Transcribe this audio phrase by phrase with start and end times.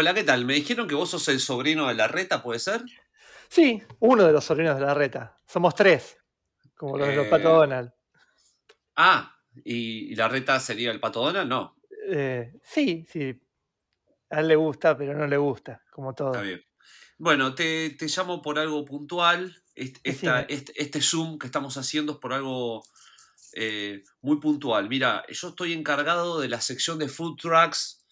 [0.00, 0.46] Hola, ¿qué tal?
[0.46, 2.82] Me dijeron que vos sos el sobrino de la reta, ¿puede ser?
[3.50, 5.36] Sí, uno de los sobrinos de la reta.
[5.46, 6.16] Somos tres,
[6.76, 7.92] como los de los Pato Eh, Donald.
[8.96, 11.48] ah, ¿y, y la reta sería el Pato Donald?
[11.48, 11.76] No,
[12.08, 13.40] Eh, sí, sí.
[14.30, 16.42] A él le gusta, pero no le gusta, como está todo.
[16.42, 16.62] bien.
[17.18, 19.62] Bueno, te, te llamo por algo puntual.
[19.74, 22.84] Esta, este, este Zoom que estamos haciendo es por algo
[23.54, 24.88] eh, muy puntual.
[24.88, 28.04] Mira, yo estoy encargado de la sección de food trucks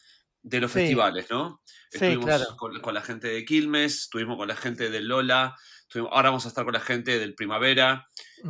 [0.42, 1.62] de los Sí, festivales, ¿no?
[1.91, 2.56] Sí, Estuvimos claro.
[2.56, 6.44] con, con la gente de Quilmes, estuvimos con la gente de Lola, estuvimos- ahora vamos
[6.44, 8.06] a estar con la gente del Primavera.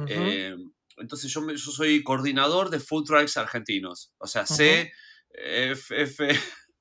[0.09, 0.55] Eh,
[0.97, 4.13] entonces yo, soy coordinador de food trucks argentinos.
[4.19, 4.45] O sea.
[4.47, 4.93] C,
[5.31, 6.29] F, F,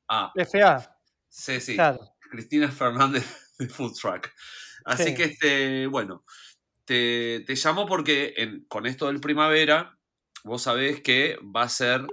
[0.07, 0.31] A.
[0.35, 0.97] FA,
[1.29, 1.75] C, sí.
[1.75, 1.99] claro.
[2.31, 3.25] Cristina Fernández
[3.59, 4.29] de Food Truck.
[4.85, 6.23] Así que, este, bueno,
[6.85, 9.97] te, te llamo porque en- con esto del primavera,
[10.43, 12.05] vos sabés que va a ser,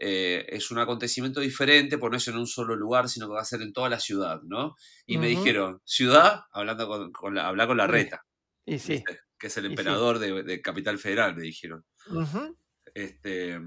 [0.00, 3.40] eh, es un acontecimiento diferente, porque no es en un solo lugar, sino que va
[3.42, 4.76] a ser en toda la ciudad, ¿no?
[5.06, 8.24] Y me Ujú, dijeron, ciudad, hablando con, con la, habla con la reta,
[8.66, 9.12] y sí.
[9.38, 9.76] Que es el sí.
[9.76, 11.84] emperador de, de Capital Federal, me dijeron.
[12.94, 13.58] Este,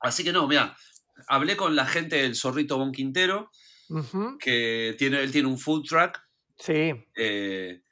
[0.00, 0.76] así que no, mira,
[1.28, 3.50] hablé con la gente del Zorrito Bon Quintero,
[4.38, 6.20] que tiene, él tiene un food truck
[6.58, 7.82] Sí, eh,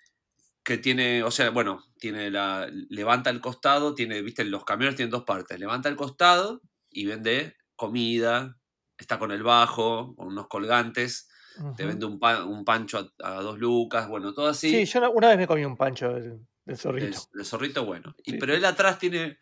[0.64, 5.10] que tiene, o sea, bueno, tiene la, levanta el costado, tiene, viste, los camiones tienen
[5.10, 8.56] dos partes, levanta el costado y vende comida,
[8.98, 11.28] está con el bajo, con unos colgantes,
[11.76, 15.08] te vende un, un pancho a, a dos lucas, bueno, todo Sí, así, yo una-
[15.28, 17.18] vez me comí un pancho del, del zorrito.
[17.32, 18.14] del zorrito, bueno.
[18.24, 18.58] Y, Sí, pero sí.
[18.58, 19.38] él atrás tiene,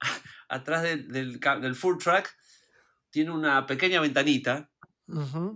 [0.48, 1.40] atrás del, del,
[1.74, 2.28] food truck,
[3.10, 4.70] tiene una pequeña ventanita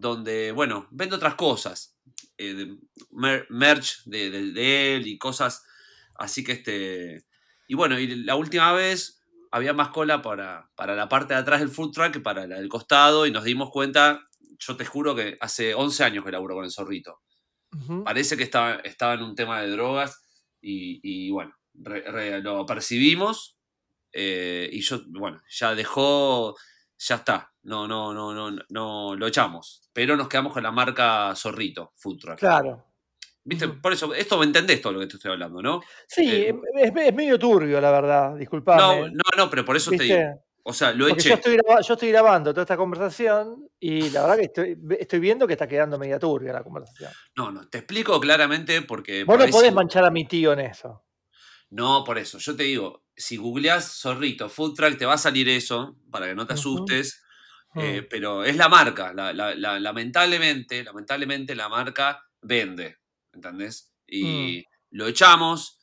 [0.01, 1.97] donde, bueno, vende otras cosas,
[2.37, 2.79] eh, de
[3.13, 5.65] mer- merch de, de- de él y cosas
[6.17, 7.25] así que este...
[7.69, 9.23] Y bueno, y la última vez
[9.55, 12.57] había más cola para, para la parte de atrás del food truck que para la
[12.57, 14.21] del costado y nos dimos cuenta,
[14.59, 17.21] yo te juro que hace 11 años que laburo con el zorrito.
[18.05, 20.23] Parece que estaba, estaba en un tema de drogas
[20.61, 23.57] y, y bueno, re- re- lo percibimos
[24.13, 26.57] eh, y yo, bueno, ya dejó,
[26.99, 31.33] ya está, no, no, no, no, no, lo echamos, pero nos quedamos con la marca
[31.37, 32.39] Zorrito, Food Truck.
[32.39, 32.87] Claro.
[33.45, 33.69] ¿Viste?
[33.69, 35.81] Por eso, esto me entendés todo lo que te estoy hablando, ¿no?
[36.09, 39.11] Sí, Eh, es, es medio turbio, la verdad, no, disculpame.
[39.11, 40.17] no, no, pero por eso te digo,
[40.63, 41.51] o sea, lo Porque yo eché.
[41.51, 45.53] estoy, yo estoy grabando toda esta conversación y la verdad que estoy, estoy viendo que
[45.53, 47.11] está quedando media turbia la conversación.
[47.37, 50.61] No, no, te explico claramente porque Vos no podés si- manchar a mi tío en
[50.61, 51.05] eso.
[51.71, 52.39] No, por eso.
[52.39, 56.35] Yo te digo, si googleás Zorrito, Food Truck, te va a salir eso, para que
[56.35, 57.21] no te asustes.
[57.77, 59.13] eh, mm, pero es la marca.
[59.13, 62.99] la- la- la- lamentablemente, lamentablemente la marca vende.
[63.35, 63.93] ¿Entendés?
[64.07, 64.13] mm.
[64.15, 65.81] Y lo echamos.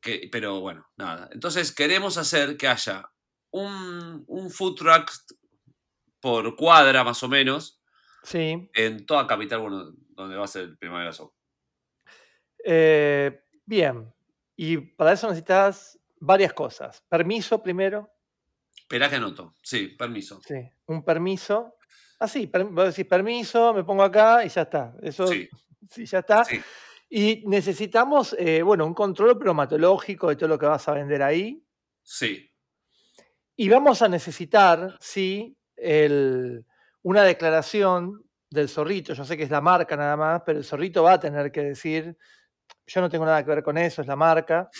[0.00, 1.28] Que, pero bueno, nada.
[1.32, 3.10] Entonces queremos hacer que haya
[3.50, 5.10] un, un food truck
[6.20, 7.80] por cuadra más o menos
[8.22, 8.68] Sí.
[8.74, 11.32] en toda capital, bueno, donde va a ser el Primavera Sound.
[12.64, 14.12] Eh, bien.
[14.56, 17.02] Y para eso necesitas varias cosas.
[17.08, 18.10] Permiso primero.
[18.76, 19.54] Esperá que anoto.
[19.62, 20.40] Sí, permiso.
[20.46, 20.54] Sí.
[20.86, 21.74] Un permiso.
[22.20, 24.94] Ah, sí, per- vos decís permiso, me pongo acá y ya está.
[25.02, 25.48] Eso Sí,
[25.90, 26.44] sí, ya está.
[26.44, 26.60] sí,
[27.10, 31.62] Y necesitamos, eh, bueno, un control bromatológico de todo lo que vas a vender ahí.
[32.02, 32.44] sí.
[33.60, 36.64] Y vamos a necesitar, sí, el-
[37.02, 39.14] una declaración del zorrito.
[39.14, 41.62] Yo sé que es la marca nada más, pero el zorrito va a tener que
[41.64, 42.16] decir,
[42.86, 44.70] yo no tengo nada que ver con eso, es la marca,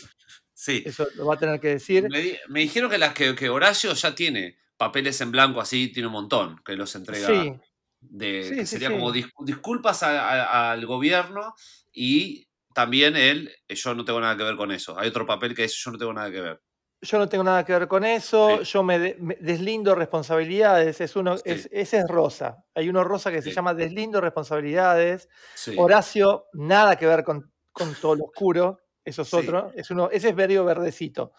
[0.55, 0.85] Sí.
[0.87, 2.09] eso lo va a tener que decir.
[2.09, 6.07] Me, me dijeron que, las que, que Horacio ya tiene papeles en blanco así, tiene
[6.07, 7.53] un montón, que los entrega Sí,
[8.01, 11.55] de sí, que sí, sería como dis- disculpas a- a- al gobierno
[11.93, 14.99] y también él, eh, yo no tengo nada que ver con eso.
[14.99, 16.61] Hay otro papel que es yo no tengo nada que ver.
[17.01, 21.15] Yo no tengo nada que ver con eso, yo me, de- me deslindo responsabilidades, es
[21.15, 22.65] uno, es, ese es rosa.
[22.75, 25.29] Hay uno rosa que se llama deslindo responsabilidades.
[25.77, 30.11] Horacio, nada que ver con, con todo lo oscuro, eso es sí, otro, es uno,
[30.11, 31.33] ese es medio verdecito.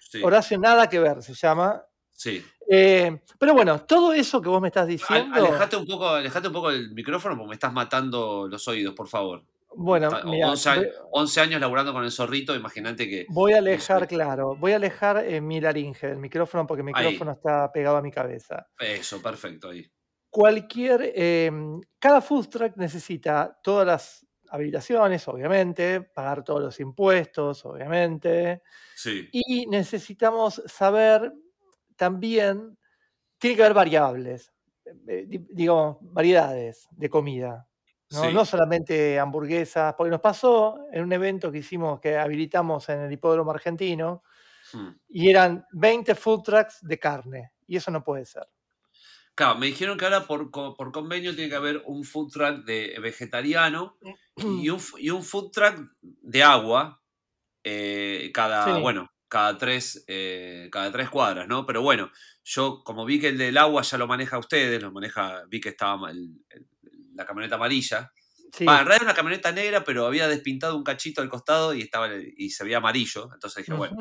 [0.00, 1.82] sí, Horacio, nada que ver, se llama.
[2.16, 2.52] Sí.
[2.68, 6.52] Eh, pero bueno, todo eso que vos me estás diciendo, alejate un poco, alejate un
[6.54, 9.46] poco del micrófono porque me estás matando los oídos, por favor.
[9.74, 13.58] bueno, mira, 11, años, voy, 11 años laburando con el zorrito, imagínate que voy a
[13.70, 13.92] no sé.
[13.92, 17.70] alejar, claro, voy a alejar eh, mi laringe del micrófono porque el Ahí, micrófono está
[17.72, 18.68] pegado a mi cabeza.
[18.78, 19.86] eso, perfecto, ahí.
[20.30, 21.50] Cualquier, eh,
[21.98, 28.62] cada food truck necesita todas las habilitaciones, obviamente, pagar todos los impuestos, obviamente,
[28.94, 31.32] Sí, y necesitamos saber
[31.96, 32.78] también,
[33.38, 34.52] tiene que haber variables,
[34.84, 37.66] eh, di- digamos, variedades de comida,
[38.10, 38.30] ¿no?
[38.30, 43.12] No solamente hamburguesas, porque nos pasó en un evento que hicimos, que habilitamos en el
[43.12, 44.22] hipódromo argentino,
[44.72, 44.88] hmm.
[45.08, 48.46] y eran 20 food trucks de carne, y eso no puede ser.
[49.34, 52.96] Claro, me dijeron que ahora por, por convenio tiene que haber un food truck de
[53.02, 53.98] vegetariano
[54.36, 57.02] y un, f- y un food truck de agua
[57.62, 58.80] eh, cada, Sí.
[58.80, 61.66] bueno, cada tres, eh, cada tres cuadras, ¿no?
[61.66, 62.10] Pero bueno,
[62.42, 65.68] yo como vi que el del agua ya lo maneja ustedes, lo maneja, vi que
[65.70, 66.66] estaba ma- el- el-
[67.14, 68.10] la camioneta amarilla.
[68.52, 68.64] Sí.
[68.64, 72.08] En realidad era una camioneta negra, pero había despintado un cachito al costado y estaba
[72.14, 73.28] y se veía amarillo.
[73.34, 73.94] Entonces dije, bueno,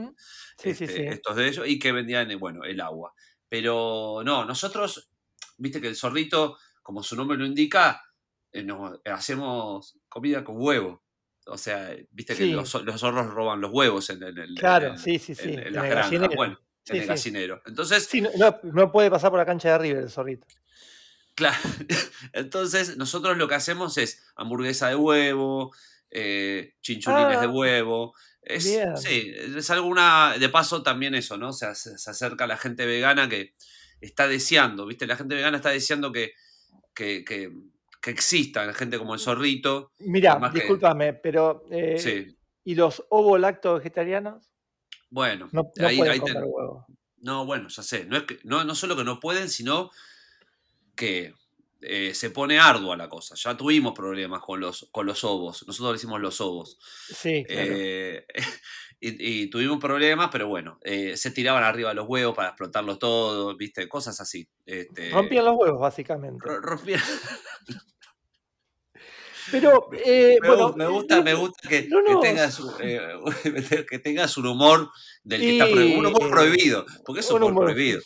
[0.57, 1.01] sí, este, sí.
[1.01, 3.13] estos de ellos, y que vendían, eh, bueno, el agua.
[3.49, 5.09] Pero no, nosotros,
[5.57, 8.01] viste que el zorrito, como su nombre lo indica,
[8.53, 11.03] eh, nos- eh, hacemos comida con huevo.
[11.47, 12.51] O sea, viste que Sí.
[12.51, 15.49] los, los zorros roban los huevos en, el- en el- Claro, en- sí, sí, sí.
[15.49, 16.05] en- las el granjas.
[16.11, 16.35] gallinero.
[16.35, 17.61] Bueno, en el gallinero.
[17.65, 18.29] Entonces, Sí, no,
[18.63, 20.47] no- puede pasar por la cancha de River el zorrito.
[21.35, 21.57] Claro.
[22.33, 25.73] Entonces, nosotros lo que hacemos es hamburguesa de huevo,
[26.09, 28.15] eh, chinchulines de Ah, huevo.
[28.41, 28.95] Es, bien.
[28.97, 30.35] sí, es alguna.
[30.39, 31.51] De paso, también eso, ¿no?
[31.51, 33.53] Se, se acerca la gente vegana que
[34.01, 35.07] está deseando, ¿viste?
[35.07, 36.33] La gente vegana está deseando que,
[36.93, 37.51] que, que,
[38.05, 39.91] que exista gente como el zorrito.
[39.97, 42.37] Mira, que- discúlpame, pero eh, Sí.
[42.63, 44.47] ¿y los ovo-lacto vegetarianos?
[45.09, 46.85] Bueno, No, no ahí, pueden ahí ten- comer huevo.
[47.17, 48.05] No, bueno, ya sé.
[48.05, 49.89] No, es que, no, no solo que no pueden, sino
[50.95, 51.33] que
[51.81, 53.33] eh, se pone ardua la cosa.
[53.35, 55.65] Ya tuvimos problemas con los, con los ovos.
[55.67, 56.77] Nosotros le decimos los ovos.
[57.13, 57.71] Sí, claro.
[57.75, 58.25] Eh,
[58.99, 63.57] y, y tuvimos problemas, pero bueno, eh, se tiraban arriba los huevos para explotarlos todos,
[63.57, 63.87] ¿viste?
[63.89, 64.47] Cosas así.
[64.65, 66.37] Este, Rompían los huevos, básicamente.
[66.45, 67.01] ro- rompían-
[69.51, 72.99] Pero, eh, me, bueno, gu- me gusta, me gusta que, no que tengas, eh,
[73.89, 74.89] que tengas un humor
[75.23, 75.99] del que está prohibido.
[75.99, 78.01] Un humor prohibido, porque es un un humor humor- prohibido.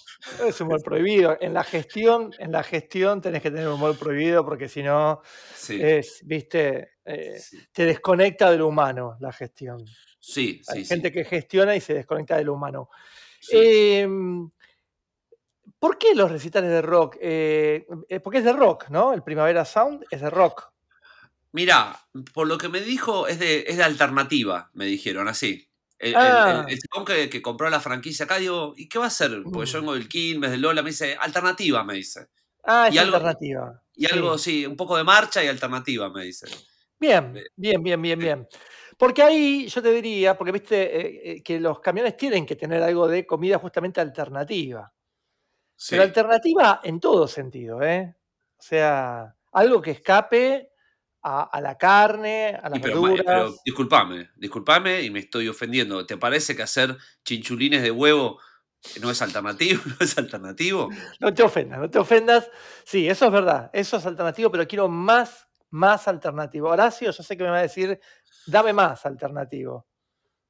[0.48, 1.38] es humor prohibido.
[1.40, 5.22] En la gestión, en la gestión tenés que tener humor prohibido porque si no,
[5.56, 9.86] Sí, es, viste, eh, sí, te desconecta del humano la gestión.
[10.20, 12.90] sí, Hay sí, gente que gestiona y se desconecta del humano.
[13.52, 14.50] Em,
[15.80, 17.16] ¿Por qué los recitales de rock?
[17.22, 19.14] Eh, eh, porque es de rock, ¿no?
[19.14, 20.70] El Primavera Sound es de rock.
[21.52, 22.00] Mirá,
[22.34, 25.68] por lo que me dijo, es de, es de alternativa, me dijeron así.
[25.98, 26.64] El, Ah.
[26.68, 29.42] el- el chabón que, que compró la franquicia acá, digo, ¿y qué va a hacer?
[29.44, 29.82] Porque yo Mm.
[29.82, 32.28] vengo del Quilmes, del Lola, me dice, alternativa, me dice.
[32.64, 33.82] Ah, es Y algo- alternativa.
[33.96, 34.14] Y Sí.
[34.14, 36.48] algo, sí, un poco de marcha y alternativa, me dice.
[37.00, 38.26] Bien, Eh, bien, bien, bien, sí.
[38.26, 38.48] bien.
[38.98, 42.84] Porque ahí yo te diría, porque viste eh, eh, que los camiones tienen que tener
[42.84, 44.94] algo de comida justamente alternativa.
[45.76, 45.92] Sí.
[45.92, 48.14] Pero alternativa en todo sentido, ¿eh?
[48.58, 50.69] O sea, algo que escape
[51.30, 53.62] a, a la carne, a las pero, eh, pero verduras.
[53.64, 56.06] disculpame, disculpame y me estoy ofendiendo.
[56.06, 58.40] ¿Te parece que hacer chinchulines de huevo
[59.02, 59.82] no es alternativo?
[59.86, 60.90] ¿No es alternativo?
[61.20, 62.50] No te ofendas, no te ofendas.
[62.84, 66.70] Sí, eso es verdad, eso es alternativo, pero quiero más, más alternativo.
[66.70, 68.00] Horacio, yo sé que me va a decir,
[68.48, 69.86] dame más alternativo.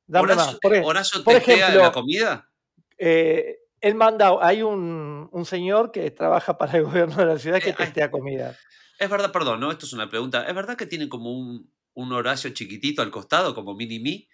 [0.07, 0.59] Dame ¿Horacio, más.
[0.61, 2.49] Por, e- Horacio por testea ejemplo, la comida?
[2.97, 7.61] eh, él manda, hay un, un señor que trabaja para el gobierno de la ciudad
[7.61, 8.55] que Eh, testea comida.
[8.99, 9.71] Es verdad, perdón, ¿no?
[9.71, 10.43] Esto es una pregunta.
[10.47, 14.27] ¿Es verdad que tiene como un, un Horacio chiquitito al costado, como mini me?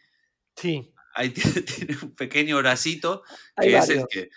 [0.55, 1.29] Sí, Ahí
[1.87, 3.23] tiene, un pequeño Horacito
[3.55, 4.09] hay que es el varios.
[4.09, 4.29] que.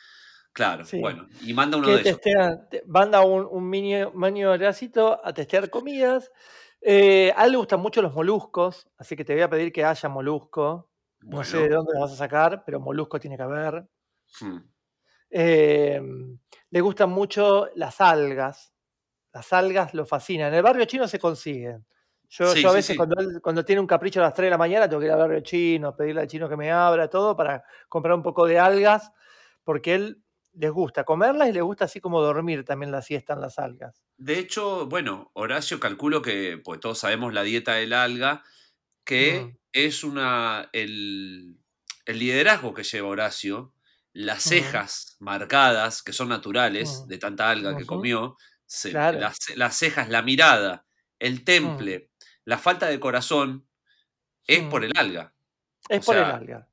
[0.52, 1.00] Claro, Sí.
[1.00, 2.20] bueno, y manda uno que de ellos.
[2.20, 6.30] testea, te- manda un, un mini, mini Horacito a testear comidas.
[6.80, 9.84] Eh, a él le gustan mucho los moluscos, así que te voy a pedir que
[9.84, 10.90] haya molusco.
[11.20, 13.88] No sé de dónde los vas a sacar, pero molusco tiene que haber.
[14.40, 14.58] hmm,
[15.30, 16.00] Eh,
[16.70, 18.72] le gustan mucho las algas.
[19.38, 20.48] Las algas lo fascinan.
[20.48, 21.86] En el barrio chino se consiguen.
[22.28, 22.96] Yo, Sí, yo a veces sí.
[22.96, 25.12] cuando, él- cuando tiene un capricho a las 3 de la mañana tengo que ir
[25.12, 28.58] al barrio chino, pedirle al chino que me abra, todo, para comprar un poco de
[28.58, 29.12] algas,
[29.64, 30.22] porque él
[30.54, 34.02] les gusta comerlas y le gusta así como dormir también la siesta en las algas.
[34.16, 38.42] De hecho, bueno, Horacio calculo que, pues todos sabemos la dieta del alga,
[39.04, 40.68] que es una.
[40.72, 41.58] El,
[42.06, 43.72] el liderazgo que lleva Horacio,
[44.12, 48.36] las cejas marcadas, que son naturales, de tanta alga que comió,
[48.68, 49.18] se- Claro.
[49.18, 50.86] las, las cejas, la mirada,
[51.18, 52.10] el mm, temple,
[52.44, 53.66] la falta de corazón,
[54.46, 54.84] es por mm.
[54.84, 55.34] el alga.
[55.90, 56.68] O Es por el alga.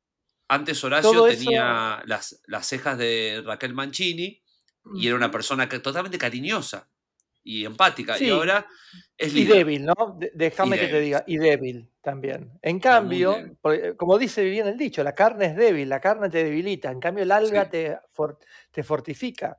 [0.47, 1.39] antes Horacio Todo eso.
[1.39, 4.41] tenía las, las cejas de Raquel Mancini
[4.93, 6.87] y era una persona que, totalmente cariñosa
[7.43, 8.67] y empática, y ahora
[9.17, 9.93] es y débil, ¿no?
[10.33, 12.51] Déjame que te diga, y débil también.
[12.61, 13.57] En cambio, débil.
[13.61, 16.99] porque, como dice bien el dicho, la carne es débil, la carne te debilita, en
[16.99, 18.37] cambio el alga Sí, te, for-
[18.71, 19.57] te fortifica.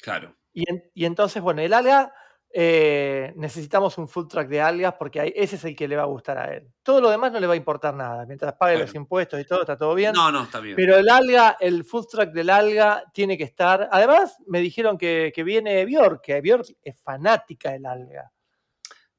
[0.00, 0.34] claro.
[0.56, 2.12] Y, en- y entonces, bueno, el alga,
[2.50, 6.06] eh, necesitamos un food truck de algas porque ese es el que le va a
[6.06, 6.66] gustar a él.
[6.82, 8.24] Todo lo demás no le va a importar nada.
[8.24, 10.14] Mientras pague los impuestos y todo, está todo bien.
[10.14, 10.74] no, no, está bien.
[10.74, 13.86] Pero el alga, el food truck del alga tiene que estar.
[13.92, 18.32] Además, me dijeron que, que viene Bjork, que Bjork es fanática del alga.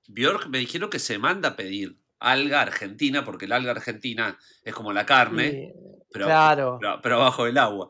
[0.07, 4.73] Bjork me dijeron que se manda a pedir alga argentina, porque el alga argentina es
[4.73, 5.71] como la carne,
[6.11, 7.89] pero, claro, pero, pero abajo del agua.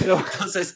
[0.00, 0.74] pero Entonces,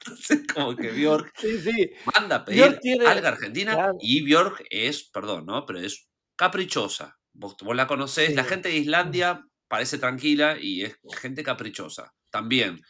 [0.00, 1.90] Entonces, como que Bjork Sí, sí.
[2.16, 3.96] manda a pedir tiene- alga argentina claro.
[4.00, 5.66] y Bjork es, perdón, ¿no?
[5.66, 7.18] Pero es caprichosa.
[7.32, 12.14] Vos, vos la conocés, la gente de Islandia parece tranquila y es gente caprichosa.
[12.30, 12.80] También,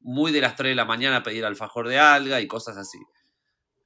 [0.00, 2.98] muy de las 3 de la mañana pedir alfajor de alga y cosas así.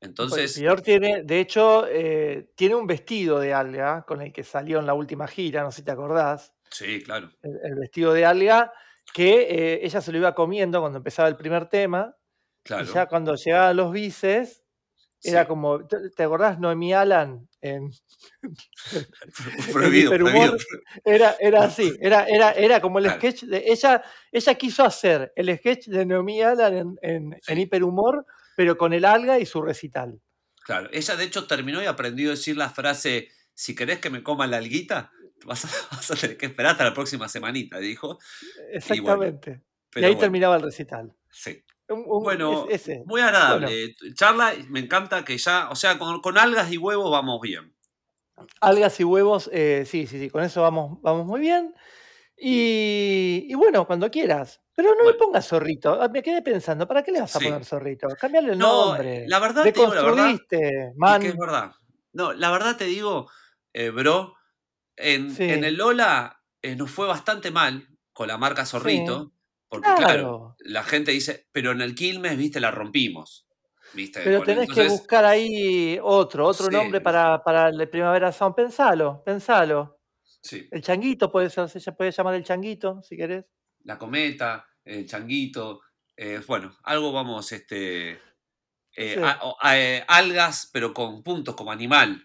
[0.00, 4.78] Entonces, Björk tiene, de hecho, eh, tiene un vestido de alga con el que salió
[4.78, 6.54] en la última gira, no sé si te acordás.
[6.70, 7.30] sí, claro.
[7.42, 8.72] el, el vestido de alga,
[9.12, 12.14] que eh, ella se lo iba comiendo cuando empezaba el primer tema,
[12.68, 12.84] Claro.
[12.84, 14.62] y ya cuando llegaban los bices,
[15.22, 15.48] era sí.
[15.48, 17.48] como, ¿te, acordás Noemí Alan?
[17.60, 17.90] En,
[19.72, 20.56] prohibido, prohibido.
[21.04, 23.18] era, era así, era, era, era como el Claro.
[23.18, 27.60] sketch de ella, ella quiso hacer el sketch de Noemí Alan en, en, en Sí.
[27.62, 28.24] hiperhumor,
[28.56, 30.20] pero con el alga y su recital.
[30.64, 34.22] Claro, ella de hecho terminó y aprendió a decir la frase, si querés que me
[34.22, 35.10] coma la alguita,
[35.44, 38.18] vas a, vas a tener que esperar hasta la próxima semanita, dijo.
[38.72, 39.50] Exactamente.
[39.50, 41.12] Y, Pero ahí bueno, terminaba el recital.
[41.32, 41.62] sí.
[41.88, 43.02] Un- un- Bueno, es- ese.
[43.06, 43.94] muy agradable.
[44.14, 47.74] Charla, me encanta que ya, o sea, con, con algas y huevos vamos bien.
[48.60, 51.74] Algas y huevos, eh, sí, sí, sí, con eso vamos, vamos muy bien.
[52.36, 54.60] Y, y bueno, cuando quieras.
[54.74, 55.18] Pero no le Bueno.
[55.18, 56.00] pongas zorrito.
[56.00, 57.46] Ah, Me quedé pensando, ¿para qué le vas a Sí.
[57.46, 58.06] poner zorrito?
[58.20, 59.24] Cambiarle el No, nombre.
[59.26, 61.72] la verdad, te digo la verdad, Es que es verdad.
[62.12, 63.28] No, la verdad te digo,
[63.72, 64.34] eh, bro,
[64.96, 65.44] en, Sí.
[65.44, 69.32] en el Lola eh, nos fue bastante mal con la marca Zorrito,
[69.68, 70.04] porque claro.
[70.06, 70.56] Claro.
[70.60, 73.46] la gente dice, pero en el Quilmes, viste, la rompimos.
[73.94, 74.20] ¿viste?
[74.22, 76.72] Pero tenés que buscar ahí otro, otro Sí.
[76.72, 78.54] nombre para, para el Primavera Sound.
[78.54, 79.98] Pensalo, pensalo.
[80.42, 83.44] Sí, El changuito puede ser, se puede llamar el changuito, si querés.
[83.84, 85.80] la cometa, el changuito,
[86.16, 89.20] eh, bueno, algo vamos, este, eh, Sí.
[89.22, 92.24] a- eh, algas, pero con puntos como animal.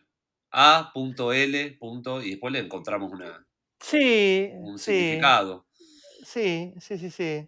[0.52, 1.78] A.L.
[1.80, 3.46] punto, y después le encontramos una,
[3.80, 5.66] Sí, un significado.
[6.34, 7.48] Sí, sí, sí, sí.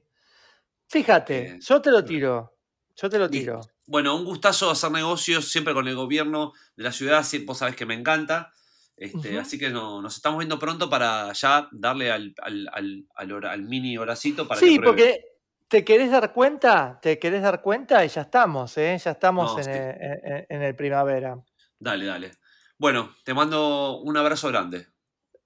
[0.87, 2.55] Fíjate, Eh, yo te lo tiro.
[2.95, 3.61] Yo te lo tiro.
[3.87, 7.85] Bueno, un gustazo hacer negocios siempre con el gobierno de la ciudad, vos sabés que
[7.87, 8.51] me encanta.
[8.95, 9.39] Este.
[9.39, 12.69] Así que no- nos estamos viendo pronto para ya darle al, al,
[13.15, 15.25] al, al mini horacito para Sí, que porque
[15.67, 18.97] te querés dar cuenta, te querés dar cuenta y ya estamos, ¿eh?
[19.03, 21.43] Ya estamos No, en, el, en- en el primavera.
[21.79, 22.31] Dale, dale.
[22.77, 24.87] Bueno, te mando un abrazo grande.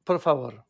[0.04, 0.66] Por favor.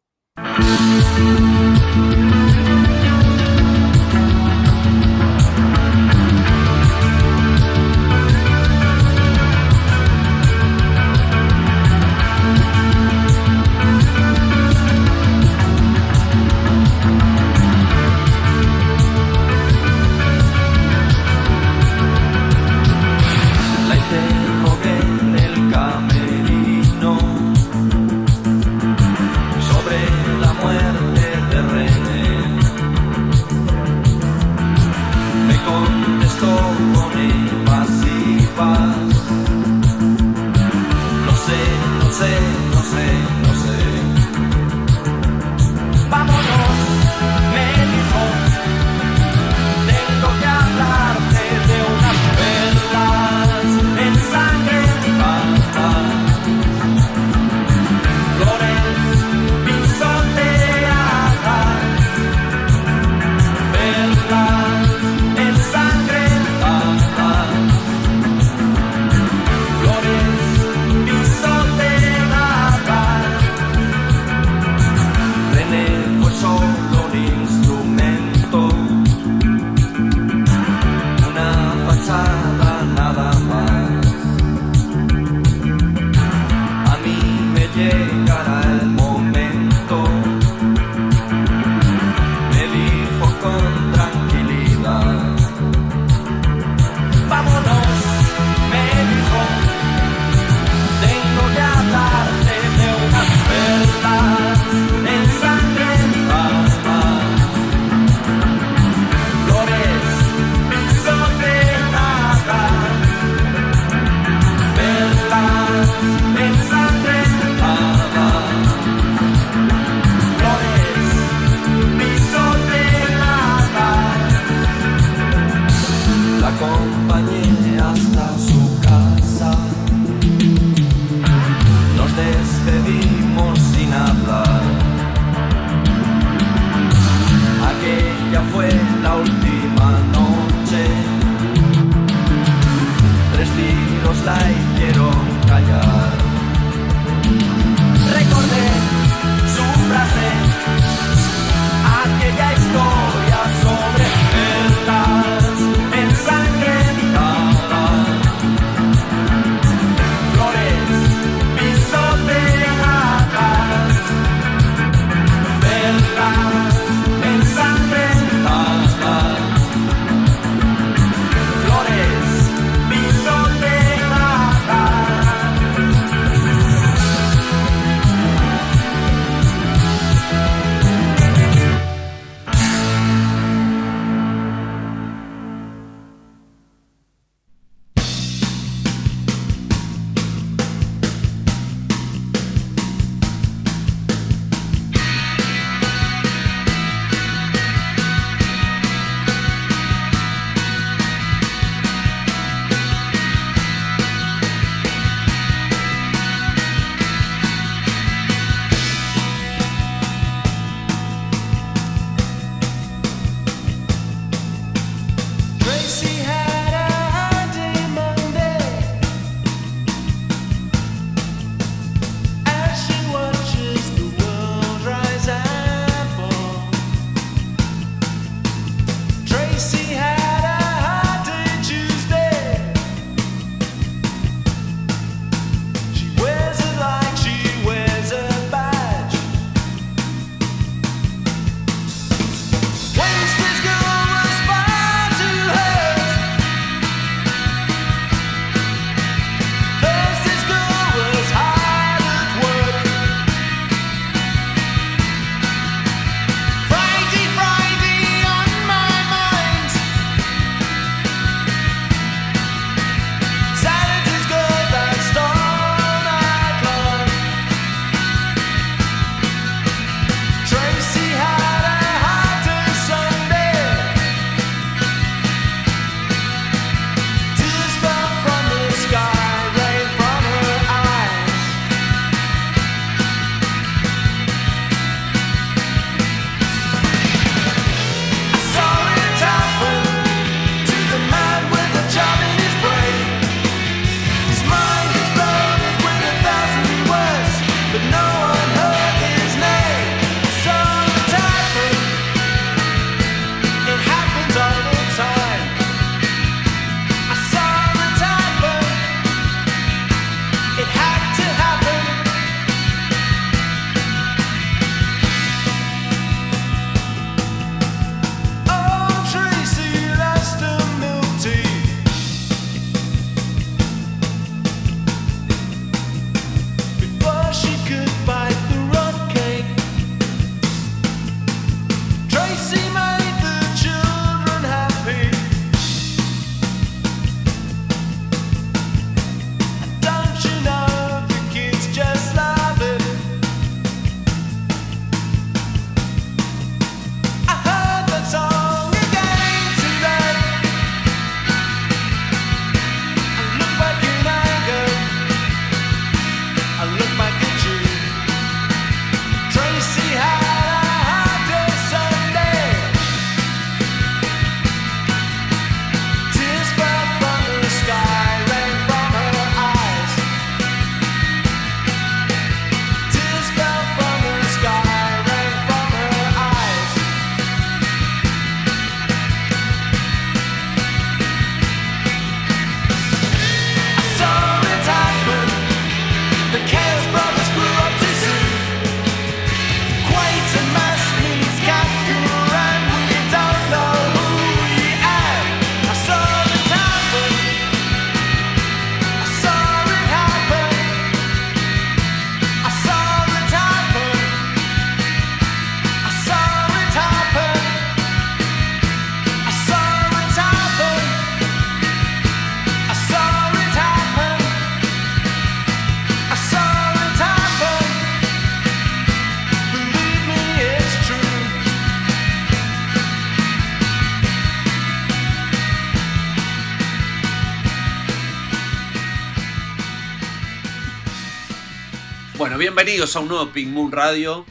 [432.59, 434.25] Bienvenidos a un nuevo Pink Moon Radio.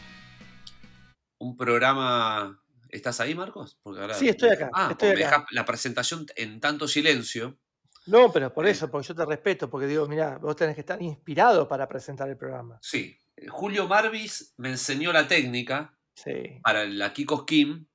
[1.38, 2.62] Un programa.
[2.90, 3.78] ¿Estás ahí, Marcos?
[3.82, 7.58] Porque ahora- Sí, estoy acá, Ah, estoy me dejas la presentación en tanto silencio.
[8.04, 8.72] No, pero por Eh.
[8.72, 12.28] eso, porque yo te respeto, porque digo, mira, vos tenés que estar inspirado para presentar
[12.28, 12.78] el programa.
[12.82, 13.16] Sí.
[13.48, 16.60] Julio Marvis me enseñó la técnica Sí.
[16.62, 17.86] para la Kikos Kim.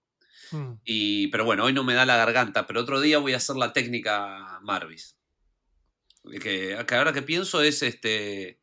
[0.51, 0.73] Mm.
[0.83, 3.55] Y, pero bueno, hoy no me da la garganta, pero otro día voy a hacer
[3.55, 5.15] la técnica Marvis.
[6.41, 8.59] Que, que ahora que pienso es este.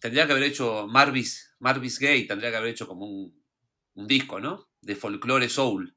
[0.00, 3.42] Tendría que haber hecho Marvis, Marvis Gay, tendría que haber hecho como un,
[3.94, 4.68] un disco, ¿no?
[4.80, 5.94] De folclore soul.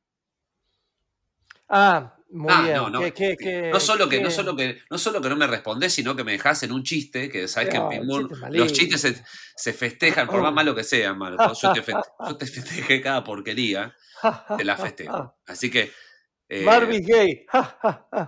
[1.69, 2.75] Ah, muy Ah, bien.
[2.75, 2.99] no, no.
[2.99, 5.93] ¿Qué- qué- qué- no, solo que, no, solo que, no solo que no me respondés,
[5.93, 9.01] sino que me dejás en un chiste, que sabes que en chiste es los chistes
[9.01, 9.23] se,
[9.55, 11.61] se festejan, por más malo que sean, Marcos.
[11.61, 13.95] Yo te, feste- yo te festejé cada porquería,
[14.57, 15.37] te la festejo.
[15.47, 15.91] Así que.
[16.49, 17.45] eh, Marvis Gay.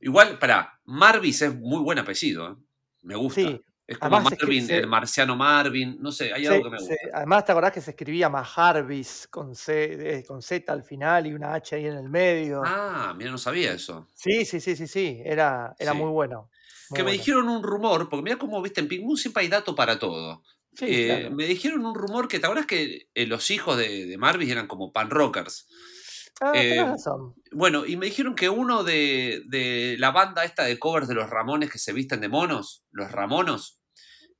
[0.00, 2.50] Igual, para Marvis es muy buen apellido.
[2.52, 2.56] ¿eh?
[3.02, 3.40] Me gusta.
[3.40, 3.60] Sí.
[3.92, 5.96] Es como además es que Marvin, se- el marciano Marvin.
[6.00, 6.94] No sé, hay algo que me gusta.
[7.14, 11.32] además, te acordás que se escribía Maharvis con, C, eh, con Z al final y
[11.34, 12.62] una H ahí en el medio.
[12.64, 14.08] Ah, mira, no sabía eso.
[14.14, 15.22] Sí, sí, sí, sí, sí.
[15.24, 15.98] Era, era Sí.
[15.98, 16.50] muy bueno.
[16.90, 19.48] muy que me dijeron un rumor, porque mira cómo viste en Pink Moon siempre hay
[19.48, 20.42] dato para todo.
[20.74, 21.34] Sí, Eh, claro.
[21.36, 24.66] Me dijeron un rumor que, ¿te acuerdas que eh, los hijos de, de Marvis eran
[24.66, 25.68] como pan rockers?
[26.40, 27.34] Ah, eh, razón.
[27.52, 31.28] Bueno, y me dijeron que uno de, de la banda esta de covers de los
[31.30, 33.80] Ramones que se visten de monos, los Ramonos,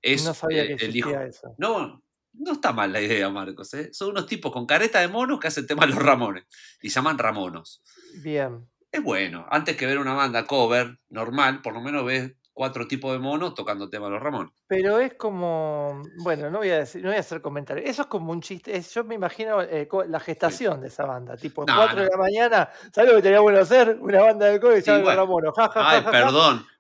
[0.02, 1.10] es no sabía que el hijo.
[1.10, 1.54] eso.
[1.58, 2.02] No,
[2.34, 3.72] no está mal la idea, Marcos.
[3.74, 3.90] ¿eh?
[3.92, 6.44] Son unos tipos con careta de monos que hacen temas los Ramones
[6.82, 7.82] y llaman Ramonos.
[8.22, 8.68] Bien.
[8.90, 13.10] Es bueno, antes que ver una banda cover normal, por lo menos ves cuatro tipos
[13.12, 14.52] de monos tocando temas los Ramones.
[14.66, 17.88] Pero es como, bueno, no voy a decir, no voy a hacer comentarios.
[17.88, 18.76] Eso es como un chiste.
[18.76, 22.02] es- yo me imagino eh, la gestación de esa banda, tipo No, 4 no.
[22.02, 22.68] de la mañana.
[22.94, 23.96] ¿Sabes lo que tenía bueno hacer?
[24.00, 25.14] Una banda de cover y Sí, bueno.
[25.14, 25.52] Ramono.
[25.52, 26.20] Ja, ja, ja, Ay, ja, ja.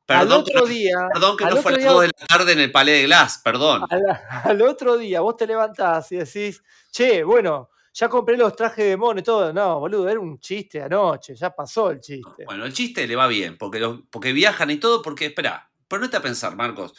[0.06, 2.06] Perdón, Al otro no, día, perdón que no fue a otro las día- 2 de
[2.20, 3.82] la tarde en el Palais de Glass, perdón.
[3.88, 4.02] al,
[4.44, 8.96] al otro día vos te levantás y decís, che, bueno, ya compré los trajes de
[8.96, 9.52] mono y todo.
[9.52, 12.44] No, boludo, era un chiste anoche, ya pasó el chiste.
[12.46, 16.16] Bueno, el chiste le va bien, porque, los- porque viajan y todo, porque, espera, ponete
[16.16, 16.94] a pensar, Marcos.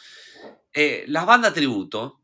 [0.71, 2.21] Eh, las bandas tributo,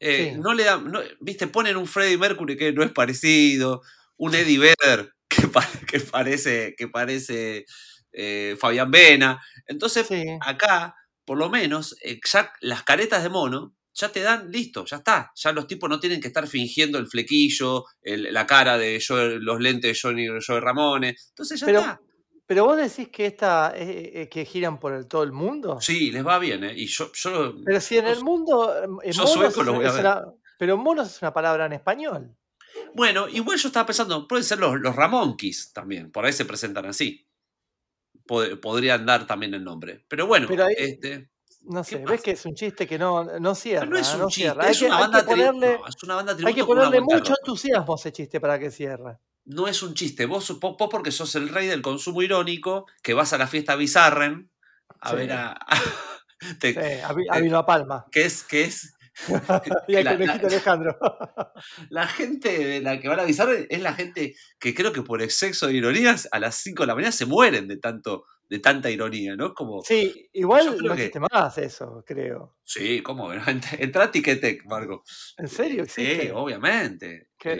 [0.00, 0.40] eh, Sí.
[0.40, 3.82] no le dan, no- viste, ponen un Freddie Mercury que no es parecido,
[4.16, 7.66] un Eddie Vedder que, pa- que parece, que parece
[8.12, 9.40] eh, Fabián Vena.
[9.66, 10.24] Entonces, Sí.
[10.40, 10.94] acá,
[11.24, 15.32] por lo menos, eh, ya las caretas de mono ya te dan listo, ya está.
[15.34, 19.38] Ya los tipos no tienen que estar fingiendo el flequillo, el- la cara de Joe-
[19.40, 21.26] los lentes de Johnny Joe Ramones.
[21.30, 22.00] Entonces ya Pero- está.
[22.46, 25.78] Pero vos decís que esta, eh, eh, que giran por el, todo el mundo.
[25.82, 26.72] Sí, les va bien, ¿eh?
[26.74, 28.74] Y yo, yo Pero si en el mundo.
[29.04, 30.00] eh, yo monos sueco es lo voy a es ver.
[30.06, 30.24] una-
[30.58, 32.34] pero monos es una palabra en español.
[32.94, 36.86] Bueno, igual yo estaba pensando, pueden ser los, los Ramonkis también, por ahí se presentan
[36.86, 37.27] así.
[38.28, 40.04] Pod- podrían dar también el nombre.
[40.06, 41.30] Pero bueno, Pero ahí- este,
[41.62, 43.84] No ¿Qué sé, ves que es un chiste que no, no cierra.
[43.86, 45.78] no es un no chiste, es que, una banda ponerle, tributo.
[45.82, 49.18] No, es una banda hay que ponerle mucho entusiasmo a ese chiste para que cierre.
[49.44, 50.26] No es un chiste.
[50.26, 54.50] Vos, vos, porque sos el rey del consumo irónico, que vas a la fiesta Bizarren
[55.00, 55.16] a Sí.
[55.16, 55.58] ver a.
[56.60, 58.06] te- Sí, a, a eh, a Palma.
[58.12, 58.94] que es, que es
[59.88, 60.98] y al la- conejito la- Alejandro.
[61.90, 65.20] La gente de la que van a avisar es la gente que creo que por
[65.22, 68.88] exceso de ironías a las 5 de la mañana se mueren de tanto de tanta
[68.90, 69.52] ironía, ¿no?
[69.52, 72.56] Como, sí, Sí, igual no que- existe más eso, creo.
[73.02, 73.30] ¿cómo?
[73.78, 75.02] Entra a Ticketek, Marco.
[75.36, 77.28] ¿En serio Sí, obviamente.
[77.38, 77.56] Qué Eh,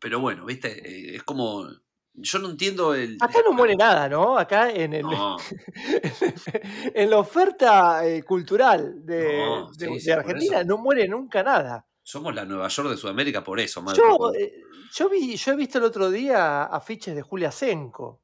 [0.00, 0.68] pero bueno, viste,
[1.12, 1.66] Eh, es como.
[2.14, 3.16] Yo no entiendo el.
[3.20, 4.36] Acá no muere nada, ¿no?
[4.36, 5.36] Acá en, el, No,
[6.94, 11.08] en la oferta eh, cultural de, No, de- sí, de sí, por Argentina no muere
[11.08, 11.86] nunca nada.
[12.02, 14.00] somos la Nueva York de Sudamérica por eso, Marco.
[14.00, 14.52] Yo, eh,
[14.92, 18.20] yo, vi, yo he visto el otro día afiches de Julia Senko.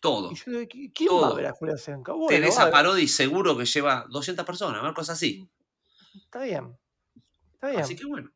[0.00, 0.30] todo.
[0.32, 1.34] Y yo digo, ¿qui- ¿quién va a Todo.
[1.36, 2.14] ver a Julia Senko?
[2.16, 2.70] Bueno, Teresa.
[2.70, 5.46] Parodi seguro que lleva 200 personas, es así.
[6.24, 6.76] Está bien.
[7.54, 7.80] Está bien.
[7.82, 8.30] Así que bueno.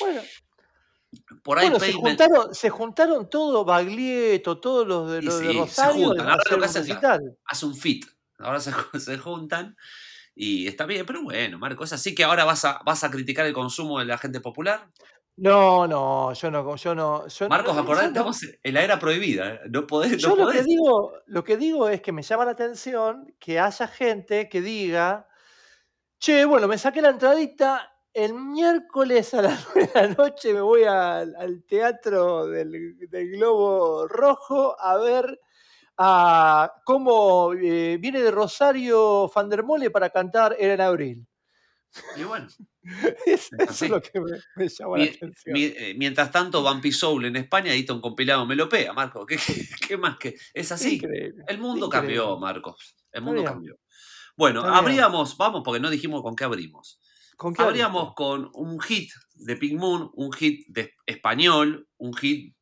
[0.00, 0.22] Bueno,
[1.42, 5.46] Por ahí bueno, se juntaron, se juntaron todo Baglietto, todos los de, Sí, los de
[5.46, 6.26] sí, se Rosario juntan.
[6.26, 6.98] a Ahora lo que hacen,
[7.46, 8.04] hace un fit.
[8.38, 9.76] Ahora se, se juntan
[10.34, 13.46] y está bien, pero bueno, Marco, es así que ahora vas a, vas a criticar
[13.46, 14.88] el consumo de la gente popular.
[15.36, 17.26] No, no, yo no, yo no.
[17.26, 19.54] Yo, Marcos, no- acordate, estamos en la era prohibida.
[19.54, 19.60] ¿eh?
[19.68, 20.16] No podés.
[20.18, 23.58] Yo no lo que digo, lo que digo es que me llama la atención que
[23.58, 25.26] haya gente que diga,
[26.20, 30.60] che, bueno, me saqué la entradita, el miércoles a las 9 de la noche me
[30.60, 35.40] voy al, al teatro del, del Globo Rojo a ver
[35.98, 41.26] a cómo eh, viene de Rosario Fandermole para cantar Era en Abril.
[42.16, 42.48] Y bueno,
[43.26, 45.52] Eso, es lo que me, me llama la atención.
[45.52, 49.24] mi- eh, mientras tanto, Vampi Soul en España edita un compilado melopea, Marco.
[49.24, 50.34] ¿Qué, qué, qué más que?
[50.52, 50.96] Es así.
[50.96, 51.44] Increíble.
[51.46, 52.16] El mundo increíble.
[52.16, 52.96] cambió, Marcos.
[53.12, 53.78] El mundo cambió.
[54.36, 54.78] Bueno, Está bien.
[54.80, 56.98] abríamos, vamos, porque no dijimos con qué abrimos.
[57.36, 58.14] ¿Con qué Abríamos abriste?
[58.16, 62.54] con un hit de Pink Moon, un hit de español, un hit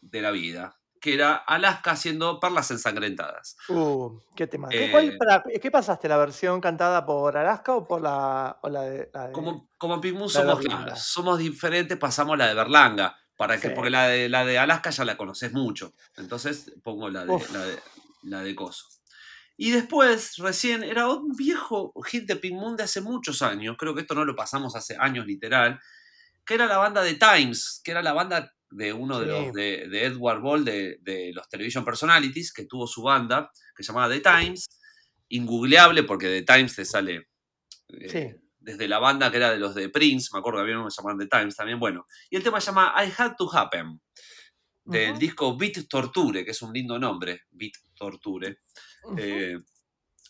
[0.00, 3.56] de la vida, que era Alaska haciendo perlas ensangrentadas.
[3.68, 4.68] Uh, qué tema.
[4.68, 6.08] ¿Qué, Eh, ¿qué pasaste?
[6.08, 10.00] ¿La versión cantada por Alaska o por la, o la de, la de- Como, como
[10.00, 13.74] Pink Moon somos, diferentes, pasamos la de Berlanga, para que, Sí.
[13.74, 15.92] porque la de, la de Alaska ya la conoces mucho.
[16.16, 17.52] Entonces pongo la de, Uf.
[17.52, 17.78] la de,
[18.22, 18.86] la de Coso.
[19.56, 23.94] Y después, recién, era un viejo hit de Pink Moon de hace muchos años, creo
[23.94, 25.80] que esto no lo pasamos hace años literal,
[26.44, 29.88] que era la banda de Times, que era la banda de uno de los de,
[29.88, 34.12] de Edward Ball de, de los Television Personalities, que tuvo su banda, que se llamaba
[34.12, 34.66] The Times,
[35.28, 37.28] ingoogleable porque The Times te sale
[37.88, 38.40] eh, Sí.
[38.58, 40.90] desde la banda que era de los de Prince, me acuerdo que había uno que
[40.90, 42.06] se llamaba The Times también, bueno.
[42.30, 44.00] Y el tema se llama I Had to Happen,
[44.84, 48.60] del disco Beat Torture, que es un lindo nombre, Beat Torture.
[49.18, 49.58] Eh,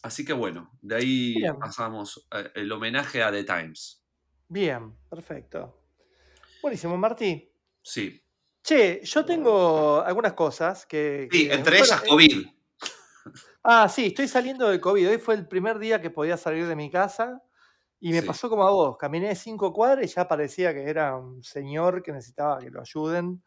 [0.03, 1.59] así que bueno, de ahí Bien.
[1.59, 4.03] pasamos eh, el homenaje a The Times.
[4.49, 5.83] Bien, perfecto.
[6.63, 7.51] Buenísimo, Martí.
[7.83, 8.23] Sí.
[8.63, 11.29] Che, yo tengo algunas cosas que.
[11.31, 12.47] Sí, que- entre bueno, ellas eh, COVID.
[13.63, 15.09] Ah, sí, estoy saliendo del COVID.
[15.11, 17.43] Hoy fue el primer día que podía salir de mi casa
[17.99, 18.27] y me Sí.
[18.27, 18.97] pasó como a vos.
[18.97, 23.43] Caminé cinco cuadras y ya parecía que era un señor que necesitaba que lo ayuden.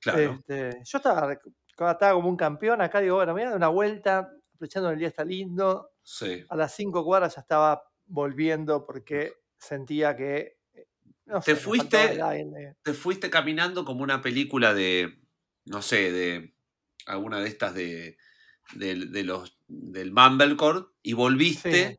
[0.00, 0.34] Claro.
[0.46, 3.68] Este, yo estaba, estaba como un campeón acá, digo, bueno, me voy a dar una
[3.68, 5.92] vuelta, aprovechando el día está lindo.
[6.02, 6.44] Sí.
[6.48, 10.58] A las cinco cuadras ya estaba volviendo porque sentía que.
[10.74, 10.88] eh,
[11.26, 12.20] No Te sé, fuiste-.
[12.82, 15.22] Te fuiste caminando como una película de,
[15.66, 16.54] no sé, de
[17.06, 18.16] alguna de estas de,
[18.74, 21.98] de, de los del Mumblecore y volviste Sí.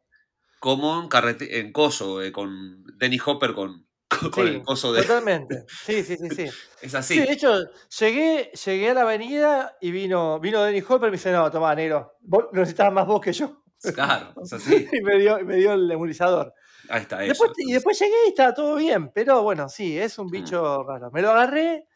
[0.60, 3.88] como en, carrete, en coso, eh, con Denny Hopper con,
[4.19, 5.01] con, con Sí, el coso de...
[5.01, 5.65] Totalmente.
[5.86, 6.43] Sí, sí, sí, sí.
[6.82, 7.19] Es Sí, así.
[7.19, 7.53] de hecho,
[7.99, 11.75] llegué, llegué a la avenida y vino, vino Denny Hopper y me dice, no, tomá,
[11.75, 13.63] negro, vos necesitabas más vos que yo.
[13.95, 14.88] Claro, es así.
[14.91, 16.53] Y me dio, me dio el nebulizador.
[16.89, 17.69] Ahí está Después, eso.
[17.69, 21.12] y después llegué y estaba todo bien, pero bueno, sí, es un bicho raro.
[21.12, 21.88] Me lo agarré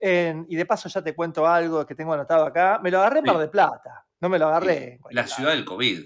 [0.00, 2.78] en- y de paso ya te cuento algo que tengo anotado acá.
[2.82, 3.30] Me lo agarré en Sí.
[3.32, 5.00] Mar de Plata, no me lo agarré.
[5.10, 6.04] La ciudad del COVID.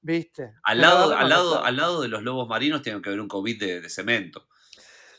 [0.00, 0.52] ¿Viste?
[0.62, 3.58] Al lado, al, lado, al lado de los lobos marinos tiene que haber un COVID
[3.60, 4.46] de, de cemento.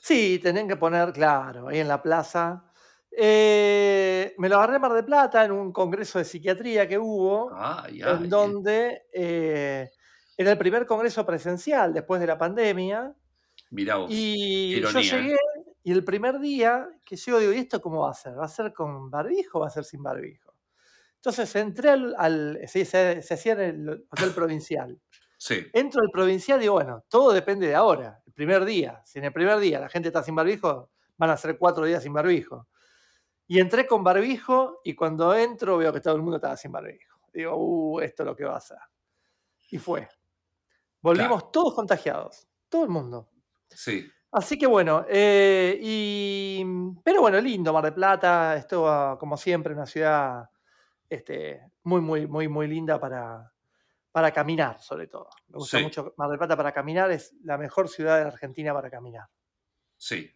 [0.08, 2.72] Sí, tenían que poner, claro, ahí en la plaza.
[3.12, 7.60] Eh, me lo agarré en Mar de Plata en un congreso de psiquiatría que hubo,
[8.04, 8.30] en ay.
[8.30, 9.92] donde eh,
[10.38, 13.14] era el primer congreso presencial después de la pandemia.
[13.72, 14.16] Mirá vos.
[14.16, 15.32] Y yo ironía, ¿eh?
[15.32, 15.38] llegué
[15.84, 18.40] y el primer día que llego digo, ¿y esto cómo va a ser?
[18.40, 20.54] ¿Va a ser con barbijo o va a ser sin barbijo?
[21.18, 25.00] Entonces entré al, al- sí, se, se hacía en el hotel provincial.
[25.38, 29.02] Sí, Entro al provincial y digo, bueno, todo depende de ahora, primer día.
[29.04, 32.04] Si en el primer día la gente está sin barbijo, van a ser cuatro días
[32.04, 32.68] sin barbijo.
[33.48, 37.18] Y entré con barbijo y cuando entro veo que todo el mundo estaba sin barbijo.
[37.34, 38.78] Digo, uh, esto es lo que va a ser.
[39.72, 40.08] Y fue.
[41.02, 43.28] Volvimos todos contagiados, todo el mundo.
[43.70, 44.08] sí.
[44.30, 46.62] Así que bueno, eh, y,
[47.02, 50.50] pero bueno, lindo Mar del Plata, esto como siempre una ciudad
[51.10, 53.50] este, muy, muy, muy, muy linda para,
[54.18, 55.30] para caminar, sobre todo.
[55.50, 55.84] Me gusta Sí.
[55.84, 59.28] mucho Mar del Plata para caminar, es la mejor ciudad de Argentina para caminar.
[59.96, 60.32] Sí.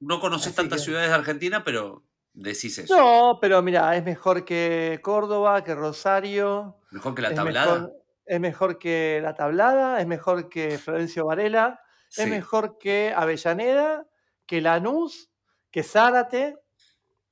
[0.00, 2.02] No conoces tantas que- ciudades de Argentina, pero
[2.34, 2.94] decís eso.
[2.94, 6.76] No, pero mira, es mejor que Córdoba, que Rosario.
[6.90, 7.74] Mejor que la es tablada.
[7.74, 7.92] Mejor,
[8.26, 12.20] es mejor que La Tablada, es mejor que Florencio Varela, Sí.
[12.22, 14.06] es mejor que Avellaneda,
[14.44, 15.30] que Lanús,
[15.70, 16.58] que Zárate.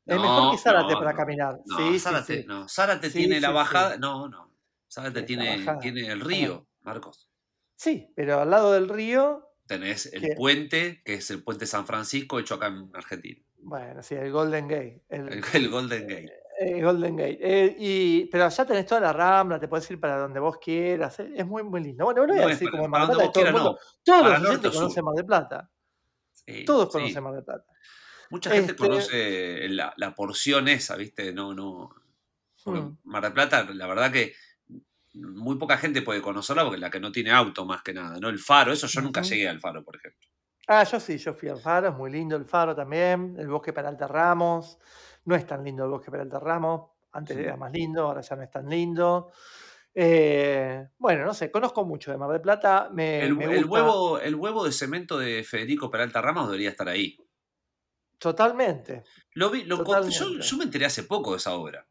[0.07, 1.17] Es mejor que Zárate no, para no.
[1.19, 1.59] caminar.
[1.67, 2.47] No, sí, Zárate, sí.
[2.49, 2.67] no.
[2.71, 3.99] Zárate tiene la bajada.
[3.99, 4.50] No, no.
[4.93, 7.29] Zárate La tiene, tiene el río, Marcos.
[7.77, 12.41] Sí, pero al lado del río, Tenés el puente, que es el puente San Francisco,
[12.41, 13.41] hecho acá en Argentina.
[13.59, 15.05] bueno, sí, el Golden Gate.
[15.09, 16.33] El, El, el Golden Gate.
[16.59, 17.39] eh, Golden Gate.
[17.41, 21.21] Eh, y, pero allá tenés toda la rambla, te puedes ir para donde vos quieras.
[21.21, 22.05] eh, Es muy, muy lindo.
[22.05, 23.99] Bueno, no voy a decir como Mar del Plata, vos todo el quieras, mundo, no.
[24.05, 25.71] todos Para los norte conocen Mar del Plata.
[26.33, 26.93] Sí, Todos sí.
[26.93, 27.65] conocen Mar del Plata.
[28.31, 31.33] Mucha gente Este- conoce la, la porción esa, ¿viste?
[31.33, 31.91] No, no.
[32.65, 32.99] Porque Mm.
[33.05, 34.35] Mar del Plata, la verdad que
[35.15, 38.29] muy poca gente puede conocerla porque la que no tiene auto más que nada, ¿no?
[38.29, 40.29] El faro, eso yo nunca llegué al faro, por ejemplo.
[40.69, 43.73] Ah, yo sí, yo fui al faro, es muy lindo el faro también, el bosque
[43.73, 44.79] Peralta Ramos,
[45.25, 47.43] no es tan lindo el bosque Peralta Ramos, antes Sí.
[47.43, 49.33] era más lindo, ahora ya no es tan lindo.
[49.93, 54.21] Eh, bueno, no sé, conozco mucho de Mar del Plata, me, El, me el huevo,
[54.21, 57.17] el huevo de cemento de Federico Peralta Ramos debería estar ahí.
[58.19, 59.05] totalmente.
[59.35, 60.47] Lo vi, lo con- yo, Totalmente.
[60.47, 61.87] yo me enteré hace poco de esa obra.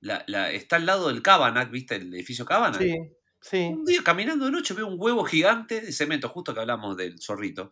[0.00, 1.96] La, la- está al lado del Cabanac, ¿viste?
[1.96, 2.80] El edificio Cabanac.
[2.80, 2.96] Sí,
[3.40, 3.70] sí.
[3.72, 7.20] Un día caminando de noche veo un huevo gigante de cemento, justo que hablamos del
[7.20, 7.70] zorrito.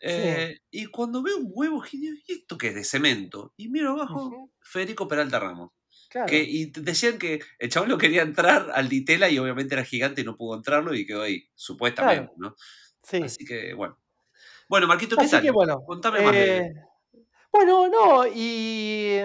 [0.00, 2.74] Eh, Y cuando veo un huevo gigante, ¿y esto qué es?
[2.74, 3.52] De cemento.
[3.56, 4.50] Y miro abajo.
[4.60, 5.70] Federico Peralta Ramos.
[6.10, 6.26] Claro.
[6.28, 10.20] Que, y decían que el chabón lo quería entrar al Ditela y obviamente era gigante
[10.20, 12.54] y no pudo entrarlo y quedó ahí, supuestamente, ¿no?
[13.02, 13.18] Sí.
[13.22, 13.98] Así que, bueno.
[14.68, 15.42] Bueno, Marquito, ¿qué Así tal?
[15.42, 15.82] que bueno.
[15.84, 16.74] Contame más de- eh,
[17.52, 19.18] bueno, no, y,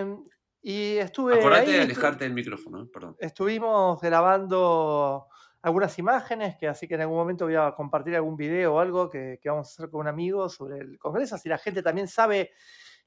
[0.62, 3.16] y estuve Acordate ahí, de alejarte del micrófono, perdón.
[3.20, 5.28] estuvimos grabando
[5.64, 9.10] algunas imágenes, que así que en algún momento voy a compartir algún video o algo
[9.10, 12.08] que, que vamos a hacer con un amigo sobre el Congreso, así la gente también
[12.08, 12.52] sabe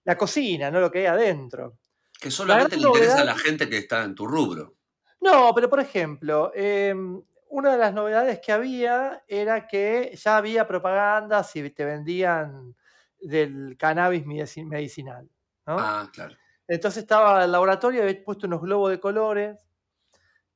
[0.04, 1.78] la cocina, no lo que hay adentro.
[2.20, 4.74] Que solamente le interesa a la gente que está en tu rubro.
[5.20, 10.66] No, pero por ejemplo, em, una de las novedades que había era que ya había
[10.66, 12.74] propagandas y te vendían
[13.18, 15.24] del cannabis medici- medicinal.
[15.66, 15.76] ¿no?
[15.78, 16.36] Ah, claro.
[16.68, 19.68] Entonces estaba el laboratorio, había puesto unos globos de colores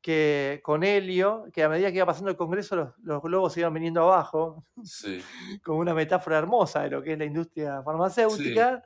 [0.01, 3.75] que, con helio, que a medida que iba pasando el congreso los, los globos iban
[3.75, 5.21] viniendo abajo, Sí.
[5.63, 8.83] como una metáfora hermosa de lo que es la industria farmacéutica.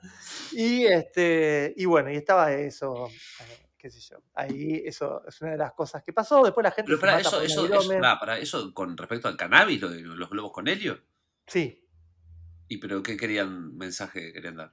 [0.53, 5.53] Y, este, y bueno, y estaba eso, eh, qué sé yo, ahí eso es una
[5.53, 6.43] de las cosas que pasó.
[6.43, 9.29] Después la gente Pero se para mata eso, eso, eso, pará, pará, eso con respecto
[9.29, 10.99] al cannabis, lo de los globos con helio.
[11.47, 11.87] Sí.
[12.69, 14.73] ¿Y pero qué querían, mensaje que querían dar?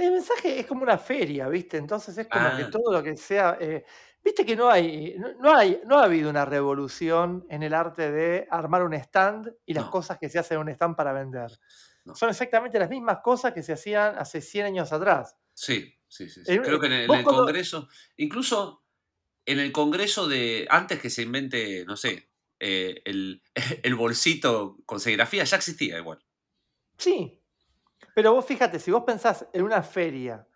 [0.00, 1.76] El mensaje es como una feria, ¿viste?
[1.76, 2.70] Entonces es como que Ah.
[2.70, 3.56] todo lo que sea.
[3.60, 3.84] eh,
[4.22, 8.10] Viste que no hay, no, no hay, no ha habido una revolución en el arte
[8.12, 9.90] de armar un stand y las No.
[9.90, 11.50] cosas que se hacen en un stand para vender.
[12.04, 12.14] No.
[12.14, 15.36] Son exactamente las mismas cosas que se hacían hace 100 años atrás.
[15.54, 16.44] Sí, sí, sí.
[16.44, 16.52] sí.
[16.52, 18.84] Eh, Creo que en el, en vos el cuando- Congreso, incluso
[19.46, 23.42] en el Congreso de, antes que se invente, no sé, eh, el,
[23.82, 26.22] el bolsito con serigrafía, ya existía igual.
[26.98, 27.39] Sí.
[28.14, 30.46] Pero vos fíjate, si vos pensás en una feria,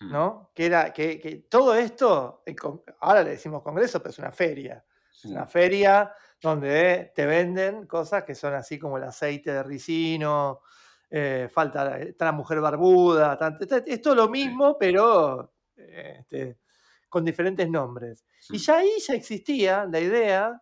[0.00, 0.10] Mm.
[0.12, 0.50] ¿no?
[0.52, 4.84] Que era que, que todo esto, con- ahora le decimos congreso, pero es una feria.
[5.12, 10.60] Es una feria donde te venden cosas que son así como el aceite de ricino,
[11.08, 16.58] eh, falta está la mujer barbuda, tan- está- es todo lo mismo, pero eh, este,
[17.08, 18.24] con diferentes nombres.
[18.50, 20.60] Y ya ahí ya existía la idea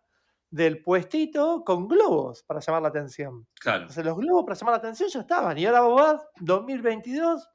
[0.53, 3.47] del puestito con globos para llamar la atención.
[3.59, 3.81] Claro.
[3.81, 5.57] Entonces los globos para llamar la atención ya estaban.
[5.57, 7.49] Y ahora vos vas, 2022,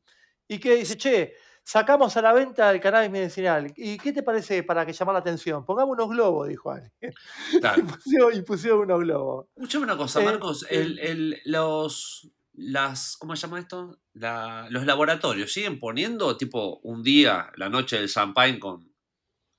[0.49, 3.73] y que dice, che, sacamos a la venta el cannabis medicinal.
[3.77, 5.65] ¿Y qué te parece para que llamar la atención?
[5.65, 6.91] Pongamos unos globos, dijo alguien.
[7.61, 7.85] claro.
[8.33, 9.47] Y pusieron, unos globos.
[9.55, 10.65] Escuchame una cosa, Eh, Marcos.
[10.65, 10.67] eh.
[10.71, 13.97] El, el- los, las, ¿cómo se llama esto?
[14.15, 18.93] La- los laboratorios siguen poniendo tipo un día, la noche del champagne con,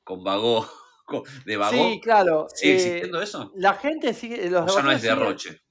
[0.04, 0.24] con-
[1.46, 1.72] de vagó.
[1.72, 2.48] Sí, claro.
[2.54, 3.52] ¿Sigue eh, existiendo eso?
[3.56, 4.50] La gente sigue.
[4.50, 5.62] Los O ya no es laboratorios siguen- derroche.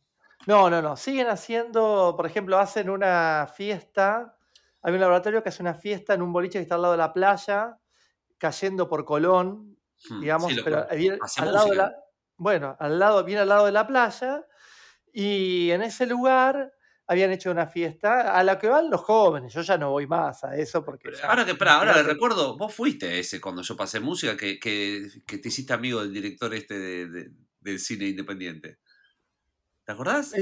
[0.46, 0.96] No, no, no.
[0.96, 4.36] Siguen haciendo, por ejemplo, hacen una fiesta.
[4.82, 6.98] Hay un laboratorio que hace una fiesta en un boliche que está al lado de
[6.98, 7.76] la playa,
[8.38, 9.74] cayendo por Colón,
[10.10, 11.92] Mm, digamos, sí, pero bien al lado de la,
[12.36, 14.46] bueno, al lado, bien al lado de la playa,
[15.12, 16.72] y en ese lugar
[17.08, 19.52] habían hecho una fiesta a la que van los jóvenes.
[19.54, 22.56] Yo ya no voy más a eso porque ya- Ahora que, espera, ahora le recuerdo,
[22.56, 26.54] vos fuiste ese cuando yo pasé música, que, que, que te hiciste amigo del director
[26.54, 28.78] este de- de- del cine independiente.
[29.84, 30.34] ¿Te acordás?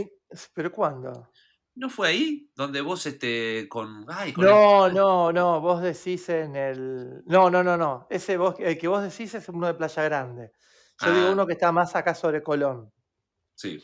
[0.55, 1.31] ¿Pero cuándo?
[1.77, 2.51] ¿No fue ahí?
[2.55, 4.05] Donde vos este con.
[4.09, 7.23] Ay, con el- No, no, no, vos decís en el.
[7.27, 8.07] No, no, no, no.
[8.11, 10.53] Ese vos, el que vos decís es uno de Playa Grande.
[11.01, 11.33] Yo digo Ah.
[11.33, 12.91] uno que está más acá sobre Colón.
[13.55, 13.81] Sí,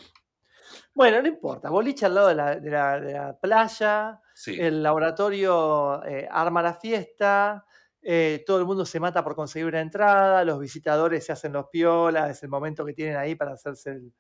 [0.95, 1.71] Bueno, no importa.
[1.71, 4.57] Boliche al lado de la, de la- de la playa, sí.
[4.61, 7.65] el laboratorio eh, arma la fiesta,
[8.01, 11.67] eh, todo el mundo se mata por conseguir una entrada, los visitadores se hacen los
[11.69, 14.13] piolas, es el momento que tienen ahí para hacerse el-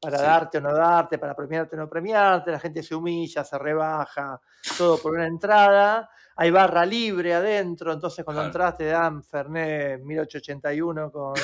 [0.00, 0.24] para Sí.
[0.24, 4.40] darte o no darte, para premiarte o no premiarte, la gente se humilla, se rebaja,
[4.76, 8.46] todo por una entrada, hay barra libre adentro, entonces cuando Claro.
[8.48, 11.34] entras te dan Fernet 1881 con,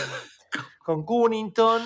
[0.84, 1.82] con Cunnington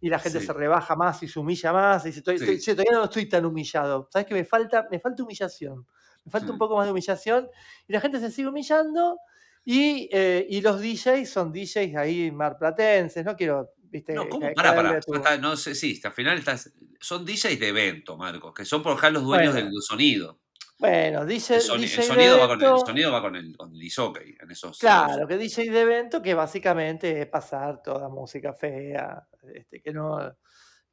[0.00, 0.46] y la gente Sí.
[0.46, 2.44] se rebaja más y se humilla más y dice, "Estoy- Sí.
[2.44, 4.08] estoy- che, todavía no estoy tan humillado.
[4.12, 4.86] ¿Sabes qué me falta?
[4.90, 5.86] Me falta humillación.
[6.24, 7.48] Me falta un poco más de humillación.
[7.88, 9.18] Y la gente se sigue humillando
[9.64, 13.24] y, eh, y los DJs son DJs ahí marplatenses.
[13.24, 14.48] No quiero, viste, No, ¿cómo?
[14.54, 15.00] Pará, pará.
[15.00, 16.72] tu- está, no sé, sí, al final estás.
[17.00, 19.70] Son DJs de evento, Marcos, que son por acá los dueños Bueno.
[19.70, 20.38] del sonido.
[20.80, 23.70] Bueno, DJ, El, soni- el sonido va con el, el sonido va con el, con
[23.74, 24.78] el en esos.
[24.78, 30.34] Claro, que DJ de evento que básicamente es pasar toda música fea, este, que no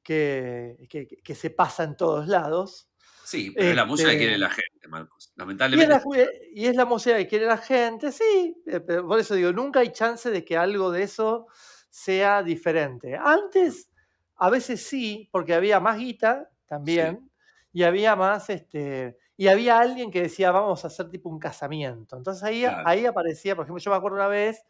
[0.03, 2.89] que, que- que se pasa en todos lados.
[3.23, 5.27] Sí, pero es la música que Este, quiere la gente, Marcos.
[5.27, 5.87] Y es, Lamentablemente.
[5.93, 9.53] la, y es la música que quiere la gente, sí, eh, pero por eso digo,
[9.53, 11.47] nunca hay chance de que algo de eso
[11.89, 13.15] sea diferente.
[13.17, 13.89] Antes,
[14.35, 17.31] a veces sí, porque había más guita también,
[17.71, 22.17] y había más, este, y había alguien que decía, vamos a hacer tipo un casamiento.
[22.17, 22.83] Entonces ahí, Claro.
[22.87, 24.63] ahí aparecía, por ejemplo, yo me acuerdo una vez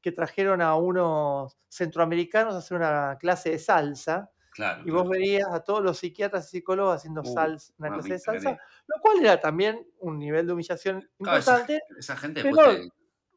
[0.00, 4.82] que trajeron a unos centroamericanos a hacer una clase de salsa, Claro.
[4.84, 5.10] y vos claro.
[5.10, 9.00] verías a todos los psiquiatras y psicólogos haciendo Uh, salsa, una clase de salsa, lo
[9.00, 12.76] cual era también un nivel de humillación esa, importante, esa gente pero- después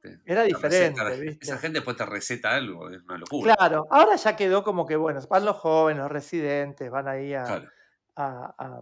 [0.02, 0.22] te, ¿viste?
[0.32, 1.46] Era diferente, receta- ¿viste?
[1.46, 3.56] esa gente después te receta algo, es una locura.
[3.56, 7.44] Claro, ahora ya quedó como que, bueno, van los jóvenes, los residentes, van ahí a,
[7.44, 7.70] Claro.
[8.18, 8.82] a- a-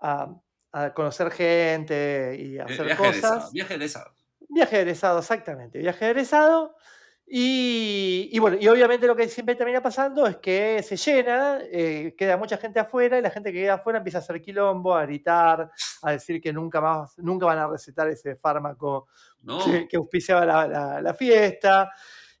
[0.00, 0.34] a-
[0.72, 3.52] a conocer gente y a hacer Viaje egresado, cosas.
[3.52, 4.14] viaje egresado.
[4.48, 6.76] Viaje egresado, exactamente, viaje egresado.
[7.34, 12.14] Y, y bueno, y obviamente lo que siempre termina pasando es que se llena, eh,
[12.18, 15.06] queda mucha gente afuera y la gente que queda afuera empieza a hacer quilombo, a
[15.06, 15.70] gritar,
[16.02, 19.06] a decir que nunca más, nunca van a recetar ese fármaco
[19.40, 21.90] No, que, que auspiciaba la, la- la fiesta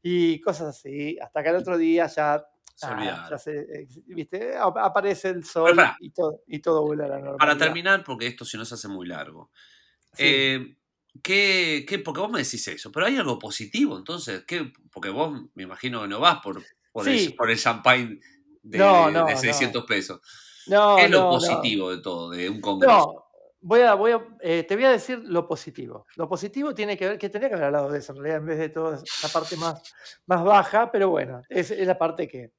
[0.02, 2.44] y cosas así, hasta que al otro día ya,
[2.90, 4.56] ah, ya se, ¿viste?
[4.56, 5.96] Ap- aparece el sol pará.
[6.00, 7.38] y todo, y todo vuelve a la normalidad.
[7.38, 9.50] Para terminar, porque esto si no se hace muy largo.
[10.14, 10.24] Sí.
[10.26, 10.76] Eh,
[11.22, 14.72] ¿qué, qué- porque vos me decís eso, pero hay algo positivo, entonces, ¿qué?
[14.90, 16.62] porque vos me imagino que no vas por,
[16.92, 17.26] por, Sí.
[17.26, 18.18] el, por el champagne
[18.62, 19.36] de, No, de no, no.
[19.36, 20.20] 600 pesos.
[20.66, 22.94] no, ¿Qué es lo positivo de todo, de un congreso?
[23.14, 23.24] No,
[23.60, 26.06] voy a, voy a, eh, te voy a decir lo positivo.
[26.16, 28.46] Lo positivo tiene que ver, que tenía que haber hablado de eso en realidad, en
[28.46, 29.82] vez de toda esa parte más,
[30.26, 32.52] más baja, pero bueno, es, es la parte que,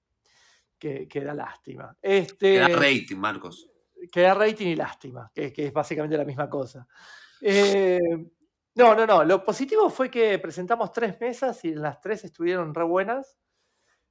[0.83, 1.97] que, que da lástima.
[2.01, 3.69] Este, Que da rating, Marcos.
[4.11, 6.85] que da rating y lástima, que, que es básicamente la misma cosa.
[7.39, 7.99] Eh,
[8.75, 9.23] no, no, no.
[9.23, 13.37] Lo positivo fue que presentamos tres mesas y las tres estuvieron re buenas.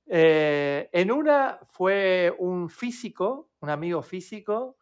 [0.06, 4.78] Eh, en una fue un físico, un amigo físico,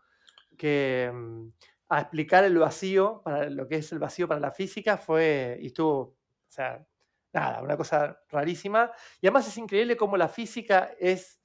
[0.57, 1.49] que mm,
[1.89, 5.67] a explicar el vacío, para lo que es el vacío para la física, fue, y
[5.67, 6.17] estuvo, o
[6.47, 6.87] sea,
[7.33, 8.93] nada, una cosa rarísima.
[9.21, 11.40] Y además es increíble cómo la física es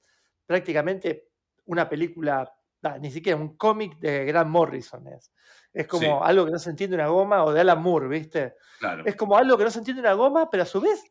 [0.46, 1.28] prácticamente
[1.66, 2.52] una película,
[2.84, 5.32] ah, ni siquiera un cómic de Grant Morrison es.
[5.72, 6.20] Es como Sí.
[6.22, 8.54] algo que no se entiende una goma o de Alan Moore, ¿viste?
[8.78, 9.02] Claro.
[9.04, 11.02] Es como algo que no se entiende una goma, pero a su vez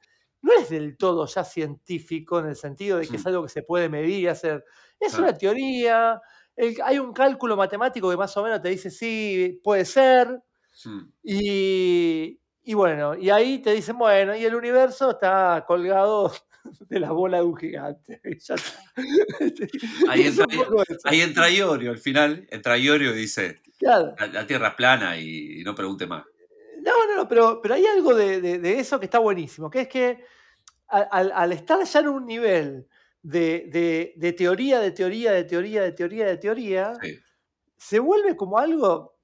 [0.41, 3.27] no es del todo ya científico en el sentido de que es Mm.
[3.27, 4.63] algo que se puede medir y hacer.
[4.99, 5.25] Es Claro.
[5.25, 6.21] una teoría,
[6.55, 10.41] el- hay un cálculo matemático que más o menos te dice sí, puede ser,
[10.85, 11.11] Mm.
[11.23, 16.31] y, y bueno, y ahí te dicen, bueno, y el universo está colgado
[16.89, 18.21] de la bola de un gigante.
[20.09, 20.45] Ahí entra,
[21.05, 24.15] ahí entra Iorio, al final entra Iorio y dice, Claro.
[24.19, 26.23] la, la Tierra es plana y, no pregunte más.
[26.81, 29.81] No, no, no, pero, pero hay algo de, de- de eso que está buenísimo, que
[29.81, 30.23] es que
[30.87, 32.87] al, al- estar ya en un nivel
[33.23, 37.17] de, de- teoría, de teoría, de teoría, de teoría, de teoría, Sí.
[37.77, 39.15] se vuelve como algo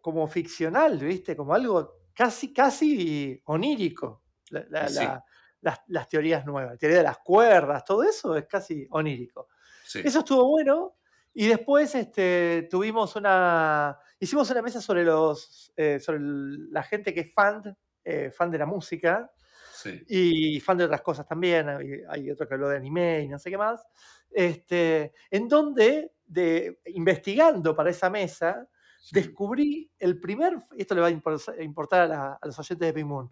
[0.00, 1.36] como ficcional, ¿viste?
[1.36, 4.22] Como algo casi, casi onírico.
[4.50, 4.96] la- la- Sí.
[4.96, 5.24] la-
[5.62, 9.48] las, las teorías nuevas, teoría de las cuerdas, todo eso es casi onírico.
[9.84, 10.00] Sí.
[10.04, 10.96] Eso estuvo bueno.
[11.34, 13.98] Y después este, tuvimos una.
[14.20, 15.72] Hicimos una mesa sobre los.
[15.76, 19.32] eh, sobre la gente que es fan, eh, fan de la música
[19.72, 20.02] sí.
[20.08, 21.68] y fan de otras cosas también.
[21.70, 23.82] Hay, hay otro que habló de anime y no sé qué más.
[24.30, 28.68] Este, en donde, de, investigando para esa mesa,
[29.10, 30.54] descubrí el primer.
[30.76, 33.30] Esto le va a impor- a importar a, la- a los oyentes de Pink Moon.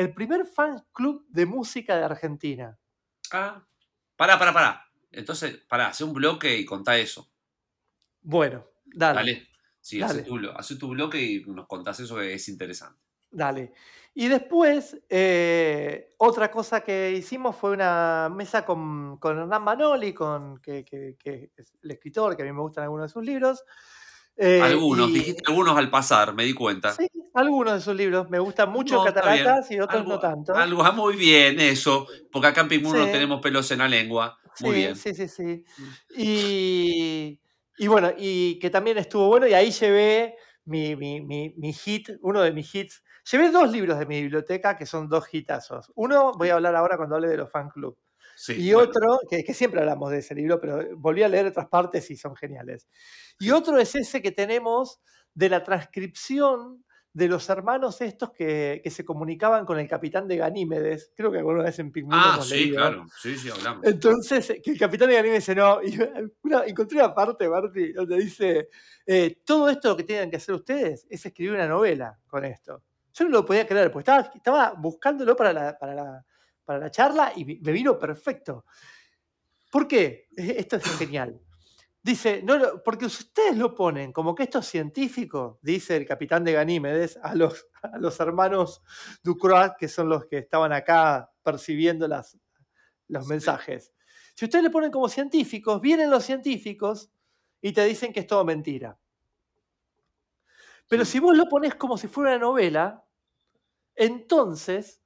[0.00, 2.78] El primer fan club de música de Argentina.
[3.32, 3.62] Ah,
[4.16, 4.86] pará, pará, pará.
[5.12, 7.30] Entonces, pará, hace un bloque y contá eso.
[8.22, 9.16] Bueno, dale.
[9.18, 9.48] Dale.
[9.78, 12.98] Sí, hace tu, blo- hace tu bloque y nos contás eso que es interesante.
[13.30, 13.74] Dale.
[14.14, 20.62] Y después, eh, otra cosa que hicimos fue una mesa con, con Hernán Manoli, con,
[20.62, 23.64] que, que- que es el escritor, que a mí me gustan algunos de sus libros.
[24.36, 26.92] Eh, algunos, y- dijiste algunos al pasar, me di cuenta.
[26.92, 28.30] Sí, algunos de sus libros.
[28.30, 29.04] Me gustan mucho No.
[29.04, 30.54] Cataratas y otros Algo- no tanto.
[30.54, 32.06] Algo, ah, muy bien, eso.
[32.32, 34.38] Porque acá en Pimur no tenemos pelos en la lengua.
[34.60, 34.96] Muy sí, bien.
[34.96, 35.64] sí, sí, sí.
[36.16, 37.40] Y,
[37.78, 42.08] y bueno, y que también estuvo bueno, y ahí llevé mi, mi, mi, mi hit,
[42.22, 43.02] uno de mis hits.
[43.30, 45.92] Llevé dos libros de mi biblioteca que son dos hitazos.
[45.94, 47.96] Uno voy a hablar ahora cuando hable de los fan club.
[48.36, 48.88] Sí, Y bueno.
[48.88, 52.16] otro, que, que siempre hablamos de ese libro, pero volví a leer otras partes y
[52.16, 52.88] son geniales.
[53.40, 55.00] Y otro es ese que tenemos
[55.34, 60.36] de la transcripción de los hermanos estos que, que se comunicaban con el capitán de
[60.36, 61.10] Ganímedes.
[61.16, 62.76] Creo que alguna vez en Pigmundo Ah, sí, leído.
[62.76, 63.06] claro.
[63.20, 63.84] Sí, sí, hablamos.
[63.84, 65.96] Entonces, que el capitán de Ganímedes dice, no, y
[66.44, 68.68] una- encontré una parte, Marty, donde dice,
[69.06, 72.84] eh, todo esto que tienen que hacer ustedes es escribir una novela con esto.
[73.12, 76.24] Yo no lo podía creer, porque estaba, estaba buscándolo para la, para, la,
[76.64, 78.64] para la charla y me vino perfecto.
[79.70, 80.28] ¿Por qué?
[80.36, 81.40] E- Esto es genial.
[82.02, 86.44] Dice, no, no, porque ustedes lo ponen como que esto es científico, dice el capitán
[86.44, 88.82] de Ganímedes a los, a los hermanos
[89.22, 92.38] Ducroix, que son los que estaban acá percibiendo las,
[93.08, 93.92] los mensajes.
[94.34, 97.10] Si ustedes le ponen como científicos, vienen los científicos
[97.60, 98.98] y te dicen que es todo mentira.
[100.88, 103.04] Pero si vos lo pones como si fuera una novela,
[103.94, 104.99] entonces,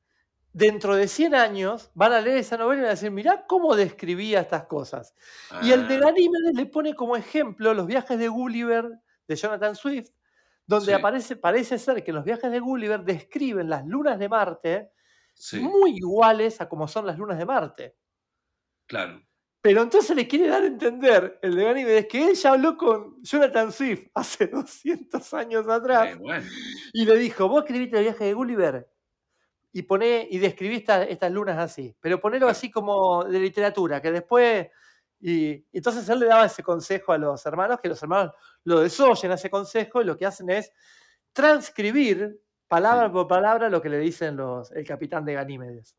[0.54, 3.76] dentro de 100 años, van a leer esa novela y van a decir, mirá cómo
[3.76, 5.14] describía estas cosas.
[5.60, 8.90] Y el de Ah, Ganímedes le pone como ejemplo los viajes de Gulliver
[9.28, 10.10] de Jonathan Swift,
[10.66, 10.94] donde Sí.
[10.94, 14.92] aparece, parece ser que los viajes de Gulliver describen las lunas de Marte
[15.34, 17.96] Sí, muy iguales a como son las lunas de Marte.
[18.86, 19.22] claro.
[19.62, 23.22] Pero entonces le quiere dar a entender el de Ganímedes que él ya habló con
[23.22, 26.52] Jonathan Swift hace 200 años atrás bueno,
[26.92, 28.93] y le dijo, vos escribiste el viaje de Gulliver
[29.74, 32.52] y poné y describí esta- estas lunas así, pero ponelo Claro.
[32.52, 34.68] así como de literatura, que después...
[35.20, 38.32] Y, y entonces él le daba ese consejo a los hermanos, que los hermanos
[38.64, 40.70] lo desoyen a ese consejo y lo que hacen es
[41.32, 43.12] transcribir palabra Sí.
[43.12, 45.96] por palabra lo que le dicen los, el capitán de Ganímedes.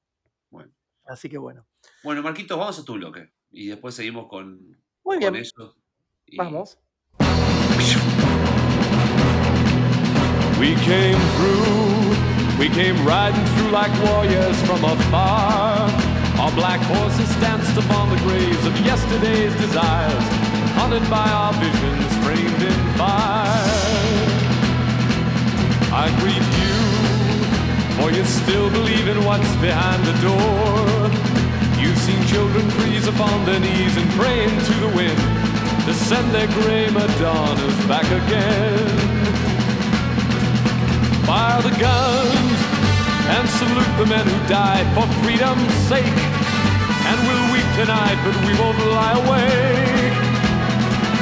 [0.49, 0.71] Bueno.
[1.05, 1.65] Así que bueno.
[2.03, 3.31] Bueno, Marquitos, vamos a tu bloque.
[3.51, 4.59] Y después seguimos con,
[5.03, 5.75] Muy con bien, eso.
[6.27, 6.79] Y- vamos.
[10.59, 11.94] We came through,
[12.57, 15.89] we came riding through like warriors from afar.
[16.39, 20.25] Our black horses danced upon the graves of yesterday's desires,
[20.75, 24.05] haunted by our visions framed in fire.
[25.91, 26.75] I greet you,
[27.97, 31.25] for you still believe in what's behind the door.
[31.81, 35.19] You've seen children freeze upon their knees and pray into the wind
[35.85, 39.24] to send their gray Madonnas back again.
[41.25, 42.59] Fire the guns
[43.33, 46.21] and salute the men who died for freedom's sake.
[47.09, 50.13] And we'll weep tonight, but we won't lie awake.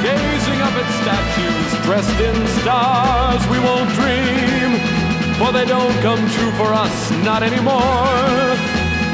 [0.04, 4.76] Gazing up at statues dressed in stars, we won't dream,
[5.40, 8.52] for they don't come true for us, not anymore.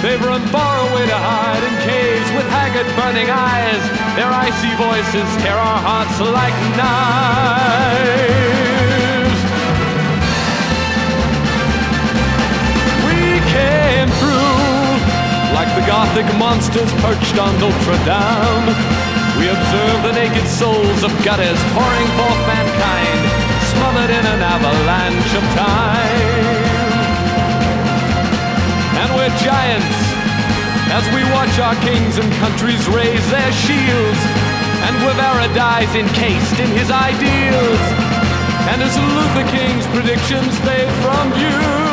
[0.02, 3.82] They've run far away to hide in caves with haggard, burning eyes.
[4.18, 8.69] Their icy voices tear our hearts like knives.
[15.76, 18.68] The gothic monsters perched on Notre Dame.
[19.38, 23.20] We observe the naked souls of gutters pouring forth mankind,
[23.70, 26.60] smothered in an avalanche of time.
[28.98, 29.96] And we're giants
[30.90, 34.20] as we watch our kings and countries raise their shields.
[34.90, 37.82] And Guevara dies encased in his ideals.
[38.74, 41.89] And as Luther King's predictions fade from view,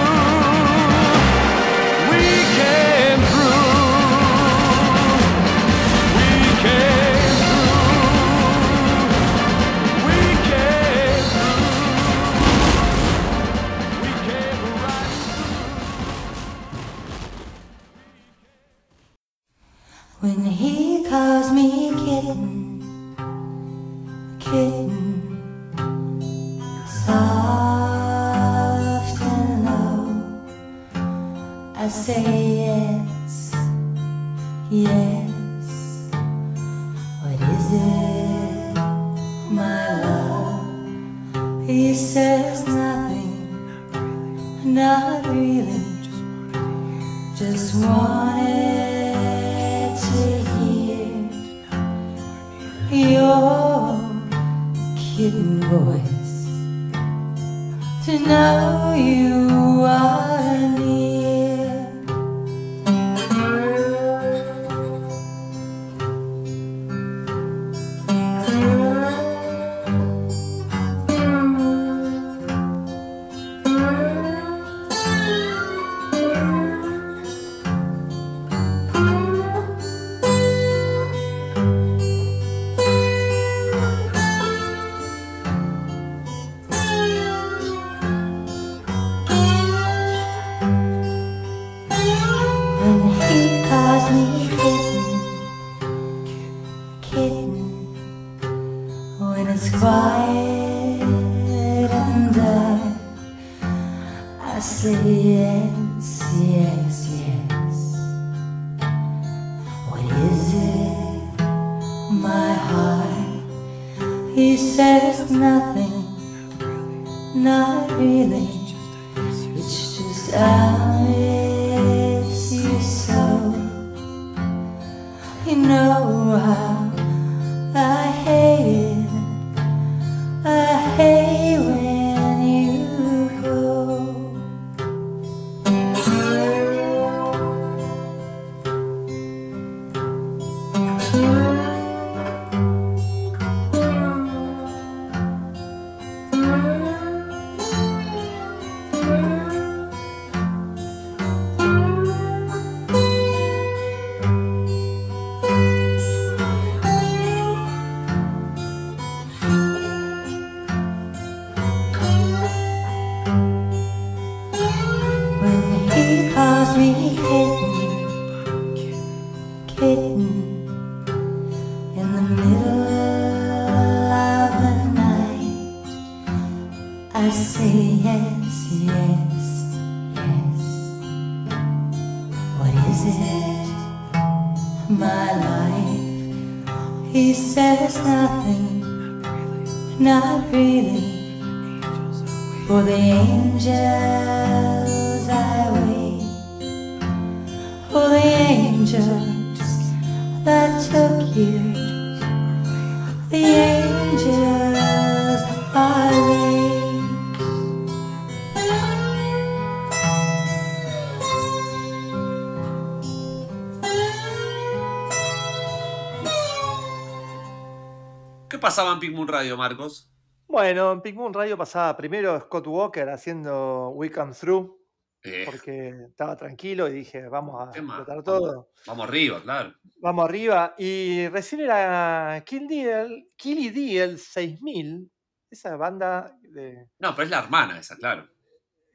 [219.08, 220.12] ¿Qué pasaba en Pink Moon Radio, Marcos?
[220.48, 224.78] Bueno, en Pink Moon Radio pasaba primero Scott Walker haciendo We Come Through,
[225.24, 228.24] Eh, porque estaba tranquilo y dije, vamos a explotar vamos.
[228.24, 228.70] todo.
[228.86, 229.74] vamos arriba, claro.
[230.00, 230.76] Vamos arriba.
[230.78, 235.12] Y recién era Kill Deal, Killy Deal 6000,
[235.50, 238.28] esa banda de, No, pero es la hermana esa, claro.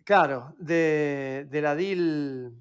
[0.05, 2.53] claro, de, de la Deal,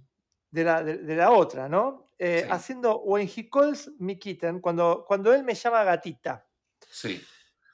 [0.49, 2.07] de la, de, de la otra, ¿no?
[2.17, 2.49] Eh, Sí.
[2.51, 6.45] Haciendo When He Calls Me Kitten, cuando, cuando él me llama gatita
[6.89, 7.21] Sí.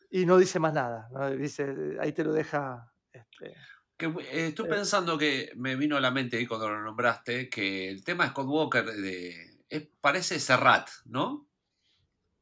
[0.10, 1.30] Y no dice más nada, ¿no?
[1.32, 2.92] Dice, ahí te lo deja.
[3.12, 3.54] este,
[3.98, 4.70] Que, eh, estoy Eh.
[4.70, 8.30] pensando que me vino a la mente ahí cuando lo nombraste que el tema de
[8.30, 11.48] Scott Walker de, es- parece Serrat, ¿no?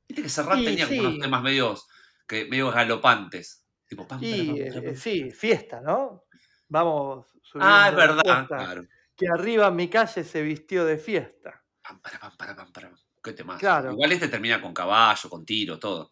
[0.07, 0.99] Viste que Serrat Y tenía sí.
[0.99, 1.87] unos temas medios,
[2.27, 3.63] que, medio galopantes.
[3.87, 6.25] Tipo, pam, para, Y pam, eh, para, eh, sí, fiesta, ¿no?
[6.67, 8.83] Vamos Ah, es verdad, claro.
[9.15, 11.63] Que arriba en mi calle se vistió de fiesta.
[11.81, 12.91] Pam, para, pam, para, pam, para.
[13.23, 13.59] Qué temazo.
[13.59, 13.91] Claro.
[13.93, 16.11] Igual este termina con caballo, con tiro, todo.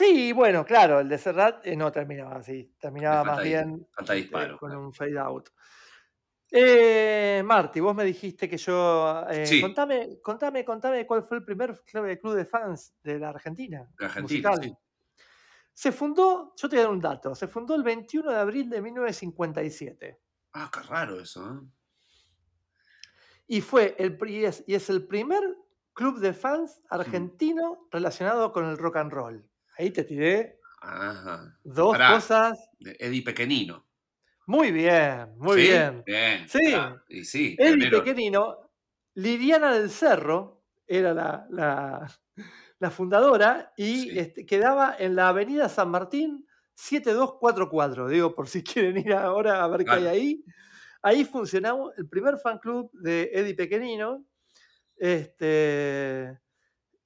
[0.00, 3.86] Sí, bueno, claro, el de Serrat eh, no terminaba así, terminaba más bien
[4.58, 4.80] con claro.
[4.86, 5.50] un fade out.
[6.50, 9.26] Eh, Marty, vos me dijiste que yo.
[9.28, 9.60] eh, Sí.
[9.60, 13.86] contame, contame, contame cuál fue el primer cl- club de fans de la Argentina.
[13.98, 14.74] De Argentina, sí.
[15.74, 18.70] Se fundó, yo te voy a dar un dato, se fundó el 21 de abril
[18.70, 20.18] de 1957.
[20.54, 21.60] Ah, qué raro eso, ¿eh?
[23.48, 25.42] Y fue el pri- y es, y es el primer
[25.92, 29.49] club de fans argentino relacionado con el rock and roll.
[29.80, 31.58] Ahí te tiré Ajá.
[31.64, 32.12] dos Pará.
[32.14, 32.68] cosas.
[32.98, 33.86] Eddie Pequenino.
[34.46, 35.68] Muy bien, muy ¿Sí?
[35.68, 36.02] bien.
[36.04, 36.48] Bien.
[36.48, 36.74] Sí.
[37.08, 37.90] Y sí, Eddie.
[37.90, 38.70] Pequenino,
[39.14, 42.06] Liliana del Cerro era la, la-
[42.78, 44.18] la fundadora y Sí.
[44.18, 48.08] este, quedaba en la avenida San Martín 7244.
[48.08, 50.44] Digo, por si quieren ir ahora a ver qué hay ahí.
[51.02, 54.26] Ahí funcionaba el primer fan club de Eddie Pequenino.
[54.96, 56.38] Este,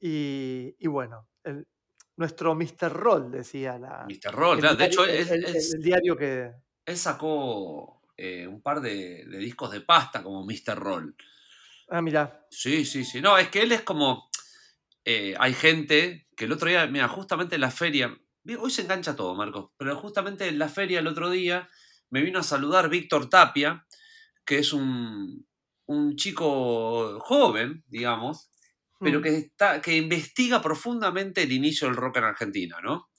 [0.00, 1.68] y, y bueno, el-
[2.16, 2.92] nuestro Mr.
[2.92, 4.32] Roll, decía la, Mr.
[4.32, 4.76] Roll, claro.
[4.76, 6.52] De hecho, él, el- el- él- el diario que,
[6.86, 10.76] él sacó eh, un par de, de discos de pasta como Mr.
[10.76, 11.16] Roll.
[11.88, 12.46] Ah, mira.
[12.50, 13.20] Sí, sí, sí.
[13.20, 14.28] No, es que él es como.
[15.04, 18.16] eh, hay gente que el otro día, mira, justamente en la feria.
[18.58, 21.68] Hoy se engancha todo, Marcos, pero justamente en la feria el otro día
[22.10, 23.86] me vino a saludar Víctor Tapia,
[24.44, 25.46] que es un,
[25.86, 28.50] un chico joven, digamos,
[29.00, 29.22] pero Mm.
[29.22, 33.10] que, está, que investiga profundamente el inicio del rock en Argentina, ¿no?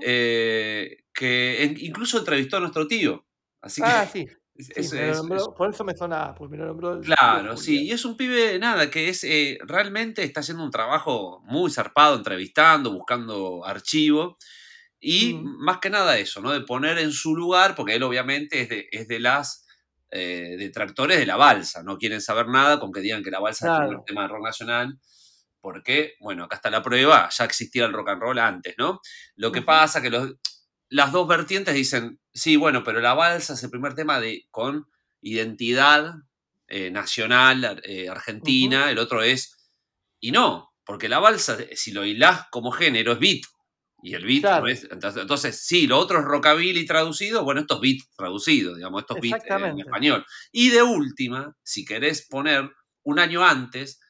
[0.00, 3.26] Eh, que en- incluso entrevistó a nuestro tío.
[3.60, 4.20] Así que Ah, sí.
[4.54, 7.56] es- sí, es- es- nombró, por eso me sonaba, porque me lo nombró el Claro,
[7.58, 11.70] sí, y es un pibe, nada, que es eh, realmente está haciendo un trabajo muy
[11.70, 14.38] zarpado, entrevistando, buscando archivo,
[14.98, 15.58] y Mm.
[15.64, 16.52] más que nada eso, ¿no?
[16.52, 19.65] De poner en su lugar, porque él obviamente es de, es de las
[20.10, 23.66] eh, detractores de la balsa, no quieren saber nada con que digan que la balsa
[23.66, 24.04] es el primer Claro.
[24.06, 24.98] tema de rock nacional,
[25.60, 29.00] porque, bueno, acá está la prueba, ya existía el rock and roll antes, ¿no?
[29.34, 29.66] Lo que Ujú.
[29.66, 30.34] pasa que los,
[30.88, 34.86] las dos vertientes dicen, sí, bueno, pero la balsa es el primer tema de, con
[35.20, 36.14] identidad
[36.68, 39.56] eh, nacional eh, argentina, el otro es,
[40.20, 43.40] y no, porque la balsa, si lo hilás como género, es beat.
[44.02, 44.62] Y el beat Claro.
[44.62, 44.84] no es.
[44.90, 49.18] Entonces, entonces, sí, lo otro es rockabilly traducido, bueno, esto es beat traducido, digamos, estos
[49.20, 49.80] beat en Exactamente.
[49.80, 50.24] español.
[50.52, 52.70] Y de última, si querés poner
[53.04, 54.00] un año antes,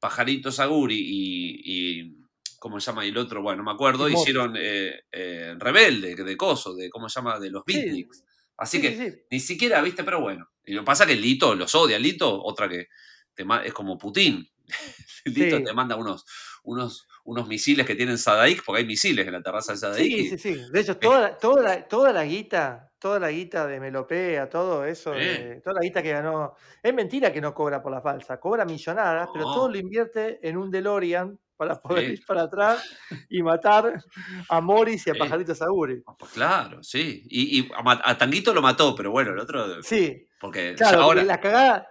[0.00, 2.16] Pajarito Saguri y, y
[2.58, 3.04] ¿cómo se llama?
[3.06, 6.88] Y el otro, bueno, no me acuerdo, Y hicieron eh, eh, Rebelde, de Coso, de,
[6.90, 7.38] ¿cómo se llama?
[7.38, 7.74] De los Sí.
[7.74, 8.24] beatniks.
[8.56, 10.48] Así Sí, que sí, ni siquiera, viste, pero bueno.
[10.64, 11.98] Y lo que pasa es que el Lito los odia.
[11.98, 12.86] Lito, otra que
[13.34, 14.48] te es como Putin.
[15.24, 16.24] Lito te manda unos,
[16.64, 20.06] unos, unos misiles que tienen Sadaik, porque hay misiles en la terraza de Sadaik.
[20.06, 20.62] Sí, y- sí, sí.
[20.72, 24.84] De hecho, toda la, toda la, toda la guita, toda la guita de Melopea, todo
[24.84, 26.54] eso, de- toda la guita que ganó.
[26.82, 30.56] Es mentira que no cobra por la falsa, cobra millonadas, pero todo lo invierte en
[30.56, 32.12] un DeLorean para poder Sí.
[32.14, 32.84] ir para atrás
[33.30, 34.02] y matar
[34.48, 35.18] a Morris y a Sí.
[35.20, 36.02] Pajarito Saguri.
[36.06, 37.22] Ah, pues claro, sí.
[37.28, 39.80] Y, y a, Tanguito lo mató, pero bueno, el otro.
[39.82, 41.22] Sí, Porque claro, ya porque ahora.
[41.24, 41.88] la cagada.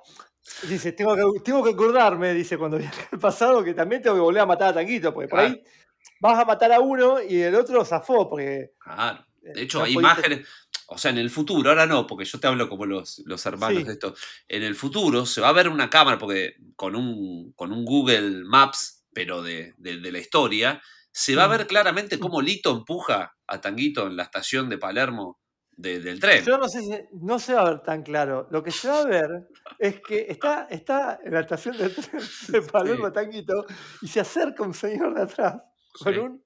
[0.68, 4.22] Dice, tengo que, tengo que acordarme, dice cuando viaje al pasado, que también tengo que
[4.22, 5.54] volver a matar a Tanguito, porque por Claro.
[5.56, 5.64] ahí
[6.20, 9.26] vas a matar a uno y el otro zafó, porque Claro.
[9.42, 10.48] eh, De hecho, no hay imágenes.
[10.88, 13.80] o sea, en el futuro, ahora no, porque yo te hablo como los, los hermanos
[13.80, 13.84] Sí.
[13.88, 14.16] de esto,
[14.50, 18.44] en el futuro se va a ver una cámara, porque con un, con un Google
[18.46, 20.82] Maps, pero de, de- de la historia,
[21.12, 21.52] se va a Mm.
[21.52, 25.40] ver claramente cómo Lito empuja a Tanguito en la estación de Palermo
[25.78, 26.44] de- del tren.
[26.46, 28.48] Yo no sé si no se va a ver tan claro.
[28.52, 29.48] Lo que se va a ver
[29.80, 33.14] es que está, está en la estación de tren de Palermo Sí.
[33.14, 33.66] Tanguito
[34.02, 35.56] y se acerca un señor de atrás
[36.02, 36.20] con Sí.
[36.20, 36.44] un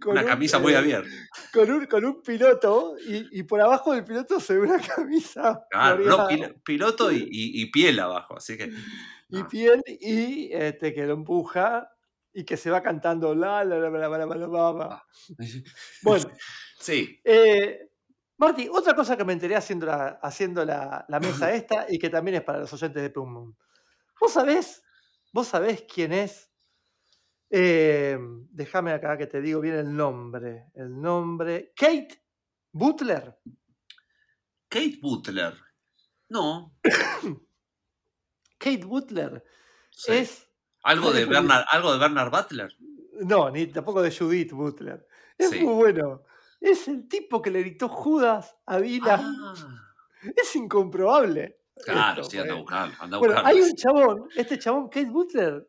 [0.00, 1.10] con Una un, camisa muy eh, abierta.
[1.52, 5.60] con un, con un piloto y, y por abajo del piloto se ve una camisa
[5.70, 6.26] Claro, no,
[6.64, 8.72] piloto y, y- y piel abajo, así que.
[9.28, 11.90] y piel y este, que lo empuja
[12.32, 14.84] y que se va cantando la la la la la la la la la.
[14.94, 15.04] Ah.
[16.02, 16.30] Bueno,
[16.80, 17.87] Sí, eh,
[18.38, 22.08] Marti, otra cosa que me enteré haciendo la, haciendo la, la mesa esta y que
[22.10, 23.56] también es para los oyentes de Plum Moon.
[24.20, 24.82] ¿Vos sabés?
[25.32, 26.50] ¿Vos sabés quién es?
[27.50, 28.18] Eh,
[28.50, 30.66] déjame acá que te digo bien el nombre.
[30.74, 31.72] El nombre.
[31.76, 32.24] Kate
[32.72, 33.38] Butler.
[34.68, 35.54] Kate Butler.
[36.28, 36.76] No.
[38.58, 39.42] Kate Butler
[39.90, 40.12] sí.
[40.12, 40.48] es.
[40.82, 41.24] algo, de.
[41.24, 42.70] Bernard, algo de Bernard Butler.
[43.20, 45.06] No, ni tampoco de Judith Butler.
[45.36, 45.60] Es Sí.
[45.60, 46.22] muy bueno.
[46.60, 49.20] Es el tipo que le gritó Judas a Dylan.
[49.20, 49.54] Ah,
[50.36, 51.60] Es incomprobable.
[51.84, 52.62] claro, esto, sí, anda a pues.
[52.64, 52.94] buscarlo.
[53.00, 53.48] Anda a Bueno, buscarlo.
[53.58, 55.68] hay un chabón, este chabón, Kate Butler,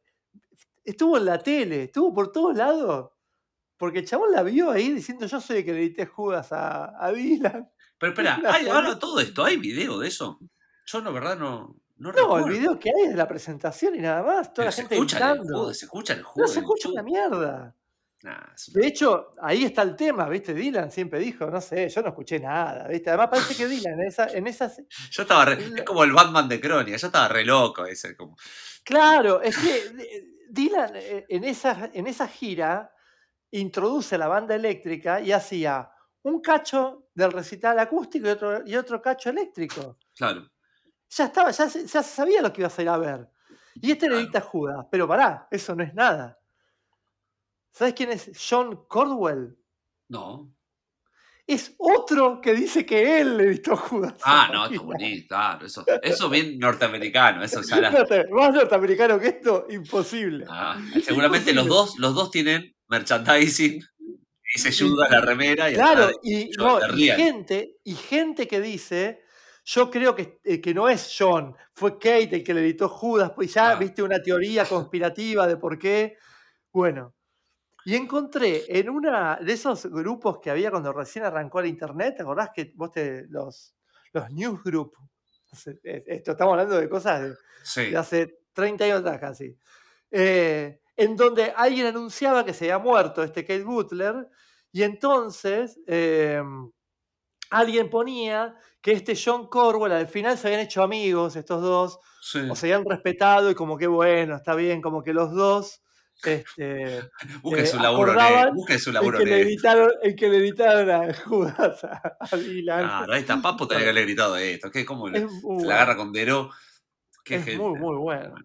[0.83, 3.11] estuvo en la tele, estuvo por todos lados,
[3.77, 6.95] porque el chabón la vio ahí diciendo yo soy el que le grité Judas a,
[7.05, 7.69] a Dylan.
[7.99, 10.39] Pero espera, hay, ahora todo esto, ¿hay video de eso?
[10.85, 13.99] Yo, la verdad, no, no No, el video que hay es de la presentación y
[13.99, 15.59] nada más, toda Pero la se gente escucha el gritando.
[15.59, 16.47] judo, se escucha el No judo.
[16.47, 17.75] se escucha una mierda.
[18.73, 20.53] De hecho, ahí está el tema, ¿viste?
[20.53, 23.09] Dylan siempre dijo, no sé, yo no escuché nada, ¿viste?
[23.09, 24.81] Además parece que Dylan en, esa, en esas...
[25.11, 28.15] Yo estaba re- es como el Batman de Crónica, yo estaba re loco ese.
[28.17, 28.35] Como,
[28.83, 32.91] Claro, es que eh, Dylan eh, en esa, en esa gira
[33.51, 35.89] introduce la banda eléctrica y hacía
[36.23, 39.97] un cacho del recital acústico y otro, y otro cacho eléctrico.
[40.15, 40.49] claro.
[41.11, 43.27] Ya estaba, ya se, ya sabía lo que ibas a ir a ver.
[43.75, 44.45] Y este le Claro.
[44.47, 46.38] Judas, pero pará, eso no es nada.
[47.71, 49.57] ¿Sabes quién es John Cordwell?
[50.09, 50.53] No.
[51.47, 54.13] Es otro que dice que él le editó Judas.
[54.23, 55.65] Ah, no, esto es bonito, claro.
[55.65, 57.89] Eso, eso bien norteamericano, eso ya
[58.29, 60.45] Más norteamericano que esto, imposible.
[60.47, 63.83] Ah, seguramente los dos, los dos tienen merchandising.
[64.55, 69.21] Dice Judas la remera y Claro, y, no, y gente, y gente que dice,
[69.65, 73.31] yo creo que, eh, que no es John, fue Kate el que le editó Judas,
[73.35, 73.75] pues ya Ah.
[73.75, 76.17] viste una teoría conspirativa de por qué.
[76.71, 77.15] Bueno,
[77.89, 82.21] y encontré en una de esos grupos que había cuando recién arrancó el internet, ¿te
[82.21, 83.75] acordás que vos te, los,
[84.13, 84.93] los newsgroup,
[85.83, 87.81] esto estamos hablando de cosas de, Sí.
[87.89, 89.57] de hace 30 años atrás casi,
[90.11, 94.27] eh, en donde alguien anunciaba que se había muerto este Kate Butler,
[94.71, 96.43] y entonces eh,
[97.49, 102.39] alguien ponía que este John Corwell al final se habían hecho amigos estos dos, sí.
[102.49, 105.81] o se habían respetado y como que bueno, está bien, como que los dos
[106.23, 107.09] este,
[107.41, 109.47] Busque eh, su laburo su el, laburo que le negro.
[109.49, 112.79] editaron, el que le editaron a Judas a, a Dylan.
[112.87, 113.41] Claro, ahí está.
[113.41, 114.69] Papo tenía que haberle gritado esto.
[114.71, 115.27] ¿Qué, ¿Cómo le-
[115.63, 116.49] la agarra con Deró?
[117.25, 117.57] Es gente.
[117.57, 118.35] muy, muy bueno.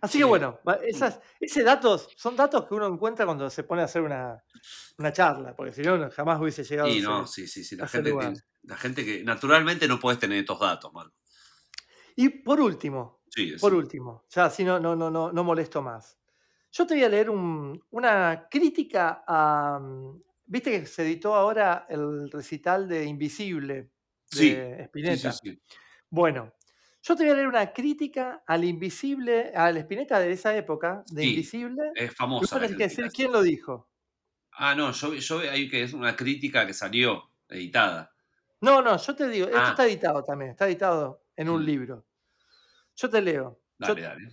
[0.00, 0.18] Así Sí.
[0.18, 3.84] que bueno, va- esas, ese datos son datos que uno encuentra cuando se pone a
[3.84, 4.42] hacer una,
[4.98, 7.74] una charla, porque si no, jamás hubiese llegado Y a no, ese- sí, sí, sí.
[7.76, 11.14] a La gente, tiene- la gente que naturalmente no puedes tener estos datos, Marco.
[12.16, 16.16] Y por último, Sí, por último, ya así no, no, no, no, no molesto más.
[16.76, 19.78] Yo te voy a leer un- una crítica a.
[19.80, 23.88] mm, Viste que se editó ahora el recital de Invisible de
[24.26, 24.50] Sí,
[24.84, 25.32] Spinetta.
[25.32, 25.62] sí, sí.
[26.10, 26.52] Bueno,
[27.02, 31.24] yo te voy a leer una crítica al Invisible, al Spinetta de esa época, de
[31.24, 31.92] Invisible.
[31.94, 33.88] Es famosa tenés que decir quién lo dijo.
[34.52, 38.12] Ah, no, yo, yo ahí que es una crítica que salió editada.
[38.60, 39.70] No, no, yo te digo, esto Ah.
[39.70, 41.66] está editado también, está editado en un Mm.
[41.66, 42.04] libro.
[42.96, 43.60] Yo te leo.
[43.78, 44.28] Yo- Dale, dale.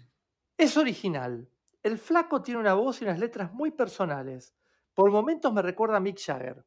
[0.58, 1.48] es original.
[1.84, 4.54] El flaco tiene una voz y unas letras muy personales.
[4.94, 6.64] Por momentos me recuerda a Mick Jagger.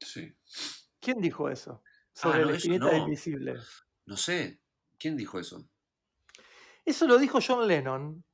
[0.00, 0.34] Sí.
[1.00, 1.82] ¿Quién dijo eso?
[2.12, 3.04] Sobre Ah, no, el eso espineta no.
[3.04, 3.56] Invisible.
[4.06, 4.60] No sé.
[4.98, 5.68] ¿Quién dijo eso?
[6.84, 8.24] Eso lo dijo John Lennon.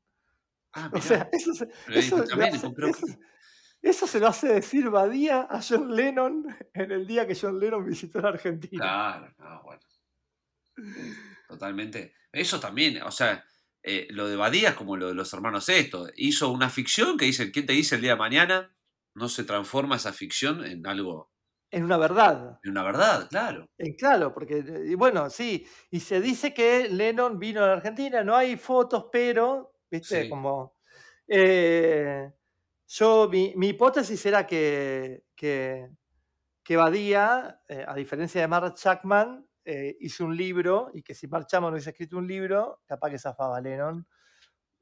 [0.72, 3.07] Ah, O sea, eso se, Pero eso dijo lo también, hace- compró- eso-
[3.82, 7.84] eso se lo hace decir Badía a John Lennon en el día que John Lennon
[7.84, 8.82] visitó la Argentina.
[8.82, 9.82] Claro, no, bueno.
[11.48, 12.14] Totalmente.
[12.32, 13.44] Eso también, o sea,
[13.85, 16.09] eh, lo de Badía es como lo de los hermanos esto.
[16.16, 18.76] Hizo una ficción que dice, ¿quién te dice el día de mañana?
[19.14, 21.32] No se transforma esa ficción en algo,
[21.70, 22.61] En una verdad.
[22.62, 23.66] en una verdad, claro.
[23.78, 27.72] Eh, claro, porque, eh, y bueno, sí, y se dice que Lennon vino a la
[27.74, 30.28] Argentina, no hay fotos, pero, viste, Sí.
[30.28, 30.76] como...
[31.28, 32.30] eh,
[32.89, 35.89] yo, mi, mi hipótesis era que, que,
[36.64, 41.47] que Badía, a diferencia de Mark Chapman, eh, hizo un libro y que si Mark
[41.47, 44.07] Chapman no hubiese escrito un libro, capaz que zafaba Lennon.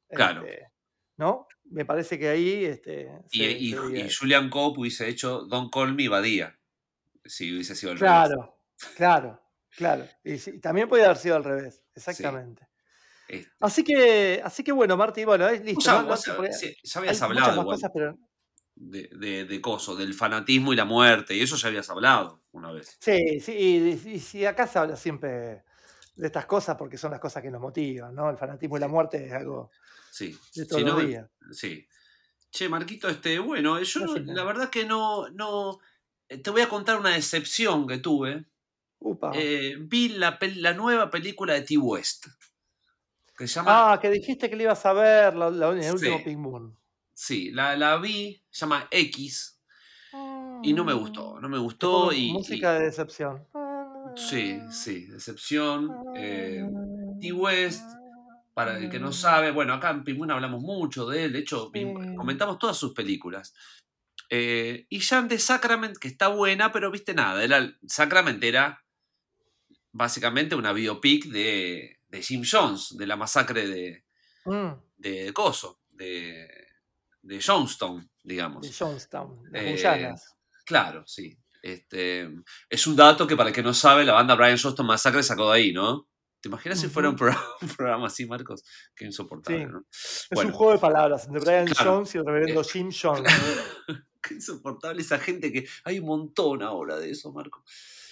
[0.09, 0.45] Claro.
[0.45, 0.69] Este,
[1.17, 1.47] ¿No?
[1.65, 2.65] Me parece que ahí.
[2.65, 4.11] Este, Y, y-.
[4.11, 6.59] Julian Cope hubiese hecho Don Call Me Badía.
[7.25, 8.11] Si hubiese sido al revés.
[8.11, 8.59] Claro,
[8.97, 10.09] claro, claro.
[10.25, 12.69] Y, también podía haber sido al revés, exactamente.
[13.29, 16.05] Este, Así que, así que bueno, Marti, bueno, es listo.
[16.05, 18.19] vos ya, habías hablado más igual cosas, pero
[18.91, 22.73] de, de, de coso, del fanatismo y la muerte, y eso ya habías hablado una
[22.73, 22.97] vez.
[23.01, 25.63] sí, sí, y, y si acá se habla siempre
[26.17, 28.29] de estas cosas porque son las cosas que nos motivan, ¿no?
[28.29, 29.71] El fanatismo y la muerte es algo
[30.11, 30.33] Sí.
[30.55, 31.27] de Si todos no, los días.
[31.53, 31.87] Sí.
[32.51, 34.35] Che, Marquito, este, bueno, yo no- Decime.
[34.35, 35.79] la verdad que no, no.
[36.29, 38.45] eh, Te voy a contar una decepción que tuve.
[38.99, 39.31] Upa.
[39.35, 41.79] Eh, vi la, la nueva película de T.
[41.79, 42.27] West.
[43.37, 43.93] Que se llama.
[43.95, 46.23] ah, que dijiste que le ibas a ver la- el último.
[46.23, 46.77] Pink Moon.
[47.15, 49.61] Sí, la, la vi, se llama X.
[50.63, 51.41] Y no me gustó.
[51.41, 52.13] No me gustó.
[52.13, 53.47] Y, música de decepción.
[54.17, 55.91] sí, sí, decepción.
[56.17, 56.65] Eh,
[57.21, 57.33] T.
[57.33, 57.85] West,
[58.55, 61.33] para el que no sabe, bueno, acá en Moon hablamos mucho de él.
[61.33, 61.85] De hecho, Sí.
[62.17, 63.55] comentamos todas sus películas.
[64.29, 67.43] Eh, y Jan de Sacrament, que está buena, pero viste nada.
[67.45, 68.83] Era, Sacrament era
[69.93, 74.05] básicamente una biopic de, de Jim Jones, de la masacre de,
[74.45, 76.49] Mm, de Coso, de,
[77.23, 78.63] de Jonestown, digamos.
[78.63, 80.37] de Jonestown, las Eh, Guyanas.
[80.65, 81.37] Claro, sí.
[81.63, 82.29] Este,
[82.69, 85.51] es un dato que para el que no sabe, la banda Brian Johnston Massacre sacó
[85.53, 86.09] de ahí, ¿no?
[86.41, 88.65] ¿Te imaginas si fuera un programa, un programa así, Marcos?
[88.97, 89.67] Qué insoportable, Sí.
[89.71, 89.85] ¿no?
[89.91, 90.51] Es bueno.
[90.51, 91.95] un juego de palabras entre Brian Claro.
[91.99, 93.23] Jones y el reverendo Jim Jones.
[94.23, 95.67] Qué insoportable esa gente que.
[95.85, 97.65] Hay un montón ahora de eso, Marco.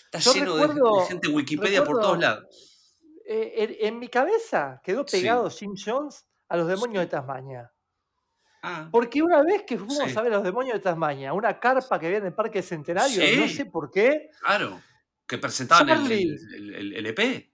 [0.05, 2.79] Está Yo lleno de- de, recuerdo- gente en Wikipedia por todos recuerdo- lados.
[3.27, 5.19] Eh, en, en mi cabeza quedó Sí.
[5.19, 7.07] pegado Jim Jones a los demonios Sí.
[7.07, 7.73] de Tasmania.
[8.63, 10.17] Ah, Porque una vez que fuimos Sí.
[10.19, 13.47] a ver los demonios de Tasmania, una carpa que había en el Parque Centenario, no
[13.49, 13.55] Sí.
[13.55, 14.81] sé por qué, claro.
[15.27, 16.23] Que presentaban el, Charlie.
[16.57, 17.51] el, el- el- EP.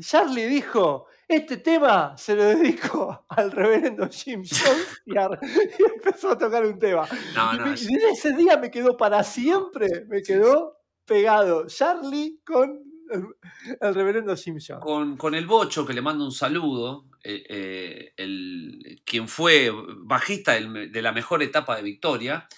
[0.00, 5.28] Charlie dijo, este tema se lo dedico al reverendo Jim Jones y, a-
[5.78, 7.06] y empezó a tocar un tema.
[7.34, 7.66] No, y, no.
[7.66, 12.82] me- es- ese día me quedó para siempre, me quedó pegado Charlie con
[13.80, 14.82] el, reverendo Jim Jones.
[14.82, 20.52] con, con el Bocho, que le mando un saludo, eh, eh, el, quien fue bajista
[20.52, 22.48] del- de la mejor etapa de Victoria,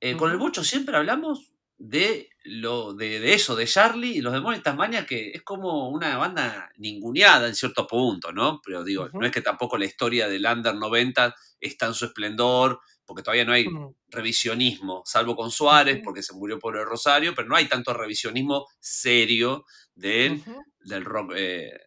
[0.00, 0.36] eh, con el.
[0.38, 5.06] Bocho siempre hablamos de, lo, de, de eso, de Charlie y los demonios de Tasmania,
[5.06, 8.60] que es como una banda ninguneada en cierto punto, ¿no?
[8.64, 12.80] Pero digo, no es que tampoco la historia del Under 90 está en su esplendor,
[13.04, 13.66] porque todavía no hay
[14.08, 18.66] revisionismo, salvo con Suárez, porque se murió por el Rosario, pero no hay tanto revisionismo
[18.78, 19.64] serio
[19.94, 20.44] de él
[20.80, 21.78] del rock eh,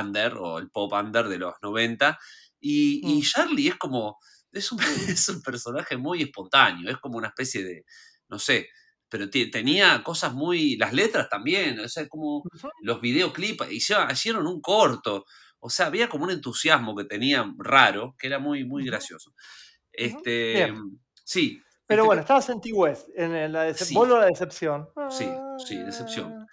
[0.00, 2.18] under o el pop under de los 90.
[2.60, 3.22] Y, y Mm.
[3.22, 4.18] Charlie es como,
[4.52, 4.78] es un,
[5.22, 7.84] es un personaje muy espontáneo, es como una especie de,
[8.28, 8.68] no sé,
[9.08, 12.68] pero tenía cosas muy, las letras también, o sea, como Ujú.
[12.82, 15.24] los videoclips, hicieron, hicieron un corto,
[15.60, 19.32] o sea, había como un entusiasmo que tenía raro, que era muy, muy gracioso.
[19.92, 21.00] Este, Bien.
[21.24, 21.60] sí.
[21.86, 23.94] Pero este, bueno, estabas en T-West, en, la decep- Sí.
[23.94, 24.88] la decepción.
[25.10, 25.28] Sí,
[25.66, 26.46] sí, decepción.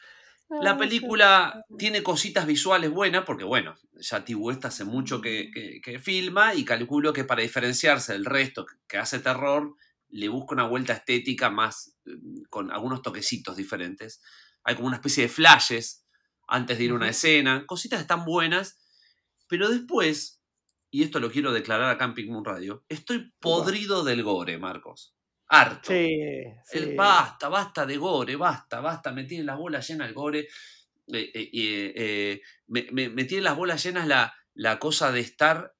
[0.49, 4.23] La película tiene cositas visuales buenas, porque bueno, ya.
[4.37, 8.97] West hace mucho que, que- que filma y calculo que para diferenciarse del resto que-
[8.97, 9.75] hace terror,
[10.09, 12.11] le busca una vuelta estética más, eh,
[12.49, 14.21] con algunos toquecitos diferentes.
[14.63, 16.05] Hay como una especie de flashes
[16.47, 18.77] antes de ir a una escena, cositas están buenas,
[19.47, 20.41] pero después,
[20.91, 25.14] y esto lo quiero declarar acá en Pink Moon Radio, estoy podrido del gore, Marcos.
[25.49, 25.91] Harto.
[25.91, 30.39] Sí, El basta, basta de gore, basta, basta, me tienen las bolas llenas el gore.
[31.13, 35.73] eh, eh, eh, me, me, me tienen las bolas llenas la, la cosa de estar,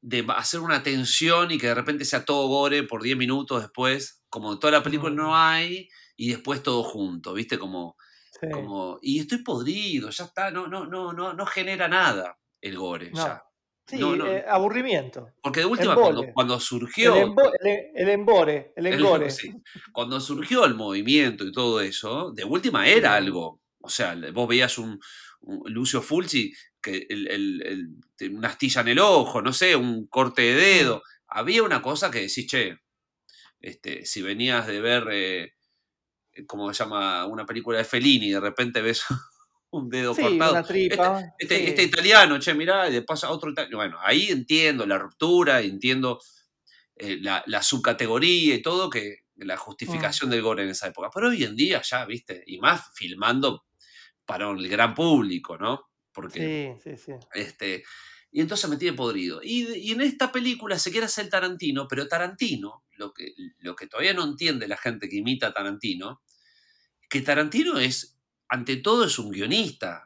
[0.00, 4.22] de hacer una tensión y que de repente sea todo gore por 10 minutos después,
[4.28, 5.14] como toda la película Mm.
[5.14, 7.58] no hay, y después todo junto, ¿viste?
[7.58, 7.96] Como,
[8.40, 8.48] sí.
[8.50, 13.12] como, y estoy podrido, ya está, no, no, no, no, no genera nada el gore,
[13.12, 13.24] No.
[13.24, 13.42] ya.
[13.86, 14.26] Sí, no, no.
[14.26, 15.30] eh, aburrimiento.
[15.42, 17.14] Porque de última, cuando, cuando El, surgió...
[17.16, 19.30] embo- el- el embore, el El- engore.
[19.30, 19.52] sí.
[19.92, 23.60] Cuando surgió el movimiento y todo eso, de última era algo.
[23.80, 24.98] O sea, vos veías un,
[25.40, 30.06] un Lucio Fulci que el, el- el- una astilla en el ojo, no sé, un
[30.06, 31.02] corte de dedo.
[31.28, 32.78] Había una cosa que decís, che,
[33.60, 35.52] este, si venías de ver, eh,
[36.46, 37.26] ¿cómo se llama?
[37.26, 39.04] Una película de Fellini y de repente ves
[39.78, 40.52] un dedo Sí, cortado.
[40.52, 41.34] una tripa.
[41.38, 41.64] Este, sí.
[41.66, 43.76] este italiano, che, mirá, y le pasa a otro italiano.
[43.78, 46.20] Bueno, ahí entiendo la ruptura, entiendo
[46.96, 51.10] eh, la, la subcategoría y todo, que la justificación del gore en esa época.
[51.12, 53.64] Pero hoy en día ya, viste, y más filmando
[54.24, 55.90] para el gran público, ¿no?
[56.12, 57.12] Porque, Sí, sí, sí.
[57.34, 57.82] este,
[58.30, 59.40] y entonces me tiene podrido.
[59.42, 63.86] Y, y en esta película se quiere hacer Tarantino, pero Tarantino, lo que, lo que
[63.88, 66.22] todavía no entiende la gente que imita a Tarantino,
[67.10, 68.13] que Tarantino es,
[68.54, 70.04] ante todo, es un guionista.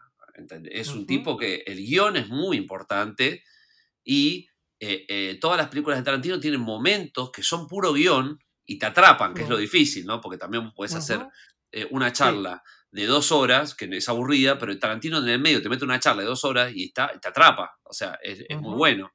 [0.71, 3.45] Es un tipo que el guion es muy importante
[4.05, 4.49] y
[4.81, 8.87] eh, eh, todas las películas de Tarantino tienen momentos que son puro guion y te
[8.87, 10.21] atrapan, que es lo difícil, ¿no?
[10.21, 11.27] Porque también puedes hacer
[11.73, 15.69] eh, una charla de dos horas, que es aburrida, pero Tarantino en el medio te
[15.69, 17.79] mete una charla de dos horas y está, te atrapa.
[17.83, 19.13] O sea, es, es muy bueno.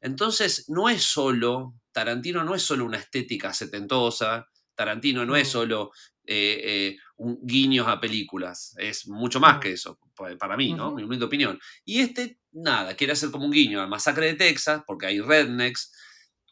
[0.00, 5.90] Entonces, no es solo, Tarantino no es solo una estética setentosa, Tarantino no es solo
[6.30, 10.92] eh, eh, un guiños a películas, es mucho más que eso, pa- para mí, ¿no?
[10.92, 11.58] Mi humilde opinión.
[11.84, 15.92] Y este, nada, quiere hacer como un guiño al masacre de Texas, porque hay rednecks,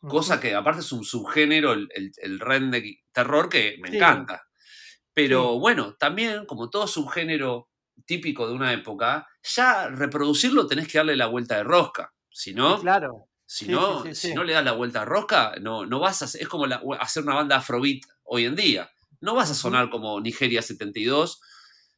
[0.00, 3.96] cosa que aparte es un subgénero, el, el, el redneck terror, que me Sí.
[3.96, 4.42] encanta.
[5.14, 5.58] Pero Sí.
[5.60, 7.70] bueno, también, como todo subgénero
[8.04, 12.12] típico de una época, ya reproducirlo tenés que darle la vuelta de rosca.
[12.30, 13.28] Si no, claro.
[13.46, 15.98] si Sí, no, sí, sí, si no le das la vuelta de rosca, no, no
[16.00, 18.90] vas a hacer, es como la- hacer una banda afrobeat hoy en día.
[19.26, 21.40] No vas a sonar como Nigeria 72,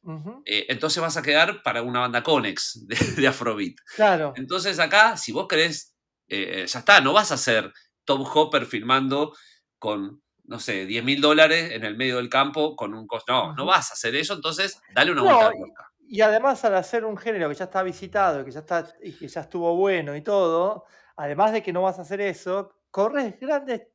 [0.03, 0.43] Ujú.
[0.45, 3.75] eh, entonces vas a quedar para una banda Conex de, de afrobeat.
[3.95, 4.27] Claro.
[4.35, 5.95] Entonces acá, si vos querés,
[6.27, 7.71] eh, ya está, no vas a ser
[8.05, 9.33] Tom Hopper filmando
[9.79, 13.31] con, no sé, 10 mil dólares en el medio del campo con un costo.
[13.33, 15.83] No, no vas a hacer eso, entonces dale una vuelta No, de rosca.
[15.99, 19.17] y, y además al hacer un género que ya está visitado, que ya está, y
[19.17, 20.85] que ya estuvo bueno y todo,
[21.17, 23.87] además de que no vas a hacer eso, corres grandes,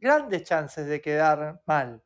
[0.00, 2.02] grandes chances de quedar mal.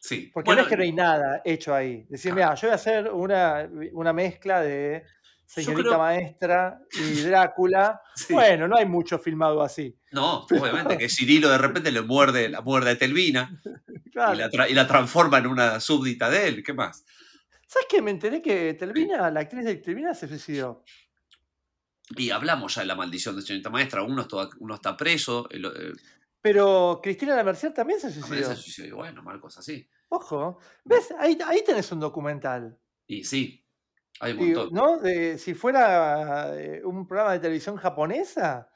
[0.00, 0.30] Sí.
[0.32, 2.06] Porque Bueno, no es que no hay nada hecho ahí.
[2.08, 2.50] Decir, Claro.
[2.50, 5.04] mira, yo voy a hacer una, una mezcla de
[5.46, 8.00] Señorita creo- Maestra y Drácula.
[8.14, 8.34] sí.
[8.34, 9.96] Bueno, no hay mucho filmado así.
[10.12, 13.60] No, obviamente que Cirilo de repente le muerde la muerde a Telvina
[14.12, 14.34] Claro.
[14.34, 16.62] y, la y la transforma en una súbdita de él.
[16.62, 17.04] ¿Qué más?
[17.68, 18.00] ¿Sabes qué?
[18.00, 20.84] Me enteré que Telvina, la actriz de Telvina, se suicidó.
[22.16, 24.02] Y hablamos ya de la maldición de señorita maestra.
[24.04, 25.48] Uno está, uno está preso.
[25.50, 26.00] el- el-
[26.48, 28.48] Pero Cristina La Mercier también se también suicidó.
[28.50, 28.86] se suicidó.
[28.86, 29.88] Y bueno, Marcos, así.
[30.10, 30.60] Ojo.
[30.84, 31.12] ¿Ves?
[31.18, 32.78] Ahí, ahí tenés un documental.
[33.08, 33.66] Y sí,
[34.20, 34.68] hay un montón.
[34.72, 34.98] ¿no?
[34.98, 38.70] De, si fuera eh, un programa de televisión japonesa,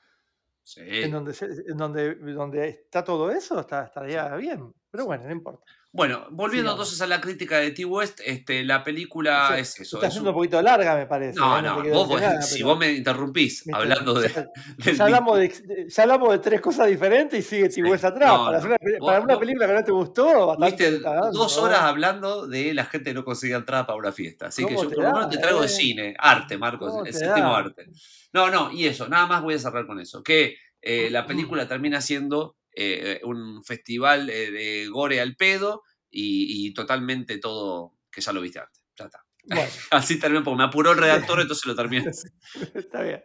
[0.62, 0.80] Sí.
[0.84, 4.74] en, donde se- en donde, donde está todo eso, está, estaría bien.
[4.90, 5.64] Pero bueno, no importa.
[5.92, 9.96] Bueno, volviendo entonces a la crítica de T-West, este, la película es eso.
[9.96, 11.36] está es haciendo un- un poquito larga, me parece.
[11.40, 11.62] No, ¿eh?
[11.62, 14.46] no, vos, nada, si pero- vos me interrumpís Viste, hablando de, ya,
[14.78, 17.82] del ya hablamos de, ya hablamos de tres cosas diferentes y sigue Sí.
[17.82, 18.30] T-West atrás.
[18.38, 21.58] No, para, una, pe- Vos- para una vos- película que no te gustó, dando, dos
[21.58, 24.46] horas hablando de la gente que no conseguía entrada para una fiesta.
[24.46, 25.70] Así que ¿Cómo yo por lo menos te traigo de eh?
[25.70, 27.86] cine, arte, Marcos, ¿Cómo el séptimo arte.
[28.32, 30.22] No, no, y eso, nada más voy a cerrar con eso.
[30.22, 35.82] Que eh, Mm, la película termina siendo eh, un festival eh, de gore al pedo
[36.10, 38.82] y, y totalmente todo que ya lo viste antes.
[38.96, 39.24] Ya está.
[39.44, 42.10] Bueno, Así terminó, porque me apuró el redactor, entonces lo terminé.
[42.74, 43.22] está bien.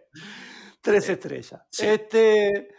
[0.81, 1.61] Tres Eh, estrellas.
[1.71, 1.85] sí.
[1.87, 2.69] Este,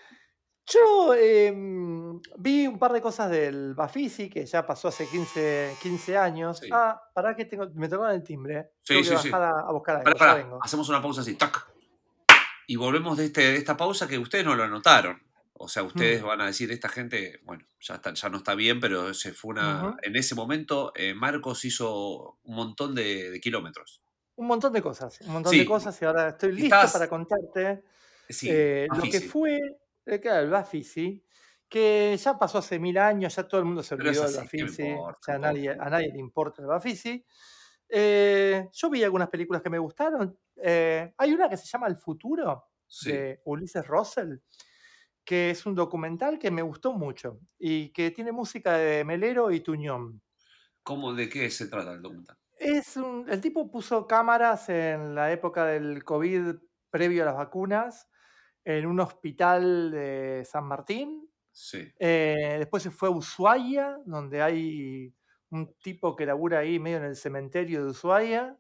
[0.69, 6.17] yo em, vi un par de cosas del Bafisi, que ya pasó hace 15, 15
[6.17, 6.59] años.
[6.59, 6.69] Sí.
[6.73, 8.71] Ah, pará que tengo, me tocaron el timbre.
[8.83, 9.31] Sí, tengo que sí, sí.
[9.31, 10.05] bajar a, a buscar algo.
[10.19, 11.35] Pará, pará, hacemos una pausa así.
[11.37, 11.69] tac.
[12.67, 15.23] Y volvemos de, este, de esta pausa que ustedes no lo anotaron.
[15.59, 16.27] O sea, ustedes Mm.
[16.27, 19.53] van a decir, esta gente, bueno, ya, está, ya no está bien, pero se fue
[19.53, 19.97] una...
[20.03, 24.03] En ese momento, eh, Marcos hizo un montón de, de kilómetros.
[24.37, 25.61] Un montón de cosas, un montón Sí.
[25.61, 27.83] de cosas y ahora estoy listo Estás- para contarte
[28.29, 29.59] Sí, eh, lo que fue
[30.05, 31.25] eh, claro, el Bafisi,
[31.69, 34.57] que ya pasó hace mil años, ya todo el mundo se olvidó del así, ¿qué
[34.59, 37.25] me Bafisi, importa, ya a nadie, a nadie le importa el Bafisi.
[37.89, 40.39] Eh, yo vi algunas películas que me gustaron.
[40.63, 43.13] eh, hay una que se llama El futuro, Sí.
[43.13, 44.37] de Ulises Russell,
[45.27, 49.61] que es un documental que me gustó mucho y que tiene música de Melero y
[49.61, 50.22] Tuñón.
[50.83, 52.39] ¿Cómo, ¿De qué se trata el documental?
[52.59, 56.57] Es un- el tipo puso cámaras en la época del COVID
[56.91, 58.09] previo a las vacunas
[58.64, 61.29] en un hospital de San Martín.
[61.53, 61.93] Sí.
[61.99, 65.14] Eh, después se fue a Ushuaia, donde hay
[65.51, 68.59] un tipo que labura ahí medio en el cementerio de Ushuaia.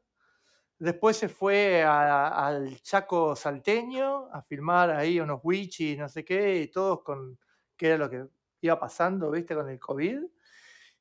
[0.78, 6.56] Después se fue a- al Chaco salteño a filmar ahí unos wichis, no sé qué,
[6.62, 7.38] y todos con
[7.76, 8.26] qué era lo que
[8.60, 10.20] iba pasando, viste, con el COVID.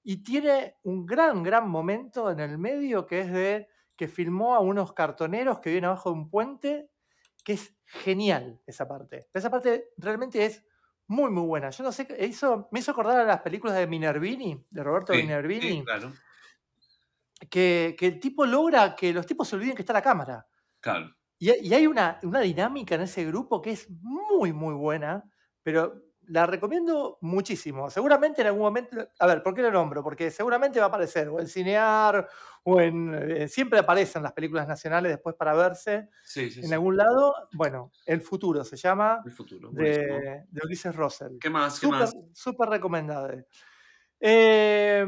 [0.04, 4.60] Y tiene un gran, gran momento en el medio que es de que filmó a
[4.60, 6.92] unos cartoneros que viven abajo de un puente,
[7.44, 9.28] que es genial esa parte.
[9.34, 10.66] Esa parte realmente es
[11.08, 11.70] muy, muy buena.
[11.70, 15.18] Yo no sé, hizo, me hizo acordar a las películas de Minervini, de Roberto Sí,
[15.18, 16.20] Minervini, sí, claro.
[17.50, 20.48] Que, que el tipo logra que los tipos se olviden que está la cámara.
[20.80, 21.10] Claro.
[21.38, 25.24] Y, hay- y hay una, una dinámica en ese grupo que es muy, muy buena,
[25.64, 27.90] pero la recomiendo muchísimo.
[27.92, 30.02] Seguramente en algún momento, a ver, ¿por qué lo nombro?
[30.04, 32.28] Porque seguramente va a aparecer o en Cinear
[32.64, 33.14] o en...
[33.14, 36.74] eh, siempre aparecen las películas nacionales después para verse Sí, sí, en sí.
[36.74, 37.36] algún lado.
[37.54, 39.70] Bueno, El Futuro se llama, El futuro.
[39.72, 41.38] de, de Ulises Russell.
[41.40, 41.80] ¿Qué más?
[41.80, 42.18] ¿Qué Súper, más?
[42.34, 43.46] súper recomendable.
[44.20, 45.06] Eh,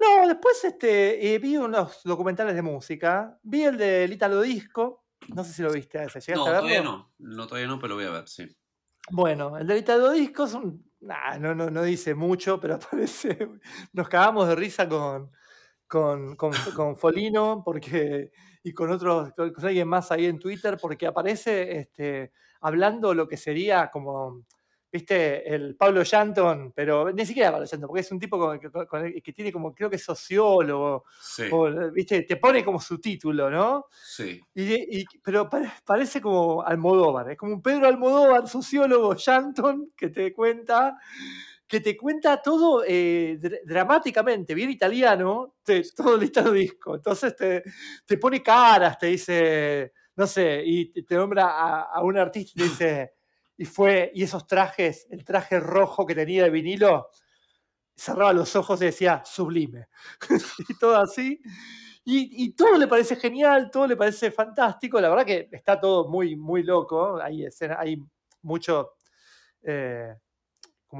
[0.00, 3.38] No, después este, eh, vi unos documentales de música.
[3.42, 5.04] Vi el del Italo Disco.
[5.34, 6.20] No sé si lo viste a ese.
[6.20, 6.60] ¿Llegaste No, a verlo?
[6.60, 7.12] todavía no.
[7.18, 8.48] No, todavía no, pero lo voy a ver, sí.
[9.10, 13.38] Bueno, el del Italo Disco es un- nah, no, no, no dice mucho, pero aparece.
[13.92, 15.30] Nos cagamos de risa con,
[15.86, 18.30] con, con, con Folino porque,
[18.62, 23.28] y con otros, con, con alguien más ahí en Twitter, porque aparece este, hablando lo
[23.28, 24.44] que sería como.
[24.92, 25.54] ¿Viste?
[25.54, 29.06] El Pablo Shanton, pero ni siquiera Pablo Shanton, porque es un tipo con- con- con
[29.06, 32.22] el que tiene como, creo que es sociólogo, Sí, o, ¿viste?
[32.22, 33.86] Te pone como su título, ¿no?
[33.92, 34.40] sí.
[34.54, 40.08] Y, y- pero pare- parece como Almodóvar, es como un Pedro Almodóvar, sociólogo Shanton, que
[40.08, 40.96] te cuenta,
[41.68, 46.96] que te cuenta todo eh, dr- dramáticamente, bien italiano, te- todo el italo disco.
[46.96, 47.62] Entonces te,
[48.04, 52.50] te pone caras, te dice, no sé, y te, te nombra a, a un artista
[52.56, 53.12] y te dice,
[53.60, 57.08] y fue, y esos trajes, el traje rojo que tenía de vinilo,
[57.94, 59.88] cerraba los ojos y decía, sublime.
[60.68, 61.38] y todo así.
[62.06, 64.98] Y, y todo le parece genial, todo le parece fantástico.
[64.98, 67.20] La verdad que está todo muy, muy loco.
[67.20, 67.98] Hay, escena- hay
[68.40, 68.94] mucho,
[69.62, 70.14] eh,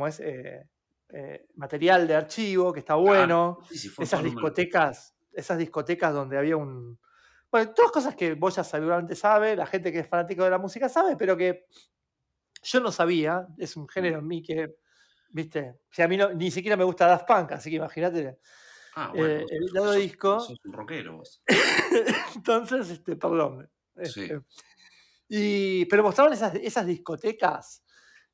[0.06, 0.68] es, Eh,
[1.12, 3.58] eh, material de archivo que está bueno.
[3.70, 6.98] Sí, sí, fue esas discotecas, esas discotecas donde había un.
[7.50, 10.58] Bueno, todas cosas que vos ya seguramente sabe, la gente que es fanático de la
[10.58, 11.64] música sabe, pero que
[12.62, 13.46] yo no sabía.
[13.58, 14.76] Es un género en mí que,
[15.30, 18.38] viste, a mí no- ni siquiera me gusta Daft Punk, así que imagínate.
[18.96, 19.26] Ah, bueno.
[19.26, 20.40] eh, el lado sos- disco.
[20.40, 21.42] sos un rockero vos.
[22.36, 23.70] Entonces, este, perdón.
[24.02, 24.22] Sí.
[24.22, 24.40] este,
[25.28, 27.84] y, pero mostraban esas, esas discotecas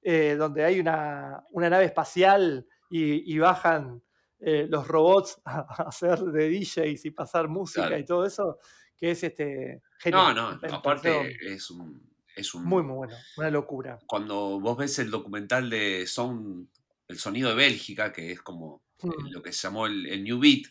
[0.02, 4.02] eh, donde hay una, una nave espacial y, y bajan
[4.38, 7.98] eh, los robots a, a hacer de DJs y pasar música Claro.
[8.00, 8.58] y todo eso,
[8.96, 10.34] que es este No, genial.
[10.34, 12.64] no, pareció aparte es un, es un...
[12.64, 13.98] muy, muy bueno, una locura.
[14.06, 16.68] Cuando vos ves el documental de Sound,
[17.08, 19.30] el sonido de Bélgica, que es como eh, Mm.
[19.32, 20.62] lo que se llamó el, el New Beat,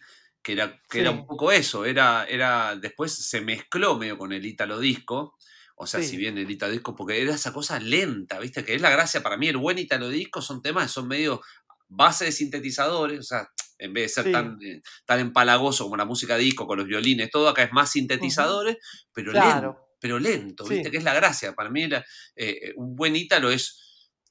[0.41, 4.45] que era, que era un poco eso, era, era, después se mezcló medio con el
[4.45, 5.36] Italo Disco,
[5.76, 6.09] o sea, Sí.
[6.09, 8.63] si bien el Italo Disco, porque era esa cosa lenta, ¿viste?
[8.63, 11.41] Que es la gracia para mí, el buen Italo Disco son temas son medio
[11.88, 13.47] base de sintetizadores, o sea,
[13.78, 14.32] en vez de ser Sí.
[14.32, 17.92] tan, eh, tan empalagoso como la música disco con los violines, todo acá es más
[17.92, 18.78] sintetizadores,
[19.13, 19.84] pero lento, Claro.
[20.00, 20.86] Pero lento, ¿viste?
[20.86, 20.92] Sí.
[20.92, 21.54] Que es la gracia.
[21.54, 22.04] Para mí era,
[22.36, 23.82] eh, un buen ítalo es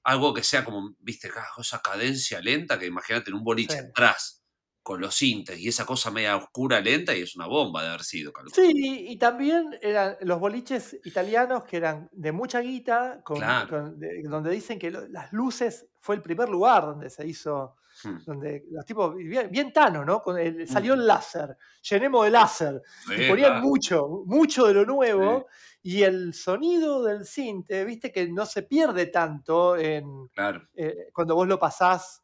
[0.03, 1.29] algo que sea como, ¿viste?
[1.31, 3.87] Ca- Esa cadencia lenta que imagínate en un boliche Sí.
[3.89, 4.41] atrás
[4.83, 8.05] con los sintes y esa cosa media oscura, lenta y es una bomba de haber
[8.05, 8.35] sido.
[8.35, 8.55] calculo.
[8.55, 13.69] Sí, y también eran los boliches italianos que eran de mucha guita, con- Claro.
[13.71, 17.77] con- de- donde dicen que lo- las luces fue el primer lugar donde se hizo,
[18.05, 18.19] Hmm.
[18.25, 20.21] donde los tipos, bien, bien Tano, ¿no?
[20.23, 21.03] Con el- salió Ujú.
[21.03, 22.83] el láser, llenemos de láser,
[23.15, 23.61] y Sí, ponían claro.
[23.61, 25.47] mucho, mucho de lo nuevo,
[25.83, 30.05] y el sonido del cinte, viste que no se pierde tanto en,
[30.35, 30.69] Claro.
[30.75, 32.23] eh, cuando vos lo pasás,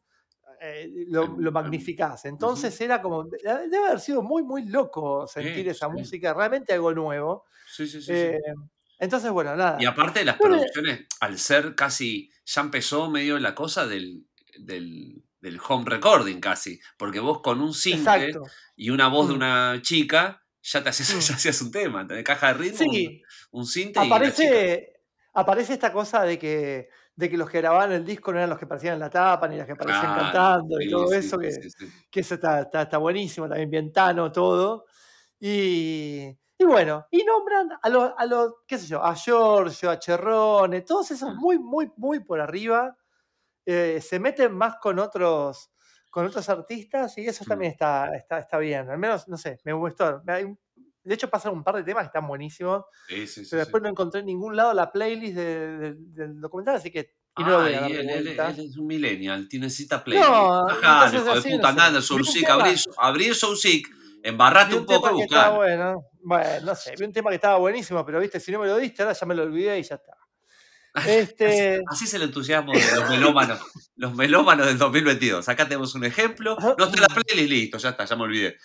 [0.61, 2.25] eh, lo, lo magnificás.
[2.27, 7.45] Entonces era como, debe haber sido muy, muy loco sentir esa música, realmente algo nuevo.
[7.65, 8.13] Sí, sí, sí.
[8.13, 8.39] Eh,
[8.99, 9.79] entonces, bueno, nada.
[9.81, 14.27] Y aparte las Bueno, producciones, al ser casi, ya empezó medio la cosa del,
[14.59, 18.43] del, del home recording casi, porque vos con un synth Exacto.
[18.77, 19.37] y una voz de Mm.
[19.37, 21.21] una chica, ya te hacías, Mm.
[21.31, 23.23] ya hacías un tema, tenés caja de ritmo, Sí,
[23.53, 24.03] un, un y chica.
[24.03, 24.93] aparece,
[25.35, 28.59] aparece esta cosa de que, de que los que grababan el disco no eran los
[28.59, 31.51] que aparecían en la tapa, ni los que aparecían cantando y todo sí, eso, que,
[32.11, 34.87] que eso está, está, está buenísimo, también bien tano todo.
[35.39, 36.27] Y,
[36.59, 40.83] y bueno, y nombran a los, a los, qué sé yo, a Giorgio, a Cherrone,
[40.83, 41.39] todos esos Mm.
[41.39, 42.97] muy, muy, muy por arriba,
[43.67, 45.71] eh, se meten más con otros,
[46.11, 47.49] con otros artistas y eso Mm.
[47.49, 48.89] también está, está, está bien.
[48.91, 50.23] Al menos, no sé, me gustó.
[51.03, 53.67] De hecho, pasan un par de temas que están buenísimos, Sí, sí, pero sí.
[53.67, 57.43] después no encontré en ningún lado la playlist de- de- del documental, así que y
[57.43, 60.27] no lo a Ah, dar y él, él- él es un millennial, tiene cita playlist.
[60.29, 63.89] No, Ajá, hijo de así no puta, Vi un Soulseek, abrí, abrí Soulseek,
[64.23, 65.57] embarrate un un poco estaba buscalo.
[65.57, 66.03] bueno.
[66.23, 68.77] Bueno, no sé, vi un tema que estaba buenísimo, pero viste, si no me lo
[68.77, 70.13] diste, ahora ya me lo olvidé y ya está.
[71.07, 73.61] Este, Así es el entusiasmo de los melómanos,
[73.97, 75.49] los melómanos del 2022.
[75.49, 76.57] Acá tenemos un ejemplo.
[76.79, 78.57] No está la playlist, listo, ya está, ya me olvidé.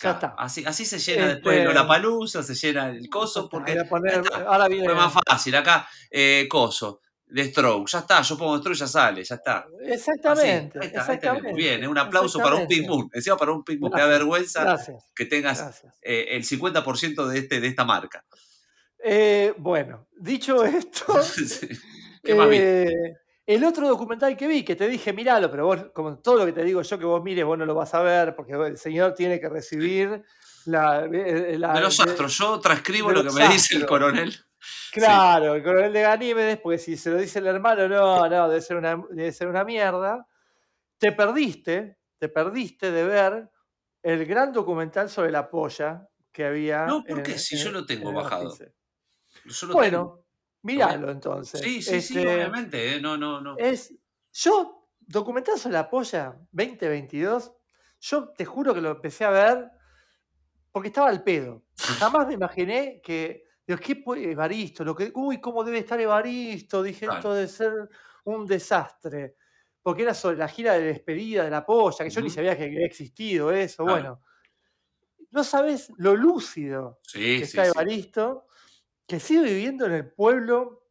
[0.00, 0.34] ya está.
[0.38, 4.42] Así, así se llena Este- después la palusa, se llena el coso, porque poner- está,
[4.42, 4.84] ahora viene.
[4.84, 5.54] fue más fácil.
[5.56, 9.58] Acá, eh, coso, de Stroke, ya está, yo pongo Stroke ya sale, ya está.
[9.58, 10.78] Así, Exactamente.
[10.80, 11.38] ahí está, ahí tenemos.
[11.38, 11.52] exactamente.
[11.54, 12.88] Bien, eh, un aplauso para un Exactamente.
[12.88, 13.10] Moon.
[13.12, 17.66] Encima para un da Gracias, vergüenza Gracias, que tengas eh, el 50% de, este, de
[17.68, 18.24] esta marca.
[19.02, 21.68] Eh, bueno, dicho esto, Sí.
[22.22, 22.82] ¿Qué más viste?
[23.10, 23.16] eh,
[23.46, 26.52] el otro documental que vi, que te dije, miralo, pero vos, como todo lo que
[26.52, 29.14] te digo yo que vos mires, vos no lo vas a ver, porque el señor
[29.14, 30.22] tiene que recibir
[30.66, 31.04] la.
[31.10, 34.34] eh, la- De los de- astros, yo transcribo lo que me dice el coronel.
[34.92, 38.60] Claro, el coronel de Ganímedes, porque si se lo dice el hermano, no, no, debe
[38.60, 40.26] ser una, debe ser una mierda.
[40.98, 43.48] Te perdiste, te perdiste de ver
[44.02, 46.86] el gran documental sobre la polla que había.
[46.86, 47.38] No, ¿por qué?
[47.38, 48.56] Si yo lo tengo bajado.
[49.48, 49.74] Yo lo tengo.
[49.74, 50.24] Bueno,
[50.62, 51.60] míralo entonces.
[51.60, 52.96] Sí, sí, sí, Este, obviamente.
[52.96, 53.56] eh, No, no, no.
[53.58, 53.94] Es,
[54.32, 57.52] yo, documental sobre la polla 2022,
[58.00, 59.70] yo te juro que lo empecé a ver
[60.72, 61.64] porque estaba al pedo.
[61.76, 64.84] Jamás me imaginé que, digo, ¿qué puede Evaristo?
[64.84, 66.82] Lo que, uy, ¿cómo debe estar Evaristo?
[66.82, 67.18] Dije, Claro.
[67.18, 67.72] esto debe ser
[68.24, 69.36] un desastre.
[69.82, 72.64] Porque era sobre la gira de despedida de la polla, que yo ni sabía que
[72.64, 73.84] había existido eso.
[73.84, 74.00] Claro.
[74.02, 74.22] Bueno,
[75.30, 77.70] no sabes lo lúcido Sí, que sí, está sí.
[79.08, 80.84] Que sigue viviendo en el pueblo,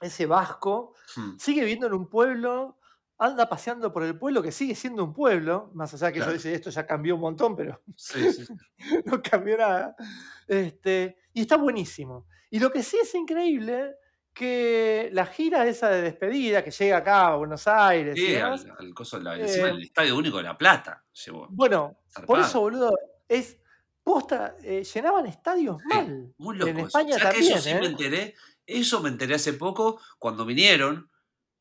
[0.00, 2.78] ese vasco, Hmm, sigue viviendo en un pueblo,
[3.18, 6.32] anda paseando por el pueblo, que sigue siendo un pueblo, más allá que Claro.
[6.32, 8.44] yo dice esto ya cambió un montón, pero Sí, sí.
[9.06, 9.94] no cambió nada.
[10.48, 12.26] Este, y está buenísimo.
[12.50, 13.94] Y lo que sí es increíble,
[14.34, 18.64] que la gira esa de despedida, que llega acá a Buenos Aires y Sí, demás,
[18.64, 21.46] al, al coso de la, encima eh, del Estadio Único de La Plata llevó.
[21.50, 22.98] bueno, por eso, boludo,
[23.28, 23.58] es
[24.02, 26.34] posta, eh, llenaban estadios Sí, mal.
[26.38, 26.70] Muy loco.
[26.70, 26.78] En.
[26.80, 27.88] España ¿Sabes que también, eso sí me ¿eh?
[27.88, 28.34] enteré?
[28.66, 31.10] Eso me enteré hace poco cuando vinieron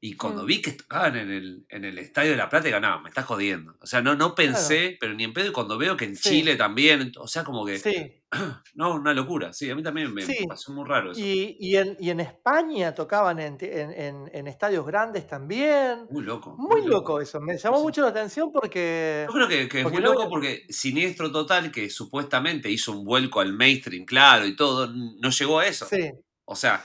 [0.04, 0.46] y cuando Mm.
[0.48, 3.76] vi que tocaban en el, en el Estadio de La Plata, no, me estás jodiendo.
[3.80, 5.50] O sea, no, no pensé, pero ni en pedo.
[5.50, 6.30] Y cuando veo que en Sí.
[6.30, 8.24] Chile también, o sea, como que, Sí.
[8.74, 9.54] no, una locura.
[9.54, 11.20] Sí, a mí también me pasó muy raro eso.
[11.22, 16.08] Y, y en, y en España tocaban en, en- en- estadios grandes también.
[16.10, 16.56] Muy loco.
[16.58, 19.26] Muy loco eso, me llamó mucho la atención porque...
[19.28, 23.40] Yo creo que, que es muy loco porque Siniestro Total, que supuestamente hizo un vuelco
[23.40, 25.86] al mainstream, claro, y todo, no llegó a eso.
[25.86, 26.10] Sí,
[26.46, 26.84] O sea,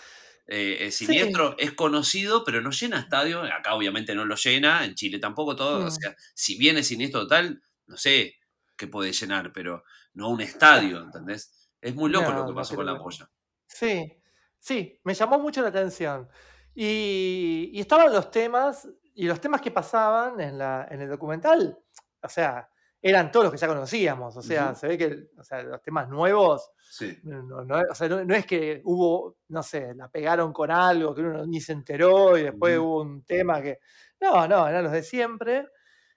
[0.48, 1.06] eh, Sí.
[1.06, 3.42] Siniestro es conocido, pero no llena estadio.
[3.42, 5.86] Acá obviamente no lo llena, en Chile tampoco todo.
[5.86, 5.90] O Mm.
[5.90, 8.36] sea, si viene Siniestro Total, no sé
[8.76, 11.70] qué puede llenar, pero no un estadio, ¿entendés?
[11.80, 13.30] Es muy loco No, lo que no pasó con la polla.
[13.66, 14.12] sí,
[14.58, 16.28] sí, me llamó mucho la atención.
[16.74, 21.78] Y, y estaban los temas, y los temas que pasaban en, la, en el documental,
[22.22, 22.68] o sea,
[23.08, 24.36] eran todos los que ya conocíamos.
[24.36, 27.18] O sea, se ve que o sea, los temas nuevos Sí.
[27.24, 31.14] No, no, o sea, no- no es que hubo, no sé, la pegaron con algo
[31.14, 33.80] que uno ni se enteró y después hubo un tema que.
[34.20, 35.68] No, no, eran los de siempre.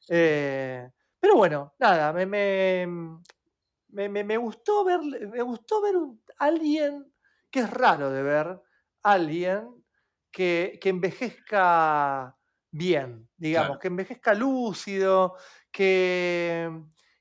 [0.07, 0.89] Eh,
[1.19, 2.87] pero bueno, nada, me, me,
[3.89, 7.11] me- me- gustó ver, me gustó ver un- alguien
[7.51, 8.61] que es raro de ver,
[9.03, 9.83] alguien
[10.31, 12.37] que, que envejezca
[12.71, 13.79] bien, digamos, Claro.
[13.79, 15.35] que envejezca lúcido,
[15.71, 16.69] que,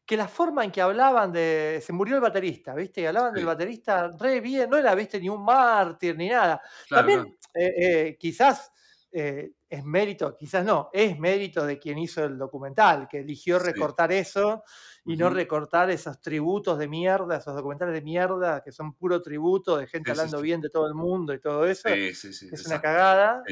[0.06, 1.80] que la forma en que hablaban de.
[1.84, 3.00] Se murió el baterista, ¿viste?
[3.02, 5.20] Y hablaban del baterista re bien, no era, ¿viste?
[5.20, 6.60] Ni un mártir ni nada.
[6.86, 8.72] Claro, También, eh, eh, quizás
[9.12, 13.58] eh, es mérito, quizás no, es mérito de quien hizo el documental, que eligió Sí.
[13.58, 14.62] recortar eso
[15.06, 19.76] y no recortar esos tributos de mierda, esos documentales de mierda que son puro tributo
[19.78, 21.98] de gente Sí, hablando bien de todo el mundo y todo eso.
[21.98, 22.50] Sí, sí, sí.
[22.50, 23.50] es una cagada.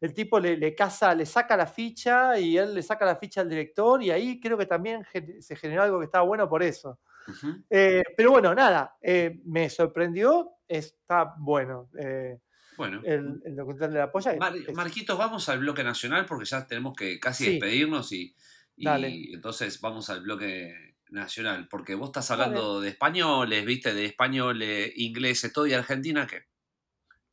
[0.00, 3.40] El tipo le, le casa, le saca la ficha y él le saca la ficha
[3.40, 5.02] al director y ahí creo que también
[5.40, 6.98] se generó algo que estaba bueno por eso.
[7.70, 11.90] Eh, pero bueno, nada, eh, me sorprendió, está bueno.
[11.98, 12.38] eh,
[12.76, 13.00] Bueno.
[13.04, 14.36] el, el documental de la polla.
[14.36, 17.50] Mar- Marquitos, vamos al bloque nacional porque ya tenemos que casi Sí.
[17.52, 18.36] despedirnos y,
[18.76, 19.08] y Dale.
[19.32, 22.42] entonces vamos al bloque nacional porque vos estás Dale.
[22.44, 26.42] hablando de españoles, viste, de españoles, ingleses, todo y Argentina que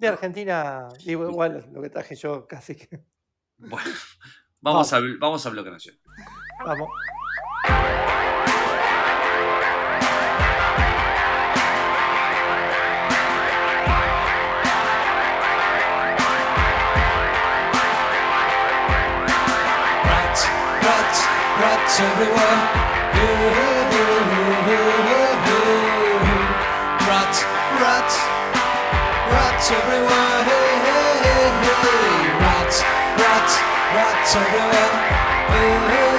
[0.08, 3.04] de Argentina, digo, igual lo que traje yo casi que.
[3.58, 3.90] bueno,
[4.62, 6.02] vamos al vamos al bloque nacional.
[6.66, 6.90] Vamos.
[20.04, 20.50] Rats,
[20.82, 21.28] rats,
[21.60, 22.94] rats everywhere.
[23.14, 23.73] Rats,
[29.74, 30.40] everywhere.
[30.50, 32.30] Hey, hey, hey, hey.
[32.44, 32.78] Rats,
[33.22, 33.54] rats,
[33.96, 34.94] rats everywhere.
[35.54, 36.13] Hey, hey,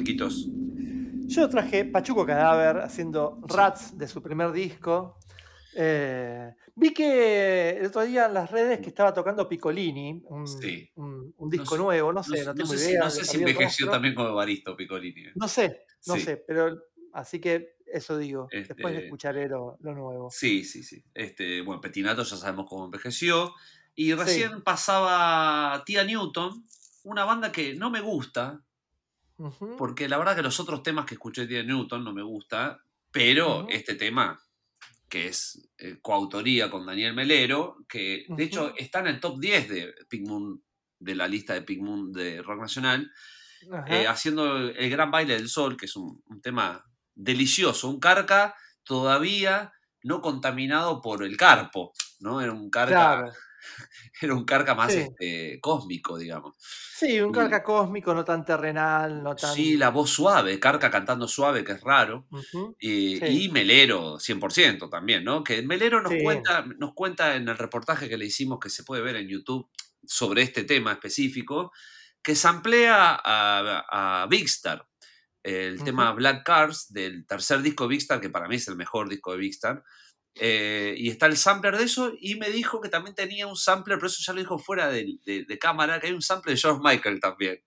[0.00, 0.48] Marquitos?
[1.26, 5.18] Yo traje Pachuco Cadáver haciendo Rats de su primer disco.
[5.76, 10.90] Eh, vi que el otro día en las redes que estaba tocando Piccolini, un, Sí.
[10.96, 13.04] un- un disco sé- nuevo, no sé, no, sé- tengo sé idea.
[13.04, 15.26] no sé si envejeció también como Evaristo Piccolini.
[15.36, 16.22] No sé, no Sí.
[16.22, 16.76] sé, pero
[17.12, 20.30] así que eso digo, después de Este- escucharé lo, lo nuevo.
[20.30, 21.04] Sí, sí, sí.
[21.14, 23.52] Este, bueno, Petinato ya sabemos cómo envejeció.
[23.94, 26.64] Y recién pasaba Tía Newton,
[27.04, 28.60] una banda que no me gusta,
[29.76, 33.66] Porque la verdad que los otros temas que escuché de Newton no me gusta, pero
[33.68, 34.38] este tema,
[35.08, 39.68] que es eh, coautoría con Daniel Melero, que de hecho está en el top 10
[39.68, 40.62] de Pink Moon,
[40.98, 43.10] de la lista de Pink Moon de Rock Nacional,
[43.86, 46.84] eh, haciendo el Gran Baile del Sol, que es un, un tema
[47.14, 48.54] delicioso, un carca
[48.84, 49.72] todavía
[50.02, 52.40] no contaminado por el carpo, ¿no?
[52.40, 53.32] Era un carca, Claro.
[54.22, 54.98] era un carca más Sí.
[55.00, 56.56] este, cósmico, digamos.
[56.58, 59.54] Sí, un carca cósmico, no tan terrenal, no tan.
[59.54, 62.26] Sí, la voz suave, carca cantando suave, que es raro.
[62.30, 62.76] Ujú.
[62.80, 63.44] Y, Sí.
[63.44, 65.42] y Melero, 100% también, ¿no?
[65.44, 66.22] Que Melero nos, Sí.
[66.22, 69.68] cuenta, nos cuenta en el reportaje que le hicimos, que se puede ver en YouTube,
[70.06, 71.72] sobre este tema específico,
[72.22, 74.86] que samplea a, a Big Star,
[75.42, 76.12] el tema.
[76.12, 79.32] Black Cars del tercer disco de Big Star, que para mí es el mejor disco
[79.32, 79.82] de Big Star.
[80.36, 83.98] Eh, y está el sampler de eso, y me dijo que también tenía un sampler,
[83.98, 86.60] pero eso ya lo dijo fuera de, de- de cámara, que hay un sampler de
[86.60, 87.60] George Michael también.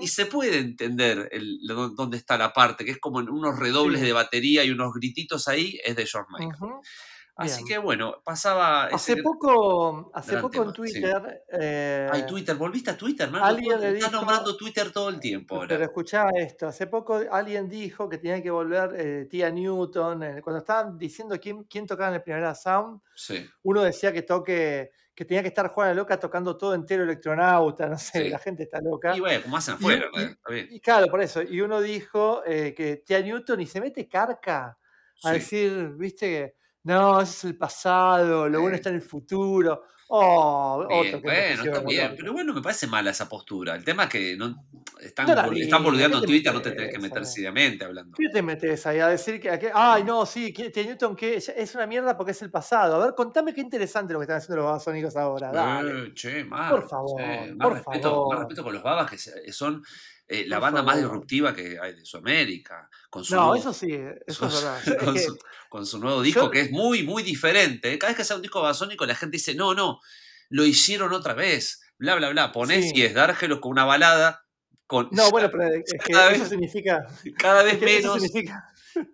[0.00, 1.58] Y se puede entender el,
[1.94, 4.06] dónde está la parte, que es como en unos redobles Sí.
[4.06, 6.72] de batería y unos grititos ahí, es de George Michael.
[7.38, 7.66] Así Bien.
[7.68, 8.86] que bueno, pasaba.
[8.86, 10.74] Hace ese- poco, hace poco tema, en sí.
[10.76, 11.44] Twitter.
[11.52, 13.46] eh, Ay, Twitter, volviste a Twitter, Marco.
[13.46, 15.68] alguien le Estás dijo- nombrando Twitter todo el tiempo ahora.
[15.68, 20.42] Pero escuchá esto, hace poco alguien dijo que tenía que volver eh, Tía Newton, eh,
[20.42, 24.90] cuando estaban diciendo quién, quién tocaba en el Primera Sound, Sí, uno decía que toque,
[25.14, 28.28] que tenía que estar Juana Loca tocando todo entero electronauta, no sé, Sí.
[28.30, 29.16] la gente está loca.
[29.16, 30.26] y bueno, como hacen afuera, Y- y- ¿eh?
[30.32, 30.68] está bien.
[30.72, 34.76] Y claro, por eso, y uno dijo eh, que Tía Newton y se mete carca
[35.22, 35.34] a Sí.
[35.34, 36.57] decir, viste que
[36.88, 39.84] no, ese es el pasado, lo bueno está en el futuro.
[40.10, 43.74] Oh, Bien, otro que bueno, está bien, pero bueno, me parece mala esa postura.
[43.74, 44.64] El tema es que no,
[45.02, 47.26] están, No están boludeando ¿qué te Twitter, no te tenés que meter eh?
[47.26, 48.16] seriamente hablando.
[48.16, 51.74] ¿Qué te metes ahí a decir que, que- ay, no, sí, que Newton que es-
[51.74, 52.96] una mierda porque es el pasado?
[52.96, 55.52] A ver, contame qué interesante lo que están haciendo los babasónicos ahora.
[55.52, 56.04] Dale.
[56.06, 58.28] Eh, che, más, Por favor, más, por respeto, favor.
[58.30, 59.82] más respeto con los babas que son
[60.28, 62.88] eh, la banda más disruptiva que hay de Sudamérica.
[63.10, 63.92] Con su No, nuevo- eso sí,
[64.26, 64.80] eso con es su- verdad.
[64.86, 65.38] Es con que- su-
[65.70, 67.92] con su nuevo disco yo- que es muy, muy diferente.
[67.92, 67.98] ¿eh?
[67.98, 70.00] Cada vez que sale un disco babasónico, la gente dice, no, no,
[70.50, 71.80] lo hicieron otra vez.
[71.98, 72.52] Bla, bla, bla.
[72.52, 72.92] Ponés Sí.
[72.96, 74.44] y es Dárgelos con una balada.
[74.86, 77.06] Con, No, bueno, pero es que Cada eso vez- significa.
[77.38, 78.64] cada es vez que eso menos, significa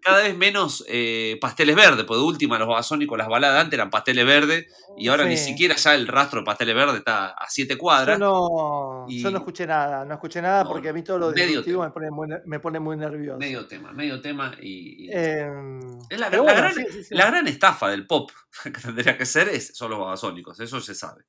[0.00, 3.90] cada vez menos eh, pasteles verdes, porque de última los babasónicos, las baladas antes eran
[3.90, 7.74] pasteles verdes, y ahora ni siquiera ya el rastro de pasteles verdes está a siete
[7.74, 8.18] Yo cuadras.
[8.18, 11.46] no, yo no escuché nada, no escuché nada No, porque a mí todo lo medio
[11.46, 13.38] disruptivo me pone, muy, me pone muy nervioso.
[13.38, 15.06] Medio tema, medio tema y...
[15.06, 15.80] y- Em,
[16.10, 17.14] es la, pero la bueno, gran, sí, sí, sí.
[17.14, 18.30] la gran estafa del pop
[18.64, 21.24] que tendría que ser es, son los babasónicos, eso se sabe.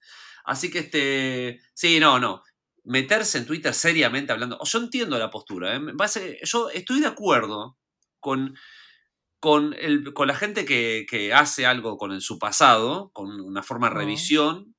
[0.46, 2.44] Así que este, sí, no, no.
[2.84, 4.60] Meterse en Twitter seriamente hablando.
[4.64, 5.76] Yo entiendo la postura.
[5.76, 5.82] ¿eh?
[6.44, 7.78] Yo estoy de acuerdo
[8.26, 8.56] con,
[9.40, 13.62] con, el, con la gente que, que hace algo con el- su pasado, con una
[13.62, 14.76] forma de revisión.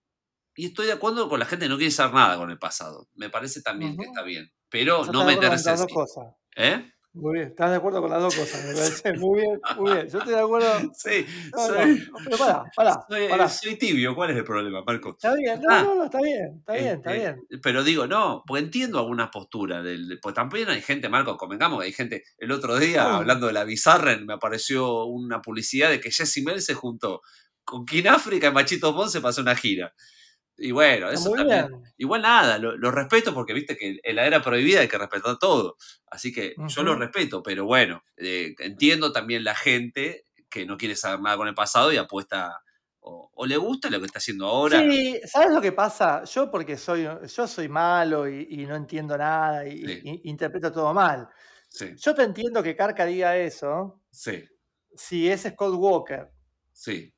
[0.56, 3.09] Y estoy de acuerdo con la gente que no quiere saber nada con el pasado.
[3.14, 4.51] Me parece también que está bien.
[4.68, 6.35] Pero no meterse cosas.
[6.56, 6.93] ¿Eh?
[7.19, 9.13] Muy bien, estás de acuerdo con las dos cosas, me parece.
[9.15, 10.07] Muy bien, muy bien.
[10.09, 10.93] Yo estoy de acuerdo.
[10.95, 13.49] Sí, No, soy, no, pero pará, pará, soy- pará.
[13.49, 14.15] soy tibio.
[14.15, 15.11] ¿Cuál es el problema, Marco?
[15.11, 17.19] Está bien, no, Ah, no, no, está bien, está bien, está Este,
[17.49, 17.61] bien.
[17.63, 19.83] Pero digo, no, porque entiendo algunas posturas.
[19.83, 22.23] Del, pues también hay gente, Marco, convengamos que hay gente.
[22.37, 26.61] El otro día, hablando de la Bizarren, me apareció una publicidad de que Jesse Mel
[26.61, 27.23] se juntó
[27.65, 29.95] con King África y Machito Ponce para hacer una gira.
[30.59, 31.66] Y bueno, Está eso también.
[31.69, 31.83] bien.
[31.99, 35.39] Igual nada, lo, lo respeto porque viste que en la era prohibida hay que respetar
[35.39, 35.77] todo.
[36.07, 40.97] Así que yo lo respeto, pero bueno, eh, entiendo también la gente que no quiere
[40.97, 42.62] saber nada con el pasado y apuesta
[43.01, 44.81] o, o le gusta lo que está haciendo ahora.
[44.81, 46.24] Sí, ¿sabes lo que pasa?
[46.24, 50.01] Yo porque soy, yo soy malo y, y no entiendo nada y, Sí.
[50.05, 51.28] y- interpreto todo mal.
[51.69, 54.45] Sí, Yo te entiendo que Carca diga eso sí,
[54.95, 56.31] si es Scott Walker,
[56.73, 57.12] sí.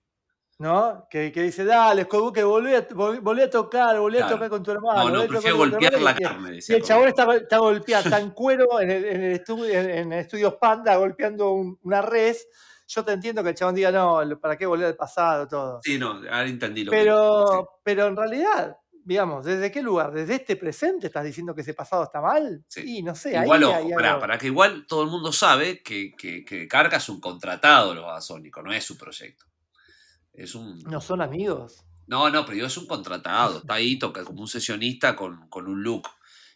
[0.59, 1.06] ¿No?
[1.09, 4.48] Que, que dice, dale, Scott Walker, volví a, vol- volví a tocar, volví a tocar
[4.51, 5.09] con tu hermano.
[5.09, 8.05] No, no, prefiero golpear hermano", la y que- carne, Y el chabón está, está golpeado,
[8.05, 12.48] está en cuero en el, en el estudio, en, estudios Panda, golpeando un- una res.
[12.89, 15.47] Yo te entiendo que el chabón diga, no, ¿para qué volver al pasado?
[15.47, 15.80] Todo.
[15.82, 20.10] Sí, no, ahora entendí lo que Pero, pero en realidad, digamos, ¿desde qué lugar?
[20.12, 22.64] ¿Desde este presente estás diciendo que ese pasado está mal?
[22.66, 22.98] Sí.
[22.98, 26.12] Y no sé, Igual, ahí ojo, pará, para que igual todo el mundo sabe que,
[26.16, 29.44] que, que Carca es un contratado de los Babasónicos, no es su proyecto.
[30.39, 30.78] Es un.
[30.85, 31.85] ¿No son amigos?
[32.06, 33.59] No, no, pero yo es un contratado.
[33.59, 36.09] Está ahí, toca como un sesionista con, con un look.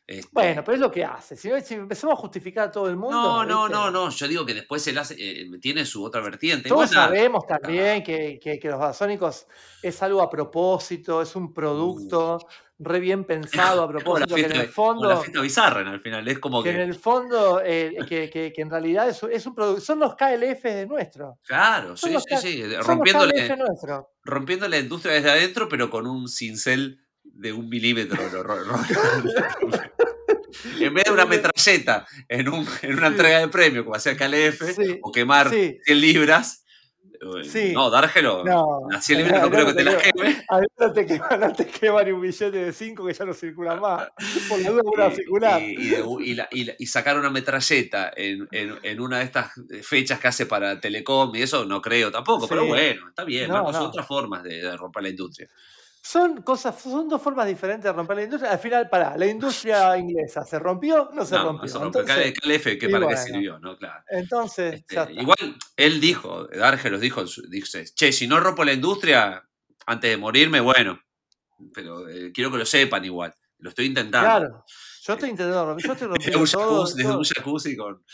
[0.06, 1.36] Este, Bueno, pero es lo que hace.
[1.36, 3.16] Si, si empezamos a justificar a todo el mundo.
[3.16, 3.72] no, no, ¿viste?
[3.78, 4.08] no, no.
[4.10, 6.68] Yo digo que después él hace, eh, tiene su otra vertiente.
[6.68, 9.46] Todos sabemos también que, que- que los basónicos
[9.82, 12.38] es algo a propósito, es un producto
[12.84, 16.26] re bien pensado a propósito, que en el como la fondo, fiesta bizarra al final.
[16.28, 16.76] Es como que que.
[16.76, 20.14] en el fondo, eh, que, que- que en realidad es, es un producto, son los
[20.16, 21.38] KLF de nuestro.
[21.46, 22.76] Claro, Son sí, sí, sí.
[22.76, 23.54] Rompiéndole,
[24.24, 28.20] rompiendo la industria desde adentro, pero con un cincel de un milímetro.
[30.80, 34.74] en vez de una metralleta en, un- en una entrega de premio, como hacía KLF,
[34.74, 35.78] Sí, o quemar sí.
[35.84, 36.61] 100 libras.
[37.44, 37.72] Sí.
[37.72, 38.44] No, Dárgelo.
[38.44, 40.44] No, las 100 libras no, creo que te las queme.
[40.48, 43.24] A ver, no te quema, no te quema ni un billete de 5 que ya
[43.24, 44.08] no circula más.
[44.48, 45.62] Por la duda, una circular.
[45.62, 49.18] y- y de- y la- y la- y sacar una metralleta en, en- en una
[49.18, 53.24] de estas fechas que hace para Telecom y eso no creo tampoco, pero bueno, está
[53.24, 55.48] bien, No, otras formas de, de romper la industria.
[56.04, 58.50] Son cosas, son dos formas diferentes de romper la industria.
[58.50, 61.66] Al final, pará, la industria inglesa se rompió, no se No, rompió.
[61.66, 62.00] eso rompe.
[62.00, 63.58] Entonces, KLF, ¿qué y para qué sirvió?
[63.60, 63.76] ¿no?
[63.78, 64.02] Claro.
[64.08, 65.12] entonces Este, ya está.
[65.12, 69.48] igual él dijo, Dargelos dijo, en su- dice, che, si no rompo la industria
[69.86, 70.98] antes de morirme, bueno,
[71.72, 74.26] pero eh, quiero que lo sepan igual, lo estoy intentando.
[74.28, 74.64] Claro,
[75.04, 76.74] yo estoy intentando romper, yo estoy Desde rompiendo un todo.
[76.78, 77.18] jacuzzi, desde todo.
[77.18, 78.04] un jacuzzi con...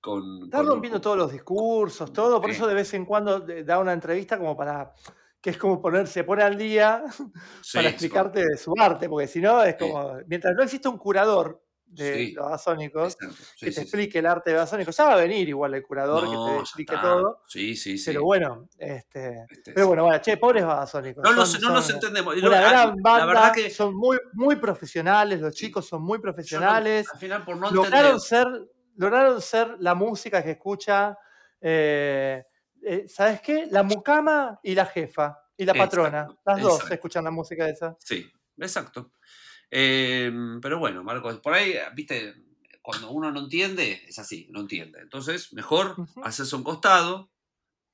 [0.00, 2.40] con Está con- rompiendo todos los discursos, todo.
[2.40, 4.92] Por eso de vez en cuando da una entrevista como para.
[5.40, 7.02] Que es como ponerse, se pone al día
[7.62, 9.84] Sí, para explicarte de su arte, porque si no es Sí.
[9.88, 10.14] como.
[10.26, 12.32] Mientras no existe un curador de Sí.
[12.32, 13.16] los basónicos
[13.58, 16.46] que te explique el arte de basónicos, ya va a venir igual el curador No,
[16.46, 17.06] que te explique está.
[17.06, 17.42] todo.
[17.46, 18.10] Sí, sí, sí.
[18.10, 19.46] Pero bueno, este.
[19.48, 21.24] Este, Pero bueno, bueno, che, pobres babasónicos.
[21.24, 22.36] no, nos, son- no nos son entendemos.
[22.36, 25.86] Y lo- Una ah, gran banda, la verdad que son muy, muy profesionales, los chicos
[25.88, 27.06] son muy no- profesionales.
[27.10, 27.90] al final, por no entender...
[27.90, 28.46] lograron ser,
[28.96, 31.16] lograron ser la música que escucha,
[31.62, 32.44] eh,
[32.82, 33.66] eh, ¿sabes qué?
[33.70, 36.20] La mucama y la jefa, y la patrona.
[36.20, 36.94] Exacto, Las dos exacto.
[36.94, 37.96] escuchan la música esa.
[38.00, 39.12] Sí, exacto.
[39.70, 40.32] Eh,
[40.62, 42.34] pero bueno, Marcos, por ahí, viste,
[42.82, 45.00] cuando uno no entiende, es así, no entiende.
[45.00, 46.22] Entonces, mejor Ujú.
[46.24, 47.30] hacerse un costado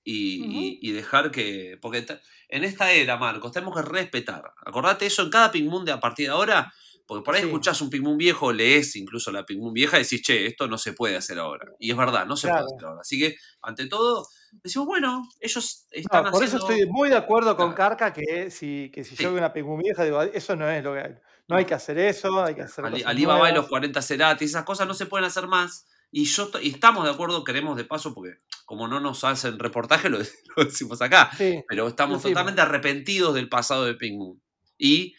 [0.04, 1.78] y, y- y dejar que.
[1.80, 2.06] Porque
[2.48, 4.42] en esta era, Marcos, tenemos que respetar.
[4.64, 6.72] Acordate eso en cada Ping Moon de a partir de ahora.
[7.06, 7.46] Porque por ahí Sí.
[7.48, 10.68] escuchás un Ping Moon viejo, lees incluso la Ping Moon vieja y decís, che, esto
[10.68, 11.66] no se puede hacer ahora.
[11.78, 12.64] Y es verdad, no se Claro.
[12.64, 13.00] puede hacer ahora.
[13.02, 14.26] Así que, ante todo,
[14.62, 17.72] decimos, bueno, ellos están No, por eso estoy muy de acuerdo con.
[17.74, 19.22] Carca que si, que si Sí.
[19.22, 21.14] yo veo una pegum vieja, digo, eso no es lo que hay.
[21.48, 23.68] No hay que hacer eso, hay que hacer Ali- Alibaba y los nuevas.
[23.68, 25.86] 40 Cerati, esas cosas no se pueden hacer más.
[26.10, 30.08] Y yo y estamos de acuerdo, queremos de paso, porque como no nos hacen reportaje,
[30.08, 30.18] lo,
[30.56, 31.30] lo decimos acá.
[31.36, 32.32] Sí, Pero estamos decimos.
[32.32, 34.40] totalmente arrepentidos del pasado de Moon.
[34.78, 35.14] Y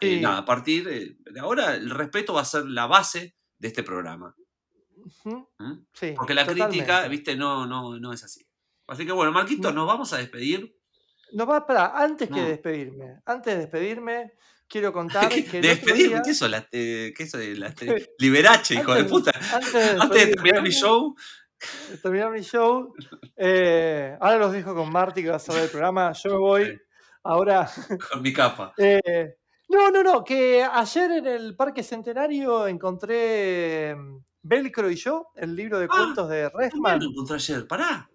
[0.00, 3.82] eh, nada, a partir de ahora, el respeto va a ser la base de este
[3.82, 4.34] programa.
[4.96, 5.80] Ujú, ¿m?
[5.92, 8.46] sí, Porque la crítica, viste, no, no, no es así.
[8.90, 9.80] Así que bueno, Marquito, No.
[9.80, 10.76] nos vamos a despedir.
[11.32, 14.32] No va para, antes que despedirme, antes de despedirme,
[14.68, 16.48] quiero contar ¿Qué- que despedirme, día- ¿qué eso?
[16.48, 17.72] La, eh, ¿Qué eso la,
[18.18, 19.30] Liberace, hijo de puta.
[19.54, 21.14] antes de Antes de terminar mi show,
[22.02, 22.92] terminar mi show.
[23.36, 26.12] eh, ahora los dejo con Marty que va a cerrar el programa.
[26.12, 26.80] Yo me voy.
[27.22, 27.70] Ahora.
[28.10, 28.72] con mi capa.
[28.78, 29.36] eh,
[29.68, 30.24] no, no, no.
[30.24, 35.94] Que ayer en el Parque Centenario encontré mm, Velcro y yo, el libro de Ah,
[35.96, 36.98] cuentos de Resman.
[36.98, 38.08] lo encontré ayer, pará.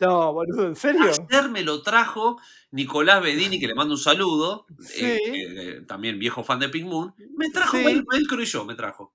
[0.00, 1.02] No, boludo, ¿en serio?
[1.30, 2.38] Ayer me lo trajo
[2.70, 5.18] Nicolás Bedini, que le mando un saludo, eh, Sí.
[5.34, 7.14] eh, también viejo fan de Pink Moon.
[7.36, 8.02] Me trajo Sí.
[8.10, 9.12] Velcro y yo, me trajo.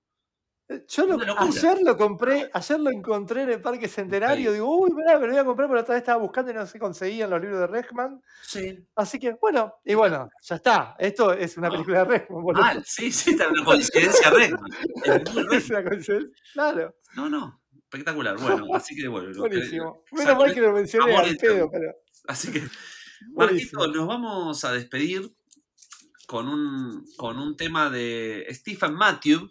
[0.88, 4.50] Yo lo- ayer lo compré, ayer lo encontré en el Parque Centenario.
[4.50, 4.54] Sí.
[4.54, 6.66] Digo, uy, mirá, me lo voy a comprar, pero otra vez estaba buscando y no
[6.66, 8.22] se conseguían los libros de Resman.
[8.42, 8.78] Sí.
[8.94, 10.94] Así que, bueno, y bueno, ya está.
[10.98, 11.72] Esto es una Ah.
[11.72, 12.62] película de Resman, boludo.
[12.62, 14.70] Mal, sí, sí, está una coincidencia Redman.
[15.64, 16.30] Es una coincidencia.
[16.54, 17.60] Claro, No, no,
[17.92, 18.38] espectacular.
[18.38, 19.32] Bueno, así que bueno.
[19.32, 20.02] que- buenísimo.
[20.12, 21.92] Menos mal que lo mencioné al pedo, pero.
[22.26, 22.62] Así que.
[23.36, 25.32] Marquito, nos vamos a despedir
[26.26, 29.48] con un, con un tema de Stephen Matthew,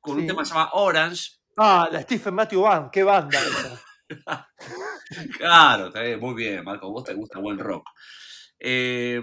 [0.00, 1.32] con un tema llamado Orange.
[1.56, 3.82] Ah, la Stephen Matthew Band, qué banda esa.
[5.38, 7.88] Claro, está bien, muy bien, Marco, vos te gusta buen rock.
[8.58, 9.20] Eh,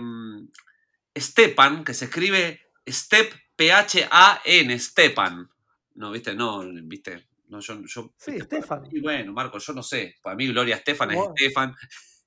[1.18, 5.49] Stepan, que se escribe Step P-H-A-N, Stepan.
[5.95, 7.27] No, viste, no, viste.
[7.48, 8.82] No, yo, yo, Sí, viste, para Stefan.
[8.91, 10.15] mí, bueno, Marco, yo no sé.
[10.22, 11.34] Para mí Gloria Estefan es Bueno.
[11.36, 11.76] Estefan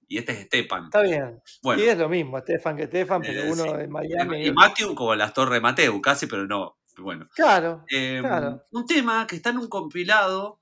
[0.08, 0.84] y este es Stepan.
[0.84, 1.40] Está bien.
[1.62, 3.70] Bueno, Y es lo mismo, Stefan que Stefan, pero Eh, uno sí.
[3.80, 4.38] en Miami.
[4.38, 6.78] y otro- Matthew como las torres Mateo, casi, pero no.
[6.98, 7.28] Bueno.
[7.34, 8.62] Claro, Eh, Claro.
[8.72, 10.60] Un tema que está en un compilado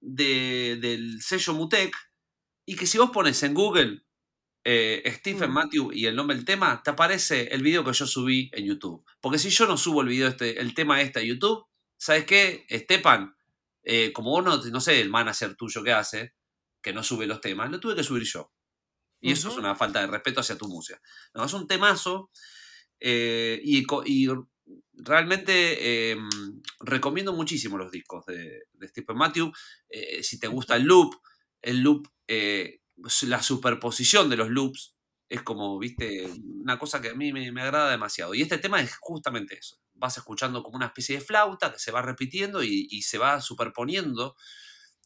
[0.00, 1.94] de- del sello Mutec
[2.64, 4.02] y que si vos pones en Google
[4.64, 5.54] eh, Stephen Mm.
[5.54, 9.02] Matthew y el nombre del tema, te aparece el video que yo subí en YouTube.
[9.20, 11.64] Porque si yo no subo el video, este, el tema este a YouTube,
[11.96, 12.66] ¿sabes qué?
[12.70, 13.34] Stepan,
[13.90, 16.34] eh, como vos no, no sé, el manager tuyo que hace,
[16.82, 18.52] que no sube los temas, lo tuve que subir yo.
[19.18, 21.00] Y eso es una falta de respeto hacia tu música.
[21.32, 22.30] No, es un temazo.
[23.00, 23.86] eh, y,
[24.92, 26.18] realmente eh,
[26.80, 29.50] recomiendo muchísimo los discos de, de Stephen Matthew.
[29.88, 31.14] Eh, si te gusta el loop,
[31.62, 32.08] el loop,
[33.22, 34.96] la superposición de los loops
[35.30, 36.28] es como, viste,
[36.60, 38.34] una cosa que a mí me, me agrada demasiado.
[38.34, 39.78] Y este tema es justamente eso.
[39.98, 43.40] Vas escuchando como una especie de flauta que se va repitiendo y, y se va
[43.40, 44.36] superponiendo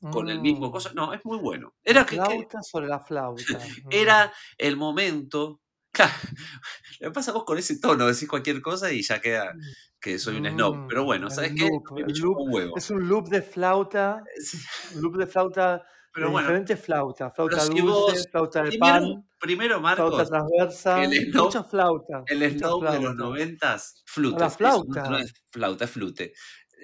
[0.09, 0.93] con el mismo Mm, cosa.
[0.95, 1.75] No, es muy bueno.
[1.85, 3.67] Era que, que- flauta sobre la flauta.
[3.85, 3.91] mm.
[3.91, 5.61] era el momento.
[5.95, 6.13] Claro,
[6.99, 9.59] que pasa vos con ese tono, decís cualquier cosa y ya queda
[10.01, 10.85] que soy un snob.
[10.89, 11.69] Pero Mm, bueno, el ¿sabes qué?
[11.69, 12.81] loop, me un huevo.
[12.81, 14.31] Es un loop de flauta,
[14.91, 17.35] un loop de flauta Pero de bueno, diferentes flautas.
[17.35, 18.29] Flauta si dulce, vos.
[18.31, 22.83] flauta de Primero, pan, primero flauta Marcos, transversa, el snob, muchas flautas, el muchas snob
[22.91, 24.59] de los noventas, A flutes.
[24.61, 25.21] la Eso no, flauta.
[25.21, 26.33] es flauta, es flute.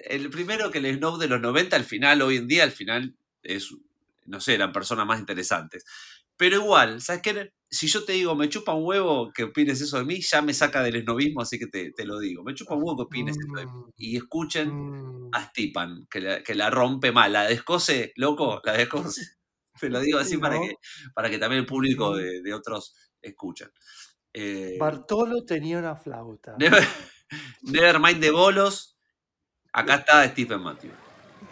[0.05, 3.15] El primero que el snob de los 90, al final, hoy en día, al final,
[3.43, 3.69] es,
[4.25, 5.85] no sé, eran personas más interesantes.
[6.39, 7.51] Pero igual, ¿sabes qué?
[7.69, 10.53] Si yo te digo, me chupa un huevo que opines eso de mí, ya me
[10.53, 12.43] saca del esnovismo, así que te, te lo digo.
[12.45, 13.71] Me chupa un huevo que opines esto de mí.
[13.73, 15.29] Mm, Y escuchen mm.
[15.33, 17.33] a Stipan, que la, que la rompe mal.
[17.33, 19.21] La descose, loco, la descose.
[19.81, 20.75] Te lo digo así Sí, para que,
[21.13, 22.15] para que también el público Ujú.
[22.19, 23.69] de, de otros escuchen.
[24.33, 26.55] Eh, Bartolo tenía una flauta.
[26.57, 26.83] Never,
[27.63, 28.97] Nevermind de bolos.
[29.73, 30.91] Acá está Stephen Matthew.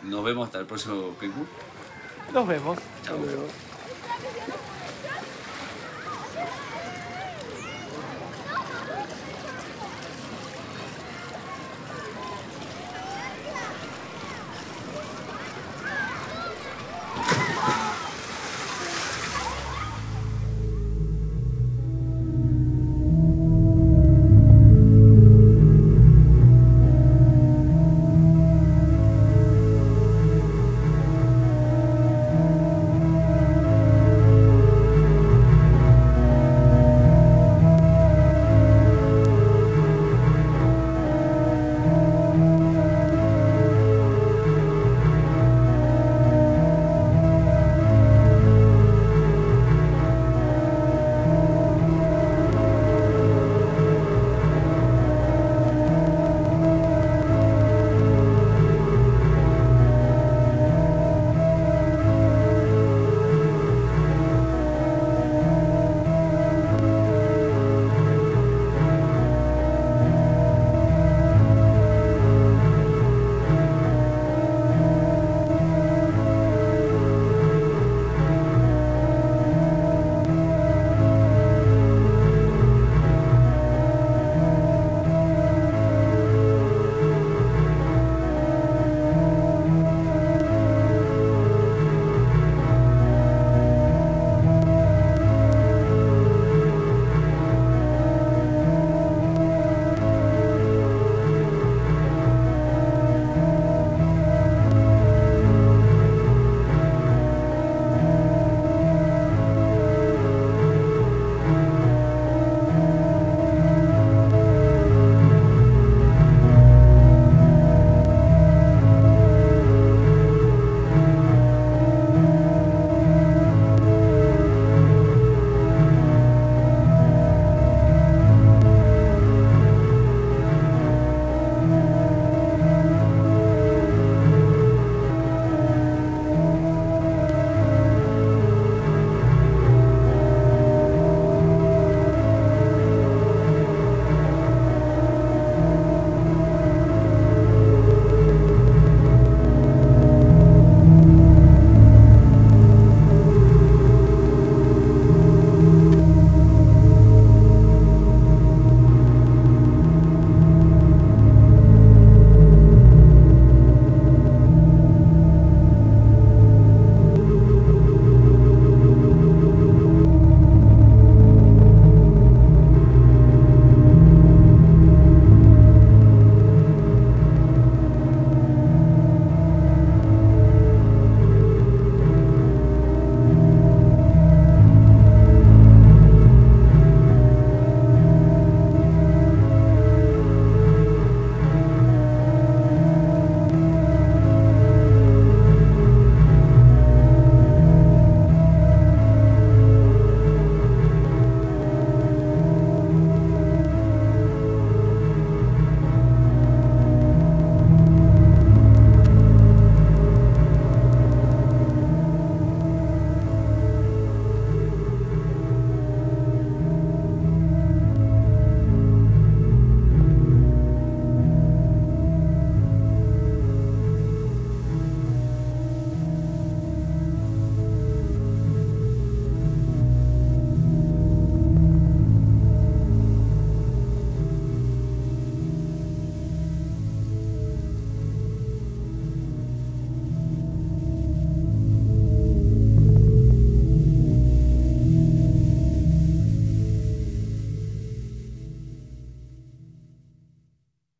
[0.03, 1.18] Nos vemos hasta el próximo Book.
[2.34, 2.77] Nos vemos.
[2.77, 3.18] Hasta Chao.
[3.18, 3.66] luego.